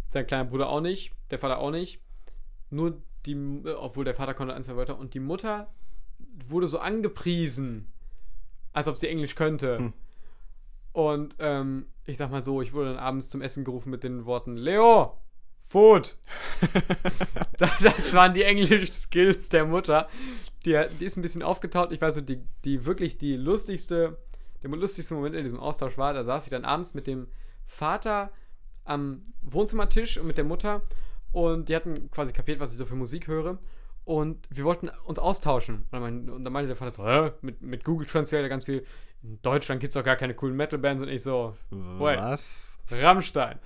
sein 0.09 0.25
kleiner 0.25 0.45
Bruder 0.45 0.69
auch 0.69 0.81
nicht, 0.81 1.11
der 1.31 1.39
Vater 1.39 1.59
auch 1.59 1.71
nicht, 1.71 1.99
nur 2.69 3.01
die, 3.25 3.35
obwohl 3.65 4.05
der 4.05 4.15
Vater 4.15 4.33
konnte 4.33 4.53
ein, 4.53 4.63
zwei 4.63 4.75
Wörter 4.75 4.97
und 4.97 5.13
die 5.13 5.19
Mutter 5.19 5.71
wurde 6.47 6.67
so 6.67 6.79
angepriesen, 6.79 7.87
als 8.73 8.87
ob 8.87 8.97
sie 8.97 9.07
Englisch 9.07 9.35
könnte. 9.35 9.77
Hm. 9.77 9.93
Und 10.93 11.35
ähm, 11.39 11.87
ich 12.05 12.17
sag 12.17 12.31
mal 12.31 12.43
so, 12.43 12.61
ich 12.61 12.73
wurde 12.73 12.93
dann 12.93 12.99
abends 12.99 13.29
zum 13.29 13.41
Essen 13.41 13.63
gerufen 13.63 13.89
mit 13.89 14.03
den 14.03 14.25
Worten, 14.25 14.55
Leo, 14.55 15.17
Food. 15.67 16.15
das, 17.57 18.13
waren 18.13 18.33
die 18.33 18.43
englischen 18.43 18.91
Skills 18.91 19.49
der 19.49 19.65
Mutter. 19.65 20.07
Die, 20.65 20.81
die 20.99 21.05
ist 21.05 21.17
ein 21.17 21.21
bisschen 21.21 21.43
aufgetaut. 21.43 21.91
Ich 21.91 21.99
weiß 21.99 22.15
so, 22.15 22.21
die, 22.21 22.41
die 22.63 22.85
wirklich 22.85 23.17
die 23.17 23.35
lustigste, 23.35 24.17
der 24.63 24.69
lustigste 24.69 25.13
Moment 25.13 25.35
in 25.35 25.43
diesem 25.43 25.59
Austausch 25.59 25.97
war, 25.97 26.13
da 26.13 26.23
saß 26.23 26.45
ich 26.45 26.49
dann 26.51 26.63
abends 26.63 26.93
mit 26.93 27.05
dem 27.05 27.27
Vater 27.65 28.31
am 28.85 29.25
Wohnzimmertisch 29.41 30.17
und 30.17 30.27
mit 30.27 30.37
der 30.37 30.45
Mutter 30.45 30.83
und 31.33 31.67
die 31.67 31.75
hatten 31.75 32.09
quasi 32.11 32.31
kapiert, 32.31 32.61
was 32.61 32.71
ich 32.71 32.77
so 32.77 32.85
für 32.85 32.95
Musik 32.95 33.27
höre. 33.27 33.57
Und 34.05 34.47
wir 34.49 34.63
wollten 34.63 34.89
uns 35.03 35.19
austauschen. 35.19 35.75
Und 35.75 35.87
dann, 35.91 36.01
mein, 36.01 36.29
und 36.29 36.45
dann 36.45 36.53
meinte 36.53 36.67
der 36.67 36.77
Vater 36.77 36.91
so, 36.91 37.05
Hä? 37.05 37.31
Mit, 37.41 37.61
mit 37.61 37.83
Google 37.83 38.07
Translator 38.07 38.47
ganz 38.47 38.63
viel. 38.63 38.85
In 39.21 39.41
Deutschland 39.41 39.81
gibt 39.81 39.91
es 39.91 39.95
doch 39.95 40.03
gar 40.03 40.15
keine 40.15 40.33
coolen 40.33 40.55
Metal-Bands. 40.55 41.03
Und 41.03 41.09
ich 41.09 41.23
so. 41.23 41.53
Was? 41.69 42.79
Rammstein, 42.89 43.59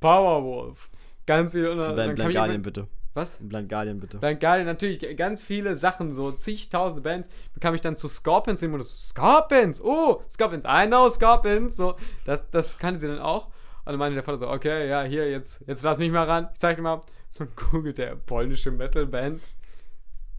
Powerwolf, 0.00 0.88
ganz 1.26 1.52
viel. 1.52 1.68
Und 1.68 1.78
dann, 1.78 1.94
Blind, 1.94 2.08
dann 2.08 2.14
Blind 2.16 2.34
Guardian 2.34 2.62
bitte. 2.62 2.88
Was? 3.14 3.38
Blind 3.40 3.68
Guardian 3.68 4.00
bitte. 4.00 4.18
Dann 4.18 4.38
geil, 4.38 4.64
natürlich 4.64 5.16
ganz 5.16 5.42
viele 5.42 5.76
Sachen, 5.76 6.14
so 6.14 6.32
zigtausende 6.32 7.02
Bands, 7.02 7.30
bekam 7.52 7.74
ich 7.74 7.82
dann 7.82 7.94
zu 7.94 8.08
Scorpions 8.08 8.62
und 8.62 8.82
so, 8.82 8.96
Scorpions, 8.96 9.82
oh, 9.82 10.22
Scorpions, 10.30 10.64
I 10.66 10.86
know 10.86 11.10
Scorpions, 11.10 11.76
so, 11.76 11.96
das, 12.24 12.48
das 12.50 12.78
kannte 12.78 13.00
sie 13.00 13.08
dann 13.08 13.18
auch. 13.18 13.48
Und 13.84 13.92
dann 13.92 13.98
meinte 13.98 14.14
der 14.14 14.22
Vater 14.22 14.38
so, 14.38 14.48
okay, 14.48 14.88
ja, 14.88 15.02
hier, 15.02 15.30
jetzt, 15.30 15.62
jetzt 15.66 15.82
lass 15.82 15.98
mich 15.98 16.10
mal 16.10 16.24
ran, 16.24 16.48
ich 16.52 16.58
zeig 16.58 16.76
dir 16.76 16.82
mal. 16.82 17.02
Und 17.38 17.56
googelt 17.56 17.98
der 17.98 18.14
polnische 18.14 18.70
Metal-Bands. 18.70 19.60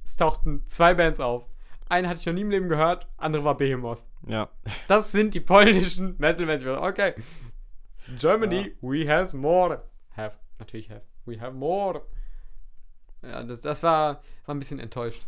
Es 0.05 0.15
tauchten 0.15 0.65
zwei 0.65 0.93
Bands 0.93 1.19
auf. 1.19 1.47
Eine 1.89 2.07
hatte 2.07 2.19
ich 2.19 2.25
noch 2.25 2.33
nie 2.33 2.41
im 2.41 2.51
Leben 2.51 2.69
gehört, 2.69 3.07
andere 3.17 3.43
war 3.43 3.57
Behemoth. 3.57 4.03
Ja. 4.27 4.49
Das 4.87 5.11
sind 5.11 5.33
die 5.33 5.39
polnischen 5.41 6.15
Metal-Bands. 6.17 6.63
Ich 6.63 6.69
war 6.69 6.77
so, 6.77 6.87
Okay, 6.87 7.13
Germany, 8.17 8.75
we 8.81 9.07
has 9.07 9.33
more. 9.33 9.83
Have, 10.15 10.35
natürlich 10.63 10.89
have. 10.89 11.03
We 11.25 11.39
have 11.39 11.55
more. 11.55 12.01
Ja, 13.21 13.43
das, 13.43 13.61
das 13.61 13.83
war, 13.83 14.21
war 14.45 14.55
ein 14.55 14.59
bisschen 14.59 14.79
enttäuscht. 14.79 15.25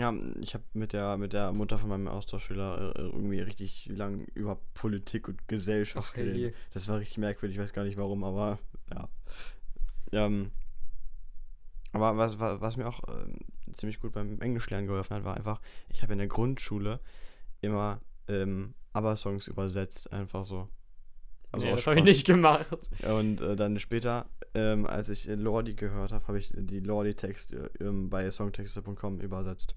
Ja, 0.00 0.12
ich 0.40 0.54
habe 0.54 0.64
mit 0.72 0.92
der, 0.92 1.16
mit 1.16 1.32
der 1.32 1.52
Mutter 1.52 1.78
von 1.78 1.88
meinem 1.88 2.08
Austauschschüler 2.08 2.96
äh, 2.96 3.00
irgendwie 3.00 3.40
richtig 3.40 3.86
lang 3.86 4.26
über 4.34 4.58
Politik 4.74 5.28
und 5.28 5.46
Gesellschaft 5.46 6.10
Ach, 6.12 6.16
hey. 6.16 6.26
geredet. 6.26 6.54
Das 6.72 6.88
war 6.88 6.98
richtig 6.98 7.18
merkwürdig, 7.18 7.56
ich 7.56 7.62
weiß 7.62 7.72
gar 7.72 7.84
nicht 7.84 7.96
warum, 7.96 8.24
aber 8.24 8.58
ja. 8.92 9.08
Ähm, 10.10 10.50
aber 11.92 12.16
was, 12.16 12.38
was, 12.40 12.60
was 12.60 12.76
mir 12.76 12.88
auch 12.88 13.00
ähm, 13.08 13.38
ziemlich 13.72 14.00
gut 14.00 14.12
beim 14.12 14.40
Englischlernen 14.40 14.88
geholfen 14.88 15.16
hat, 15.16 15.24
war 15.24 15.36
einfach, 15.36 15.60
ich 15.88 16.02
habe 16.02 16.12
in 16.12 16.18
der 16.18 16.28
Grundschule 16.28 17.00
immer 17.60 18.00
ähm, 18.26 18.74
ABBA-Songs 18.92 19.46
übersetzt, 19.46 20.12
einfach 20.12 20.44
so. 20.44 20.68
Also 21.50 21.66
nee, 21.66 21.72
das 21.72 21.86
habe 21.86 21.98
ich 21.98 22.04
nicht 22.04 22.26
gemacht. 22.26 22.68
Und 23.02 23.40
äh, 23.40 23.56
dann 23.56 23.78
später, 23.78 24.26
ähm, 24.58 24.86
als 24.86 25.08
ich 25.08 25.28
äh, 25.28 25.34
Lordi 25.34 25.74
gehört 25.74 26.12
habe, 26.12 26.26
habe 26.26 26.38
ich 26.38 26.52
die 26.54 26.80
Lordi-Texte 26.80 27.70
ähm, 27.80 28.10
bei 28.10 28.30
songtexte.com 28.30 29.20
übersetzt. 29.20 29.74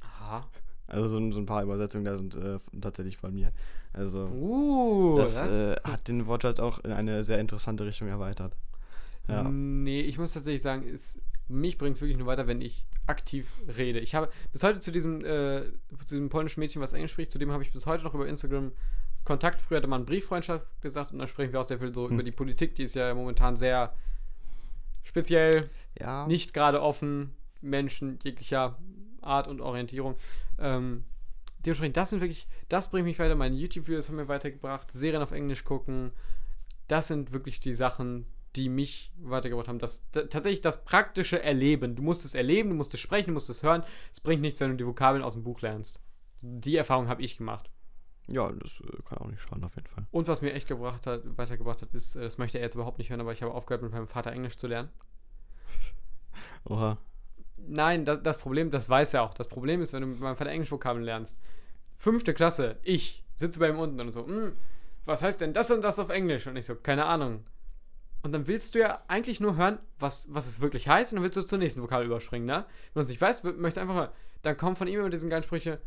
Aha. 0.00 0.48
Also 0.88 1.08
so, 1.08 1.18
ein- 1.18 1.32
so 1.32 1.38
ein 1.40 1.46
paar 1.46 1.62
Übersetzungen 1.62 2.04
da 2.04 2.16
sind 2.16 2.34
äh, 2.36 2.58
tatsächlich 2.80 3.16
von 3.16 3.34
mir. 3.34 3.52
Also 3.92 4.24
Uh, 4.26 5.18
das, 5.18 5.34
das, 5.34 5.52
äh, 5.52 5.76
hat 5.84 6.06
den 6.08 6.26
Wortschatz 6.26 6.58
auch 6.60 6.78
in 6.84 6.92
eine 6.92 7.22
sehr 7.24 7.38
interessante 7.40 7.84
Richtung 7.84 8.08
erweitert. 8.08 8.54
Ja. 9.28 9.42
Nee, 9.42 10.02
ich 10.02 10.18
muss 10.18 10.32
tatsächlich 10.32 10.62
sagen, 10.62 10.84
ist, 10.84 11.20
mich 11.48 11.78
bringt 11.78 11.96
es 11.96 12.02
wirklich 12.02 12.18
nur 12.18 12.26
weiter, 12.28 12.46
wenn 12.46 12.60
ich 12.60 12.84
aktiv 13.06 13.50
rede. 13.76 13.98
Ich 14.00 14.14
habe 14.14 14.28
bis 14.52 14.62
heute 14.62 14.78
zu 14.80 14.92
diesem, 14.92 15.24
äh, 15.24 15.62
zu 16.04 16.14
diesem 16.14 16.28
polnischen 16.28 16.60
Mädchen, 16.60 16.80
was 16.82 16.92
Englisch 16.92 17.12
spricht, 17.12 17.30
zu 17.32 17.38
dem 17.38 17.50
habe 17.50 17.62
ich 17.64 17.72
bis 17.72 17.86
heute 17.86 18.04
noch 18.04 18.14
über 18.14 18.26
Instagram 18.28 18.70
Kontakt. 19.26 19.60
Früher 19.60 19.76
hatte 19.78 19.86
man 19.88 20.06
Brieffreundschaft 20.06 20.66
gesagt 20.80 21.12
und 21.12 21.18
da 21.18 21.26
sprechen 21.26 21.52
wir 21.52 21.60
auch 21.60 21.64
sehr 21.64 21.78
viel 21.78 21.92
so 21.92 22.06
Hm. 22.06 22.14
über 22.14 22.22
die 22.22 22.32
Politik, 22.32 22.74
die 22.76 22.84
ist 22.84 22.94
ja 22.94 23.12
momentan 23.14 23.56
sehr 23.56 23.92
speziell, 25.02 25.70
Ja. 26.00 26.26
nicht 26.26 26.54
gerade 26.54 26.80
offen, 26.82 27.34
Menschen 27.60 28.18
jeglicher 28.22 28.78
Art 29.20 29.48
und 29.48 29.60
Orientierung. 29.60 30.16
Ähm, 30.58 31.04
dementsprechend, 31.64 31.96
das 31.96 32.10
sind 32.10 32.20
wirklich, 32.20 32.46
das 32.68 32.90
bringt 32.90 33.06
mich 33.06 33.18
weiter. 33.18 33.34
Meine 33.34 33.56
YouTube-Videos 33.56 34.08
haben 34.08 34.16
mir 34.16 34.28
weitergebracht, 34.28 34.90
Serien 34.92 35.22
auf 35.22 35.32
Englisch 35.32 35.64
gucken. 35.64 36.12
Das 36.88 37.08
sind 37.08 37.32
wirklich 37.32 37.60
die 37.60 37.74
Sachen, 37.74 38.26
die 38.54 38.68
mich 38.68 39.12
weitergebracht 39.18 39.68
haben. 39.68 39.78
Das, 39.80 40.04
da, 40.12 40.22
tatsächlich 40.22 40.60
das 40.60 40.84
praktische 40.84 41.42
Erleben. 41.42 41.94
Du 41.96 42.02
musst 42.02 42.24
es 42.24 42.34
erleben, 42.34 42.70
du 42.70 42.76
musst 42.76 42.94
es 42.94 43.00
sprechen, 43.00 43.28
du 43.28 43.34
musst 43.34 43.50
es 43.50 43.62
hören. 43.62 43.82
Es 44.12 44.20
bringt 44.20 44.40
nichts, 44.42 44.60
wenn 44.60 44.70
du 44.70 44.76
die 44.76 44.86
Vokabeln 44.86 45.22
aus 45.24 45.34
dem 45.34 45.42
Buch 45.42 45.60
lernst. 45.60 46.00
Die 46.40 46.76
Erfahrung 46.76 47.08
habe 47.08 47.22
ich 47.22 47.36
gemacht. 47.36 47.68
Ja, 48.28 48.50
das 48.50 48.80
äh, 48.80 49.02
kann 49.08 49.18
auch 49.18 49.28
nicht 49.28 49.42
schaden, 49.42 49.62
auf 49.64 49.76
jeden 49.76 49.86
Fall. 49.88 50.04
Und 50.10 50.26
was 50.28 50.40
mir 50.42 50.52
echt 50.52 50.66
gebracht 50.68 51.06
hat, 51.06 51.22
weitergebracht 51.38 51.82
hat, 51.82 51.94
ist, 51.94 52.16
äh, 52.16 52.22
das 52.22 52.38
möchte 52.38 52.58
er 52.58 52.64
jetzt 52.64 52.74
überhaupt 52.74 52.98
nicht 52.98 53.10
hören, 53.10 53.20
aber 53.20 53.32
ich 53.32 53.42
habe 53.42 53.54
aufgehört, 53.54 53.82
mit 53.82 53.92
meinem 53.92 54.08
Vater 54.08 54.32
Englisch 54.32 54.56
zu 54.56 54.66
lernen. 54.66 54.88
Oha. 56.64 56.98
Nein, 57.56 58.04
das, 58.04 58.22
das 58.22 58.38
Problem, 58.38 58.70
das 58.70 58.88
weiß 58.88 59.14
er 59.14 59.22
auch. 59.22 59.34
Das 59.34 59.48
Problem 59.48 59.80
ist, 59.80 59.92
wenn 59.92 60.02
du 60.02 60.08
mit 60.08 60.20
meinem 60.20 60.36
Vater 60.36 60.50
Englisch-Vokabeln 60.50 61.04
lernst. 61.04 61.40
Fünfte 61.94 62.34
Klasse, 62.34 62.76
ich 62.82 63.24
sitze 63.36 63.58
bei 63.58 63.68
ihm 63.68 63.78
unten 63.78 63.98
und 64.00 64.12
so, 64.12 64.26
"Hm, 64.26 64.52
was 65.06 65.22
heißt 65.22 65.40
denn 65.40 65.52
das 65.54 65.70
und 65.70 65.82
das 65.82 65.98
auf 65.98 66.10
Englisch? 66.10 66.46
Und 66.46 66.56
ich 66.56 66.66
so, 66.66 66.74
keine 66.74 67.06
Ahnung. 67.06 67.44
Und 68.22 68.32
dann 68.32 68.48
willst 68.48 68.74
du 68.74 68.80
ja 68.80 69.02
eigentlich 69.06 69.38
nur 69.40 69.56
hören, 69.56 69.78
was, 70.00 70.26
was 70.34 70.46
es 70.46 70.60
wirklich 70.60 70.88
heißt, 70.88 71.12
und 71.12 71.16
dann 71.16 71.22
willst 71.22 71.36
du 71.36 71.42
zur 71.42 71.58
nächsten 71.58 71.80
Vokabel 71.80 72.06
überspringen, 72.06 72.44
ne? 72.46 72.66
Wenn 72.92 73.00
du 73.00 73.04
es 73.04 73.08
nicht 73.08 73.20
weißt, 73.20 73.44
möchtest 73.44 73.78
einfach 73.78 73.94
hören. 73.94 74.10
Dann 74.42 74.56
kommen 74.56 74.74
von 74.74 74.88
ihm 74.88 74.98
immer 74.98 75.10
diesen 75.10 75.30
geilen 75.30 75.44
Sprüche, 75.44 75.80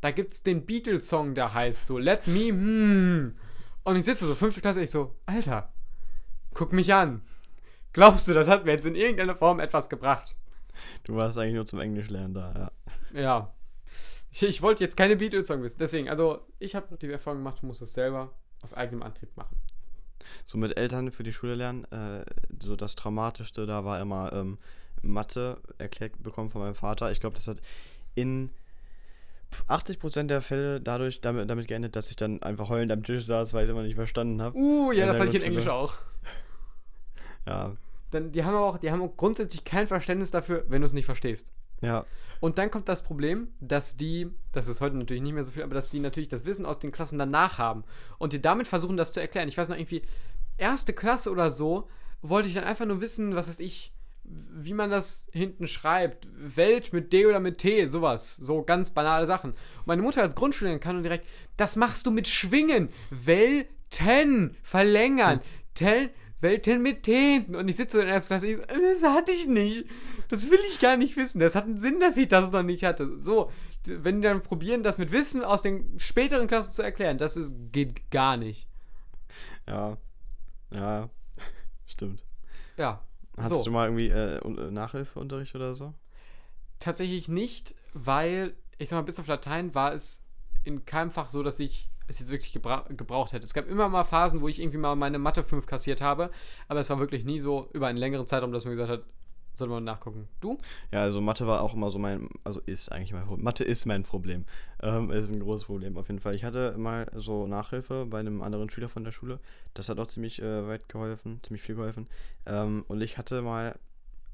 da 0.00 0.10
gibt's 0.10 0.42
den 0.42 0.66
Beatles-Song, 0.66 1.34
der 1.34 1.54
heißt 1.54 1.86
so, 1.86 1.98
let 1.98 2.26
me, 2.26 2.52
hmm. 2.52 3.36
Und 3.82 3.96
ich 3.96 4.04
sitze 4.04 4.26
so, 4.26 4.34
fünfte 4.34 4.60
Klasse, 4.60 4.82
ich 4.82 4.90
so, 4.90 5.16
Alter, 5.26 5.72
guck 6.54 6.72
mich 6.72 6.92
an. 6.92 7.22
Glaubst 7.92 8.28
du, 8.28 8.34
das 8.34 8.48
hat 8.48 8.64
mir 8.64 8.72
jetzt 8.72 8.86
in 8.86 8.94
irgendeiner 8.94 9.34
Form 9.34 9.60
etwas 9.60 9.88
gebracht? 9.88 10.36
Du 11.04 11.14
warst 11.14 11.38
eigentlich 11.38 11.54
nur 11.54 11.66
zum 11.66 11.80
Englischlernen 11.80 12.34
da, 12.34 12.70
ja. 13.12 13.20
Ja. 13.20 13.54
Ich, 14.30 14.42
ich 14.42 14.62
wollte 14.62 14.84
jetzt 14.84 14.96
keine 14.96 15.16
Beatles-Song 15.16 15.62
wissen. 15.62 15.78
Deswegen, 15.80 16.08
also, 16.08 16.46
ich 16.58 16.74
habe 16.74 16.96
die 16.96 17.10
Erfahrung 17.10 17.40
gemacht, 17.40 17.62
du 17.62 17.66
musst 17.66 17.82
es 17.82 17.92
selber 17.92 18.32
aus 18.62 18.74
eigenem 18.74 19.02
Antrieb 19.02 19.36
machen. 19.36 19.56
So 20.44 20.58
mit 20.58 20.76
Eltern 20.76 21.10
für 21.10 21.24
die 21.24 21.32
Schule 21.32 21.56
lernen, 21.56 21.84
äh, 21.86 22.24
so 22.62 22.76
das 22.76 22.94
Traumatischste 22.94 23.66
da 23.66 23.84
war 23.84 24.00
immer 24.00 24.32
ähm, 24.32 24.58
Mathe 25.02 25.60
erklärt 25.78 26.22
bekommen 26.22 26.50
von 26.50 26.60
meinem 26.60 26.74
Vater. 26.74 27.10
Ich 27.10 27.20
glaube, 27.20 27.36
das 27.36 27.48
hat 27.48 27.60
in 28.14 28.50
80% 29.68 30.24
der 30.24 30.40
Fälle 30.42 30.80
dadurch 30.80 31.20
damit, 31.20 31.48
damit 31.50 31.68
geendet, 31.68 31.96
dass 31.96 32.08
ich 32.10 32.16
dann 32.16 32.42
einfach 32.42 32.68
heulend 32.68 32.92
am 32.92 33.02
Tisch 33.02 33.26
saß, 33.26 33.52
weil 33.52 33.64
ich 33.64 33.68
es 33.68 33.72
immer 33.72 33.82
nicht 33.82 33.94
verstanden 33.96 34.40
habe. 34.42 34.56
Uh, 34.56 34.92
ja, 34.92 35.06
das 35.06 35.18
hatte 35.18 35.30
ich 35.30 35.36
in. 35.36 35.42
Englisch 35.42 35.68
auch. 35.68 35.94
Ja, 37.46 37.74
Dann, 38.10 38.32
die 38.32 38.44
haben 38.44 38.54
aber 38.54 38.66
auch, 38.66 38.78
die 38.78 38.90
haben 38.90 39.02
auch 39.02 39.16
grundsätzlich 39.16 39.64
kein 39.64 39.86
Verständnis 39.86 40.30
dafür, 40.30 40.64
wenn 40.68 40.82
du 40.82 40.86
es 40.86 40.92
nicht 40.92 41.06
verstehst. 41.06 41.48
ja, 41.80 42.04
Und 42.38 42.58
dann 42.58 42.70
kommt 42.70 42.88
das 42.88 43.02
Problem, 43.02 43.48
dass 43.60 43.96
die, 43.96 44.30
das 44.52 44.68
ist 44.68 44.80
heute 44.82 44.96
natürlich 44.96 45.22
nicht 45.22 45.32
mehr 45.32 45.42
so 45.42 45.50
viel, 45.50 45.62
aber 45.62 45.74
dass 45.74 45.90
die 45.90 46.00
natürlich 46.00 46.28
das 46.28 46.44
Wissen 46.44 46.66
aus 46.66 46.78
den 46.78 46.92
Klassen 46.92 47.18
danach 47.18 47.58
haben 47.58 47.82
und 48.18 48.32
dir 48.34 48.40
damit 48.40 48.66
versuchen, 48.68 48.96
das 48.98 49.12
zu 49.14 49.20
erklären. 49.20 49.48
Ich 49.48 49.56
weiß 49.56 49.70
noch 49.70 49.76
irgendwie, 49.76 50.02
erste 50.58 50.92
Klasse 50.92 51.30
oder 51.30 51.50
so, 51.50 51.88
wollte 52.20 52.48
ich 52.48 52.54
dann 52.54 52.64
einfach 52.64 52.84
nur 52.84 53.00
wissen, 53.00 53.34
was 53.34 53.48
weiß 53.48 53.60
ich, 53.60 53.92
wie 54.52 54.74
man 54.74 54.90
das 54.90 55.28
hinten 55.32 55.66
schreibt. 55.66 56.28
Welt 56.36 56.92
mit 56.92 57.12
D 57.12 57.26
oder 57.26 57.40
mit 57.40 57.58
T, 57.58 57.86
sowas. 57.86 58.36
So 58.36 58.62
ganz 58.62 58.90
banale 58.90 59.26
Sachen. 59.26 59.50
Und 59.50 59.86
meine 59.86 60.02
Mutter 60.02 60.22
als 60.22 60.34
Grundschülerin 60.34 60.80
kann 60.80 60.96
nur 60.96 61.02
direkt, 61.02 61.26
das 61.56 61.76
machst 61.76 62.06
du 62.06 62.10
mit 62.10 62.28
Schwingen. 62.28 62.90
Welten 63.10 64.56
verlängern. 64.62 65.40
Ten, 65.74 66.10
Welten 66.40 66.82
mit 66.82 67.02
T. 67.04 67.44
Und 67.52 67.68
ich 67.68 67.76
sitze 67.76 68.00
in 68.00 68.06
der 68.06 68.14
ersten 68.14 68.28
Klasse, 68.28 68.48
ich 68.48 68.56
so, 68.56 68.62
das 68.62 69.02
hatte 69.02 69.32
ich 69.32 69.46
nicht. 69.46 69.84
Das 70.28 70.50
will 70.50 70.60
ich 70.68 70.78
gar 70.78 70.96
nicht 70.96 71.16
wissen. 71.16 71.40
Das 71.40 71.54
hat 71.54 71.64
einen 71.64 71.78
Sinn, 71.78 72.00
dass 72.00 72.16
ich 72.16 72.28
das 72.28 72.52
noch 72.52 72.62
nicht 72.62 72.84
hatte. 72.84 73.20
So, 73.20 73.50
wenn 73.84 74.20
die 74.20 74.28
dann 74.28 74.42
probieren, 74.42 74.82
das 74.82 74.98
mit 74.98 75.12
Wissen 75.12 75.44
aus 75.44 75.62
den 75.62 75.98
späteren 75.98 76.46
Klassen 76.46 76.72
zu 76.72 76.82
erklären, 76.82 77.18
das 77.18 77.36
ist, 77.36 77.56
geht 77.72 78.10
gar 78.10 78.36
nicht. 78.36 78.68
Ja. 79.66 79.96
Ja. 80.74 81.10
Stimmt. 81.86 82.24
Ja. 82.76 83.02
Hattest 83.44 83.60
so. 83.60 83.64
du 83.64 83.70
mal 83.70 83.86
irgendwie 83.86 84.08
äh, 84.08 84.36
äh, 84.36 84.70
Nachhilfeunterricht 84.70 85.54
oder 85.54 85.74
so? 85.74 85.94
Tatsächlich 86.78 87.28
nicht, 87.28 87.74
weil, 87.92 88.54
ich 88.78 88.88
sag 88.88 88.96
mal, 88.96 89.02
bis 89.02 89.18
auf 89.18 89.26
Latein 89.26 89.74
war 89.74 89.92
es 89.92 90.22
in 90.64 90.84
keinem 90.84 91.10
Fach 91.10 91.28
so, 91.28 91.42
dass 91.42 91.60
ich 91.60 91.90
es 92.06 92.18
jetzt 92.18 92.30
wirklich 92.30 92.52
gebra 92.52 92.86
gebraucht 92.88 93.32
hätte. 93.32 93.46
Es 93.46 93.54
gab 93.54 93.68
immer 93.68 93.88
mal 93.88 94.04
Phasen, 94.04 94.40
wo 94.40 94.48
ich 94.48 94.60
irgendwie 94.60 94.78
mal 94.78 94.96
meine 94.96 95.18
Mathe 95.18 95.42
5 95.42 95.66
kassiert 95.66 96.00
habe, 96.00 96.30
aber 96.68 96.80
es 96.80 96.90
war 96.90 96.98
wirklich 96.98 97.24
nie 97.24 97.38
so 97.38 97.68
über 97.72 97.86
einen 97.86 97.98
längeren 97.98 98.26
Zeitraum, 98.26 98.52
dass 98.52 98.64
man 98.64 98.74
gesagt 98.74 98.90
hat, 98.90 99.04
sollte 99.54 99.72
man 99.72 99.84
nachgucken. 99.84 100.28
Du? 100.40 100.58
Ja, 100.92 101.02
also 101.02 101.20
Mathe 101.20 101.46
war 101.46 101.60
auch 101.62 101.74
immer 101.74 101.90
so 101.90 101.98
mein, 101.98 102.28
also 102.44 102.60
ist 102.66 102.90
eigentlich 102.90 103.12
mein 103.12 103.24
Problem. 103.24 103.44
Mathe 103.44 103.64
ist 103.64 103.86
mein 103.86 104.02
Problem. 104.02 104.44
Ähm, 104.82 105.10
ist 105.10 105.30
ein 105.30 105.40
großes 105.40 105.66
Problem 105.66 105.96
auf 105.96 106.08
jeden 106.08 106.20
Fall. 106.20 106.34
Ich 106.34 106.44
hatte 106.44 106.76
mal 106.78 107.06
so 107.14 107.46
Nachhilfe 107.46 108.06
bei 108.06 108.20
einem 108.20 108.42
anderen 108.42 108.70
Schüler 108.70 108.88
von 108.88 109.04
der 109.04 109.12
Schule. 109.12 109.40
Das 109.74 109.88
hat 109.88 109.98
auch 109.98 110.06
ziemlich 110.06 110.40
äh, 110.40 110.66
weit 110.66 110.88
geholfen, 110.88 111.40
ziemlich 111.42 111.62
viel 111.62 111.74
geholfen. 111.74 112.06
Ähm, 112.46 112.84
und 112.88 113.00
ich 113.00 113.18
hatte 113.18 113.42
mal 113.42 113.78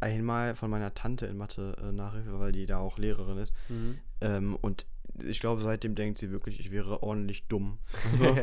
einmal 0.01 0.55
von 0.57 0.71
meiner 0.71 0.95
Tante 0.95 1.27
in 1.27 1.37
Mathe 1.37 1.77
äh, 1.83 1.93
Nachhilfe, 1.93 2.39
weil 2.39 2.53
die 2.53 2.67
da 2.67 2.79
auch 2.79 2.99
Lehrerin 2.99 3.39
ist. 3.39 3.53
Ähm, 4.21 4.57
und 4.61 4.87
ich 5.25 5.41
glaube, 5.41 5.63
seitdem 5.63 5.95
denkt 5.95 6.19
sie 6.19 6.31
wirklich, 6.31 6.61
ich 6.61 6.71
wäre 6.71 7.03
ordentlich 7.03 7.47
dumm. 7.49 7.79
Also, 8.13 8.37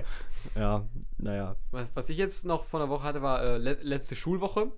ja, 0.55 0.86
naja. 1.17 1.55
Was, 1.71 1.91
was 1.93 2.09
ich 2.09 2.17
jetzt 2.17 2.45
noch 2.45 2.65
von 2.65 2.81
der 2.81 2.89
Woche 2.89 3.03
hatte, 3.03 3.21
war 3.21 3.43
äh, 3.43 3.57
le 3.57 3.77
letzte 3.81 4.15
Schulwoche. 4.15 4.71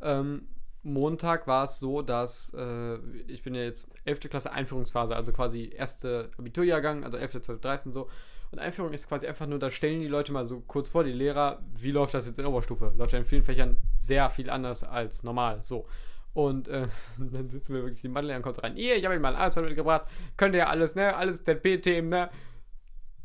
Ähm, 0.00 0.48
Montag 0.82 1.46
war 1.46 1.64
es 1.64 1.78
so, 1.78 2.00
dass 2.00 2.54
äh, 2.54 2.96
ich 3.28 3.42
bin 3.42 3.54
ja 3.54 3.62
jetzt 3.62 3.90
11. 4.04 4.20
Klasse 4.30 4.52
Einführungsphase, 4.52 5.14
also 5.14 5.32
quasi 5.32 5.70
erste 5.74 6.30
Abiturjahrgang, 6.38 7.04
also 7.04 7.18
11., 7.18 7.42
12., 7.42 7.60
13 7.60 7.92
so. 7.92 8.08
Und 8.50 8.58
Einführung 8.58 8.92
ist 8.92 9.08
quasi 9.08 9.26
einfach 9.26 9.46
nur, 9.46 9.58
da 9.60 9.70
stellen 9.70 10.00
die 10.00 10.08
Leute 10.08 10.32
mal 10.32 10.44
so 10.44 10.60
kurz 10.60 10.88
vor, 10.88 11.04
die 11.04 11.12
Lehrer, 11.12 11.62
wie 11.76 11.92
läuft 11.92 12.14
das 12.14 12.26
jetzt 12.26 12.38
in 12.38 12.46
Oberstufe? 12.46 12.92
Läuft 12.96 13.12
ja 13.12 13.18
in 13.18 13.24
vielen 13.24 13.44
Fächern 13.44 13.76
sehr 14.00 14.28
viel 14.28 14.50
anders 14.50 14.82
als 14.82 15.22
normal. 15.22 15.62
So. 15.62 15.86
Und 16.32 16.66
äh, 16.68 16.88
dann 17.18 17.48
sitzen 17.48 17.74
wir 17.74 17.82
wirklich, 17.82 18.02
die 18.02 18.08
Madeleine 18.08 18.42
kommt 18.42 18.62
rein. 18.62 18.76
Ihr, 18.76 18.96
ich 18.96 19.04
habe 19.04 19.14
euch 19.14 19.20
mal 19.20 19.28
ein 19.28 19.36
Arbeitsblatt 19.36 19.66
mitgebracht. 19.66 20.06
Könnt 20.36 20.54
ihr 20.54 20.60
ja 20.60 20.66
alles, 20.68 20.96
ne? 20.96 21.14
Alles 21.14 21.44
ZP-Themen, 21.44 22.08
ne? 22.08 22.30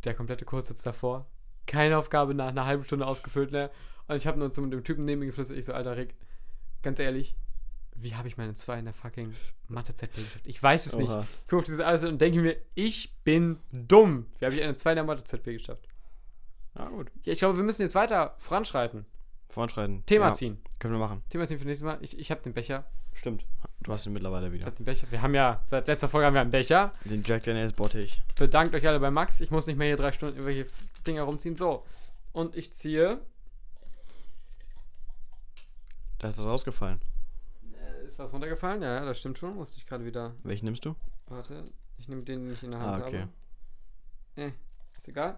Der 0.04 0.14
komplette 0.14 0.46
Kurs 0.46 0.68
sitzt 0.68 0.86
davor. 0.86 1.26
Keine 1.66 1.98
Aufgabe 1.98 2.36
nach 2.36 2.50
einer 2.50 2.66
halben 2.66 2.84
Stunde 2.84 3.08
ausgefüllt, 3.08 3.52
ne? 3.52 3.72
Und 4.08 4.18
ich 4.18 4.28
habe 4.28 4.38
nur 4.38 4.52
zu 4.52 4.64
dem 4.68 4.84
Typen 4.84 5.06
neben 5.06 5.22
mir 5.22 5.28
geflüstert. 5.28 5.58
Ich 5.58 5.66
so, 5.66 5.74
Alter 5.74 5.98
Rick, 5.98 6.16
ganz 6.84 7.00
ehrlich, 7.00 7.36
wie 7.96 8.16
habe 8.16 8.28
ich 8.28 8.38
meine 8.38 8.54
2 8.54 8.80
in 8.80 8.86
der 8.86 8.94
fucking 8.94 9.34
Mathe-ZP 9.68 10.16
geschafft? 10.16 10.48
Ich 10.48 10.62
weiß 10.62 10.86
es 10.86 10.96
nicht. 10.96 11.10
Oha. 11.10 11.26
Ich 11.44 11.50
gucke 11.50 11.58
auf 11.60 11.64
dieses 11.64 11.80
alles 11.80 12.04
und 12.04 12.20
denke 12.20 12.42
mir, 12.42 12.58
ich 12.76 13.14
bin 13.24 13.60
dumm. 13.72 14.28
Wie 14.40 14.46
habe 14.46 14.56
ich 14.56 14.62
eine 14.64 14.76
2 14.76 14.92
in 14.92 14.96
der 14.98 15.06
Mathe-ZP 15.06 15.54
geschafft? 15.54 15.88
Ja, 16.78 16.90
gut. 16.90 17.10
Ja, 17.24 17.34
ich 17.34 17.40
glaube, 17.40 17.58
wir 17.58 17.64
müssen 17.64 17.82
jetzt 17.82 17.96
weiter 17.96 18.36
voranschreiten. 18.38 19.06
Voranschreiten. 19.50 20.06
Thema 20.06 20.28
ja, 20.28 20.34
ziehen. 20.34 20.62
Können 20.80 20.94
wir 20.94 21.00
machen. 21.00 21.24
Thema 21.30 21.48
ziehen 21.48 21.58
für 21.58 21.66
nächstes 21.66 21.86
Mal. 21.86 21.98
Ich, 22.02 22.20
ich 22.20 22.32
habe 22.32 22.42
den 22.42 22.54
Becher. 22.54 22.86
Stimmt. 23.14 23.46
Du 23.82 23.94
hast 23.94 24.06
ihn 24.06 24.12
mittlerweile 24.12 24.48
Ich 24.48 24.54
wieder. 24.54 24.66
habe 24.66 24.76
den 24.76 24.86
Becher. 24.86 25.10
Wir 25.10 25.22
haben 25.22 25.34
ja, 25.34 25.62
seit 25.64 25.88
letzter 25.88 26.10
Folge 26.10 26.26
haben 26.26 26.34
wir 26.34 26.42
einen 26.42 26.50
Becher. 26.50 26.92
Den 27.06 27.24
Jack 27.24 27.44
Daniels 27.44 27.72
Bottich. 27.72 28.22
Bedankt 28.38 28.76
euch 28.76 28.86
alle 28.86 29.00
bei 29.00 29.10
Max. 29.10 29.40
Ich 29.40 29.52
muss 29.52 29.68
nicht 29.68 29.78
mehr 29.78 29.88
hier 29.88 29.96
drei 29.96 30.12
Stunden 30.12 30.36
irgendwelche 30.38 30.70
Dinger 31.08 31.24
rumziehen. 31.24 31.56
So. 31.56 31.86
Und 32.34 32.58
ich 32.58 32.74
ziehe. 32.74 33.22
Da 36.20 36.30
ist 36.30 36.38
was 36.38 36.46
rausgefallen. 36.46 37.00
Ist 38.06 38.20
was 38.20 38.34
runtergefallen? 38.34 38.82
Ja, 38.82 38.96
ja, 38.96 39.06
das 39.06 39.20
stimmt 39.20 39.38
schon. 39.38 39.56
Musste 39.56 39.78
ich 39.80 39.86
gerade 39.86 40.06
wieder. 40.06 40.34
Welchen 40.44 40.66
nimmst 40.66 40.86
du? 40.86 40.96
Warte. 41.28 41.66
Ich 41.98 42.08
nehme 42.10 42.24
den, 42.24 42.44
den 42.46 42.54
ich 42.54 42.64
in 42.64 42.72
der 42.72 42.80
Hand 42.80 43.04
Ah, 43.04 43.08
okay. 43.08 43.22
habe. 43.22 43.32
Eh, 44.36 44.52
ist 44.98 45.08
egal. 45.08 45.38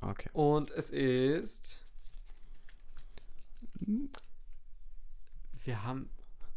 Okay. 0.00 0.30
Und 0.32 0.70
es 0.70 0.90
ist. 0.90 1.80
Wir 5.64 5.84
haben. 5.84 6.08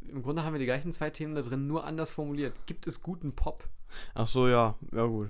Im 0.02 0.24
Grunde 0.24 0.44
haben 0.44 0.54
wir 0.54 0.60
die 0.60 0.66
gleichen 0.66 0.92
zwei 0.92 1.10
Themen 1.10 1.36
da 1.36 1.42
drin, 1.42 1.68
nur 1.68 1.84
anders 1.86 2.12
formuliert. 2.12 2.66
Gibt 2.66 2.88
es 2.88 3.02
guten 3.04 3.34
Pop? 3.36 3.68
Ach 4.16 4.26
so, 4.28 4.48
ja. 4.48 4.76
Ja, 4.92 5.06
gut. 5.06 5.30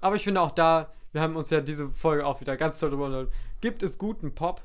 Aber 0.00 0.14
ich 0.16 0.24
finde 0.24 0.40
auch 0.40 0.50
da, 0.52 0.92
wir 1.12 1.20
haben 1.22 1.34
uns 1.36 1.50
ja 1.50 1.60
diese 1.60 1.88
Folge 1.88 2.24
auch 2.26 2.40
wieder 2.40 2.56
ganz 2.56 2.78
toll 2.78 2.90
drüber 2.90 3.06
unterhalten. 3.06 3.32
Gibt 3.60 3.82
es 3.82 3.98
guten 3.98 4.34
Pop? 4.34 4.62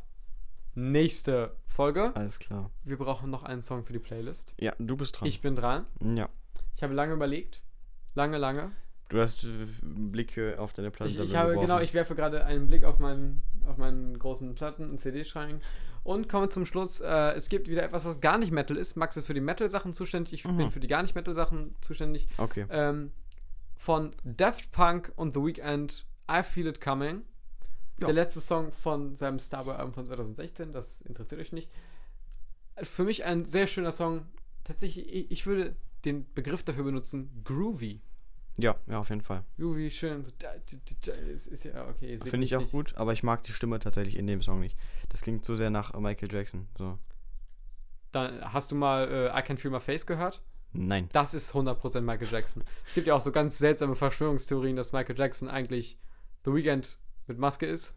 Nächste 0.74 1.56
Folge. 1.68 2.12
Alles 2.16 2.40
klar. 2.40 2.72
Wir 2.84 2.98
brauchen 2.98 3.30
noch 3.30 3.44
einen 3.44 3.62
Song 3.62 3.84
für 3.84 3.94
die 3.94 4.00
Playlist. 4.00 4.54
Ja, 4.58 4.74
du 4.80 4.96
bist 4.96 5.20
dran. 5.20 5.28
Ich 5.28 5.42
bin 5.42 5.56
dran. 5.56 5.86
ja. 6.02 6.30
Ich 6.76 6.84
habe 6.84 6.94
lange 6.94 7.14
überlegt. 7.14 7.62
Lange, 8.16 8.38
lange. 8.38 8.72
Du 9.10 9.20
hast 9.20 9.44
äh, 9.44 9.50
Blicke 9.84 10.56
auf 10.58 10.74
deine 10.74 10.90
Platte 10.90 11.12
Ich, 11.12 11.20
ich 11.20 11.36
habe, 11.36 11.56
genau, 11.58 11.80
ich 11.80 11.94
werfe 11.94 12.16
gerade 12.16 12.46
einen 12.46 12.66
Blick 12.68 12.86
auf 12.86 12.98
meinen, 12.98 13.42
auf 13.68 13.78
meinen 13.78 14.18
großen 14.18 14.56
Platten- 14.56 14.90
und 14.90 14.98
CD-Schrank 15.00 15.62
und 16.04 16.28
komme 16.30 16.48
zum 16.50 16.66
Schluss. 16.66 17.02
Äh, 17.02 17.34
es 17.34 17.50
gibt 17.50 17.68
wieder 17.68 17.84
etwas, 17.84 18.06
was 18.06 18.22
gar 18.22 18.38
nicht 18.38 18.52
Metal 18.52 18.78
ist. 18.78 18.96
Max 18.96 19.18
ist 19.18 19.28
für 19.28 19.34
die 19.34 19.42
Metal-Sachen 19.42 19.94
zuständig. 19.94 20.34
Ich 20.34 20.46
Mhm. 20.46 20.58
bin 20.58 20.72
für 20.72 20.80
die 20.80 20.88
gar 20.88 21.02
nicht 21.04 21.14
Metal-Sachen 21.14 21.76
zuständig. 21.82 22.26
Okay. 22.38 22.66
Ähm, 22.70 23.12
von 23.78 24.16
Daft 24.24 24.72
Punk 24.72 25.12
und 25.18 25.36
The 25.36 25.42
Weeknd, 25.42 26.06
I 26.32 26.42
Feel 26.44 26.68
It 26.68 26.80
Coming. 26.82 27.22
Ja. 28.02 28.08
Der 28.08 28.16
letzte 28.16 28.42
Song 28.42 28.72
von 28.72 29.16
seinem 29.16 29.40
Starboy-Album 29.40 29.94
von 29.94 30.06
2016. 30.06 30.74
Das 30.74 31.02
interessiert 31.02 31.40
euch 31.40 31.52
nicht. 31.52 31.70
Für 32.82 33.04
mich 33.04 33.24
ein 33.26 33.46
sehr 33.46 33.68
schöner 33.68 33.92
Song. 33.92 34.26
Tatsächlich, 34.64 35.32
ich, 35.32 35.46
würde 35.46 35.76
den 36.04 36.32
Begriff 36.34 36.64
dafür 36.64 36.84
benutzen, 36.84 37.44
groovy. 37.44 38.02
Ja, 38.58 38.76
ja, 38.88 39.00
auf 39.00 39.10
jeden 39.10 39.22
Fall. 39.22 39.44
Groovy, 39.58 39.92
schön. 39.92 40.26
Ist, 41.32 41.48
ist 41.48 41.64
ja 41.64 41.88
okay. 41.88 42.18
Finde 42.18 42.46
ich 42.46 42.56
auch 42.56 42.62
nicht. 42.62 42.72
gut, 42.72 42.96
aber 42.96 43.14
ich 43.14 43.22
mag 43.22 43.44
die 43.44 43.54
Stimme 43.54 43.80
tatsächlich 43.80 44.18
in 44.18 44.26
dem 44.26 44.42
Song 44.42 44.60
nicht. 44.60 44.78
Das 45.10 45.22
klingt 45.22 45.46
so 45.46 45.56
sehr 45.56 45.70
nach 45.70 45.94
Michael 45.94 46.32
Jackson. 46.32 46.68
So. 46.78 46.98
Dann 48.12 48.42
hast 48.52 48.72
du 48.72 48.76
mal 48.76 49.08
äh, 49.10 49.40
I 49.40 49.44
Can 49.44 49.58
Feel 49.58 49.72
My 49.72 49.80
Face 49.80 50.06
gehört? 50.06 50.42
Nein. 50.74 51.10
Das 51.12 51.34
ist 51.34 51.54
100% 51.54 52.02
Michael 52.02 52.30
Jackson. 52.32 52.64
Es 52.86 52.94
gibt 52.94 53.06
ja 53.06 53.14
auch 53.14 53.22
so 53.22 53.32
ganz 53.32 53.58
seltsame 53.58 53.96
Verschwörungstheorien, 53.96 54.76
dass 54.76 54.92
Michael 54.92 55.18
Jackson 55.18 55.50
eigentlich 55.50 55.98
The 56.46 56.54
Weeknd 56.54 56.98
mit 57.32 57.40
Maske 57.40 57.66
ist. 57.66 57.96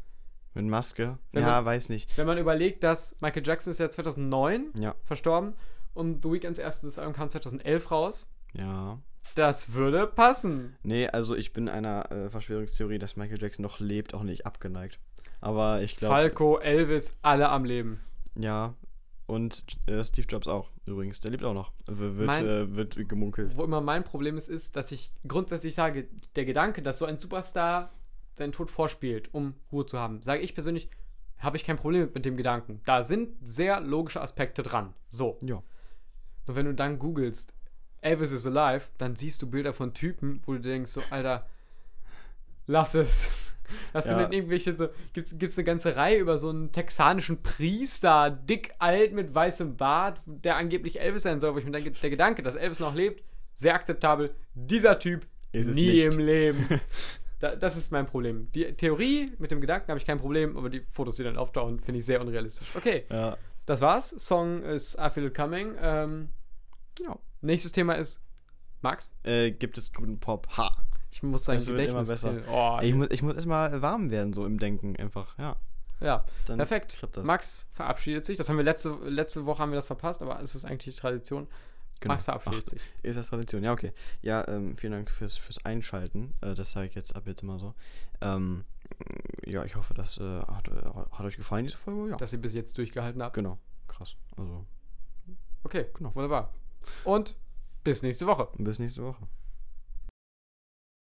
Mit 0.55 0.67
Maske? 0.67 1.19
Wenn 1.33 1.43
ja, 1.43 1.51
man- 1.51 1.65
weiß 1.65 1.89
nicht. 1.89 2.17
Wenn 2.17 2.27
man 2.27 2.39
überlegt, 2.39 2.83
dass 2.85 3.17
Michael 3.21 3.43
Jackson 3.45 3.71
ist 3.73 3.79
ja 3.79 3.91
2009 3.91 4.71
Ja. 4.79 4.95
verstorben 5.05 5.55
und 5.95 6.23
The 6.25 6.31
Weeknds 6.33 6.59
erstes 6.59 6.99
Album 6.99 7.13
kam 7.15 7.29
2011 7.29 7.91
raus, 7.91 8.31
Ja. 8.53 8.99
das 9.35 9.73
würde 9.75 10.07
passen. 10.07 10.77
Nee, 10.85 11.09
also 11.09 11.35
ich 11.35 11.53
bin 11.53 11.69
einer 11.69 12.11
äh, 12.13 12.31
Verschwörungstheorie, 12.31 12.99
dass 12.99 13.17
Michael 13.17 13.43
Jackson 13.43 13.65
noch 13.65 13.81
lebt, 13.81 14.15
auch 14.15 14.23
nicht 14.23 14.47
abgeneigt. 14.47 15.01
Aber 15.41 15.83
ich 15.83 15.97
glaube. 15.97 16.15
Falco, 16.15 16.59
Elvis, 16.59 17.19
alle 17.23 17.49
am 17.49 17.65
Leben. 17.65 18.01
Ja. 18.37 18.75
Und 19.27 19.65
äh, 19.87 20.05
Steve 20.05 20.27
Jobs 20.29 20.47
auch, 20.49 20.71
übrigens. 20.87 21.21
Der 21.21 21.31
lebt 21.31 21.45
auch 21.45 21.55
noch. 21.55 21.73
W 21.87 22.17
wird, 22.19 22.27
Mein- 22.27 22.47
äh, 22.47 22.77
wird 22.77 23.09
gemunkelt. 23.09 23.57
Wo 23.57 23.65
immer 23.65 23.81
mein 23.81 24.05
Problem 24.05 24.37
ist, 24.37 24.49
ist, 24.49 24.77
dass 24.77 24.93
ich 24.93 25.11
grundsätzlich 25.27 25.75
sage, 25.75 26.07
der 26.37 26.45
Gedanke, 26.45 26.83
dass 26.83 26.99
so 26.99 27.07
ein 27.07 27.19
Superstar 27.19 27.91
seinen 28.37 28.53
Tod 28.53 28.71
vorspielt, 28.71 29.29
um 29.33 29.55
Ruhe 29.73 29.87
zu 29.87 29.99
haben, 29.99 30.23
sage 30.23 30.41
ich 30.43 30.55
persönlich, 30.55 30.89
habe 31.39 31.57
ich 31.57 31.65
kein 31.65 31.77
Problem 31.77 32.11
mit, 32.15 32.25
dem 32.25 32.37
Gedanken. 32.37 32.81
Da 32.87 33.03
sind 33.03 33.37
sehr 33.43 33.81
logische 33.81 34.21
Aspekte 34.21 34.63
dran. 34.63 34.95
So. 35.11 35.39
Ja. 35.43 35.63
Nur 36.47 36.57
wenn 36.57 36.67
du 36.67 36.75
dann 36.75 36.99
googelst, 36.99 37.55
Elvis 38.01 38.33
is 38.33 38.47
alive, 38.47 38.87
dann 38.99 39.17
siehst 39.17 39.41
du 39.43 39.51
Bilder 39.51 39.73
von 39.73 39.95
Typen, 39.95 40.41
wo 40.47 40.53
du 40.53 40.61
denkst, 40.61 40.91
so, 40.93 41.03
Alter, 41.11 41.47
lass 42.67 42.95
es. 42.95 43.31
Du 43.95 43.99
Ja. 44.01 44.23
denn 44.23 44.31
irgendwelche 44.33 44.77
so, 44.77 44.89
gibt's, 45.15 45.39
gibt's 45.39 45.57
eine 45.57 45.65
ganze 45.65 45.97
Reihe 45.97 46.19
über 46.19 46.37
so 46.37 46.51
einen 46.51 46.71
texanischen 46.71 47.43
Priester, 47.43 48.31
dick 48.31 48.75
alt 48.79 49.15
mit 49.15 49.35
weißem 49.35 49.79
Bart, 49.79 50.21
der 50.27 50.57
angeblich 50.57 51.01
Elvis 51.01 51.23
sein 51.23 51.41
soll, 51.41 51.55
wo 51.55 51.59
ich 51.59 51.65
mir 51.65 51.71
denke, 51.71 51.91
der 51.91 52.11
Gedanke, 52.11 52.43
dass 52.43 52.57
Elvis 52.57 52.79
noch 52.79 52.95
lebt, 52.95 53.25
sehr 53.55 53.75
akzeptabel. 53.75 54.35
Dieser 54.55 54.99
Typ 54.99 55.27
Ist 55.53 55.69
es 55.69 55.77
nie 55.77 55.87
nicht. 55.93 56.05
im 56.05 56.19
Leben. 56.19 56.69
Da, 57.41 57.57
das 57.57 57.77
ist 57.77 57.91
mein 57.93 58.07
Problem. 58.07 58.51
Die 58.53 58.73
Theorie 58.75 59.33
mit 59.39 59.51
dem 59.51 59.61
Gedanken 59.61 59.89
habe 59.89 59.99
ich 59.99 60.07
kein 60.07 60.19
Problem, 60.19 60.57
aber 60.57 60.71
die 60.71 60.81
Fotos, 60.91 61.17
die 61.17 61.25
dann 61.25 61.37
auftauchen, 61.37 61.81
finde 61.81 61.99
ich 61.99 62.07
sehr 62.07 62.21
unrealistisch. 62.21 62.69
Okay, 62.77 63.05
Ja. 63.11 63.37
das 63.67 63.81
war's. 63.81 64.11
Song 64.11 64.63
ist 64.63 64.97
I 64.99 65.11
Feel 65.11 65.27
It 65.27 65.35
Coming. 65.35 65.75
Ähm, 65.81 66.29
ja. 67.01 67.19
nächstes 67.41 67.73
Thema 67.73 67.95
ist 67.95 68.21
Max. 68.83 69.15
Äh, 69.25 69.51
gibt 69.53 69.77
es 69.79 69.93
guten 69.93 70.19
Pop? 70.21 70.47
Ha. 70.57 70.77
Ich 71.11 71.23
muss 71.23 71.45
sein 71.45 71.57
Es 71.57 71.69
wird 71.69 71.91
immer 71.91 72.05
besser. 72.05 72.35
Oh, 72.51 72.79
ich 72.83 72.93
muss, 72.95 73.09
ich 73.11 73.23
muss 73.23 73.35
erstmal 73.35 73.81
warm 73.83 74.11
werden, 74.11 74.33
so 74.33 74.45
im 74.47 74.59
Denken. 74.59 74.97
Einfach, 74.97 75.39
ja. 75.39 75.57
Ja, 76.01 76.25
Dann 76.47 76.57
perfekt. 76.59 77.07
das. 77.13 77.25
Max 77.25 77.69
verabschiedet 77.73 78.25
sich. 78.25 78.37
Das 78.37 78.49
haben 78.49 78.57
wir 78.57 78.65
letzte, 78.65 78.91
letzte 79.05 79.47
Woche 79.47 79.61
haben 79.63 79.71
wir 79.71 79.77
das 79.77 79.87
verpasst, 79.87 80.23
aber 80.23 80.41
es 80.43 80.55
ist 80.55 80.65
eigentlich 80.65 80.95
die 80.97 81.01
Tradition. 81.01 81.47
Genau. 82.05 82.15
Max 82.15 82.25
verabschiedet 82.25 82.69
sich. 82.69 82.83
Ist 83.03 83.17
das 83.17 83.29
Tradition? 83.29 83.65
Ja, 83.65 83.73
okay. 83.73 83.93
Ja, 84.23 84.47
ähm, 84.49 84.77
vielen 84.77 84.93
Dank 84.93 85.11
fürs, 85.11 85.37
fürs 85.37 85.65
Einschalten. 85.65 86.35
Äh, 86.43 86.55
das 86.55 86.71
sage 86.73 86.87
ich 86.87 86.95
jetzt 86.95 87.17
ab 87.17 87.27
jetzt 87.27 87.43
immer 87.43 87.59
so. 87.59 87.75
Ähm, 88.21 88.65
ja, 89.45 89.65
ich 89.65 89.75
hoffe, 89.75 89.95
das 89.95 90.19
äh, 90.19 90.41
hat, 90.41 90.69
äh, 90.69 90.83
hat 91.13 91.21
euch 91.25 91.37
gefallen, 91.37 91.65
diese 91.65 91.77
Folge. 91.79 92.11
Ja. 92.11 92.17
Dass 92.17 92.33
ihr 92.33 92.41
bis 92.41 92.53
jetzt 92.55 92.77
durchgehalten 92.79 93.23
habt. 93.23 93.35
genau. 93.35 93.59
Krass. 93.89 94.15
Also, 94.37 94.65
Okay, 95.63 95.87
wunderbar. 95.99 96.53
Und 97.05 97.37
bis 97.85 98.03
nächste 98.03 98.27
Woche. 98.27 98.49
bis 98.59 98.79
nächste 98.79 99.03
Woche. 99.03 99.27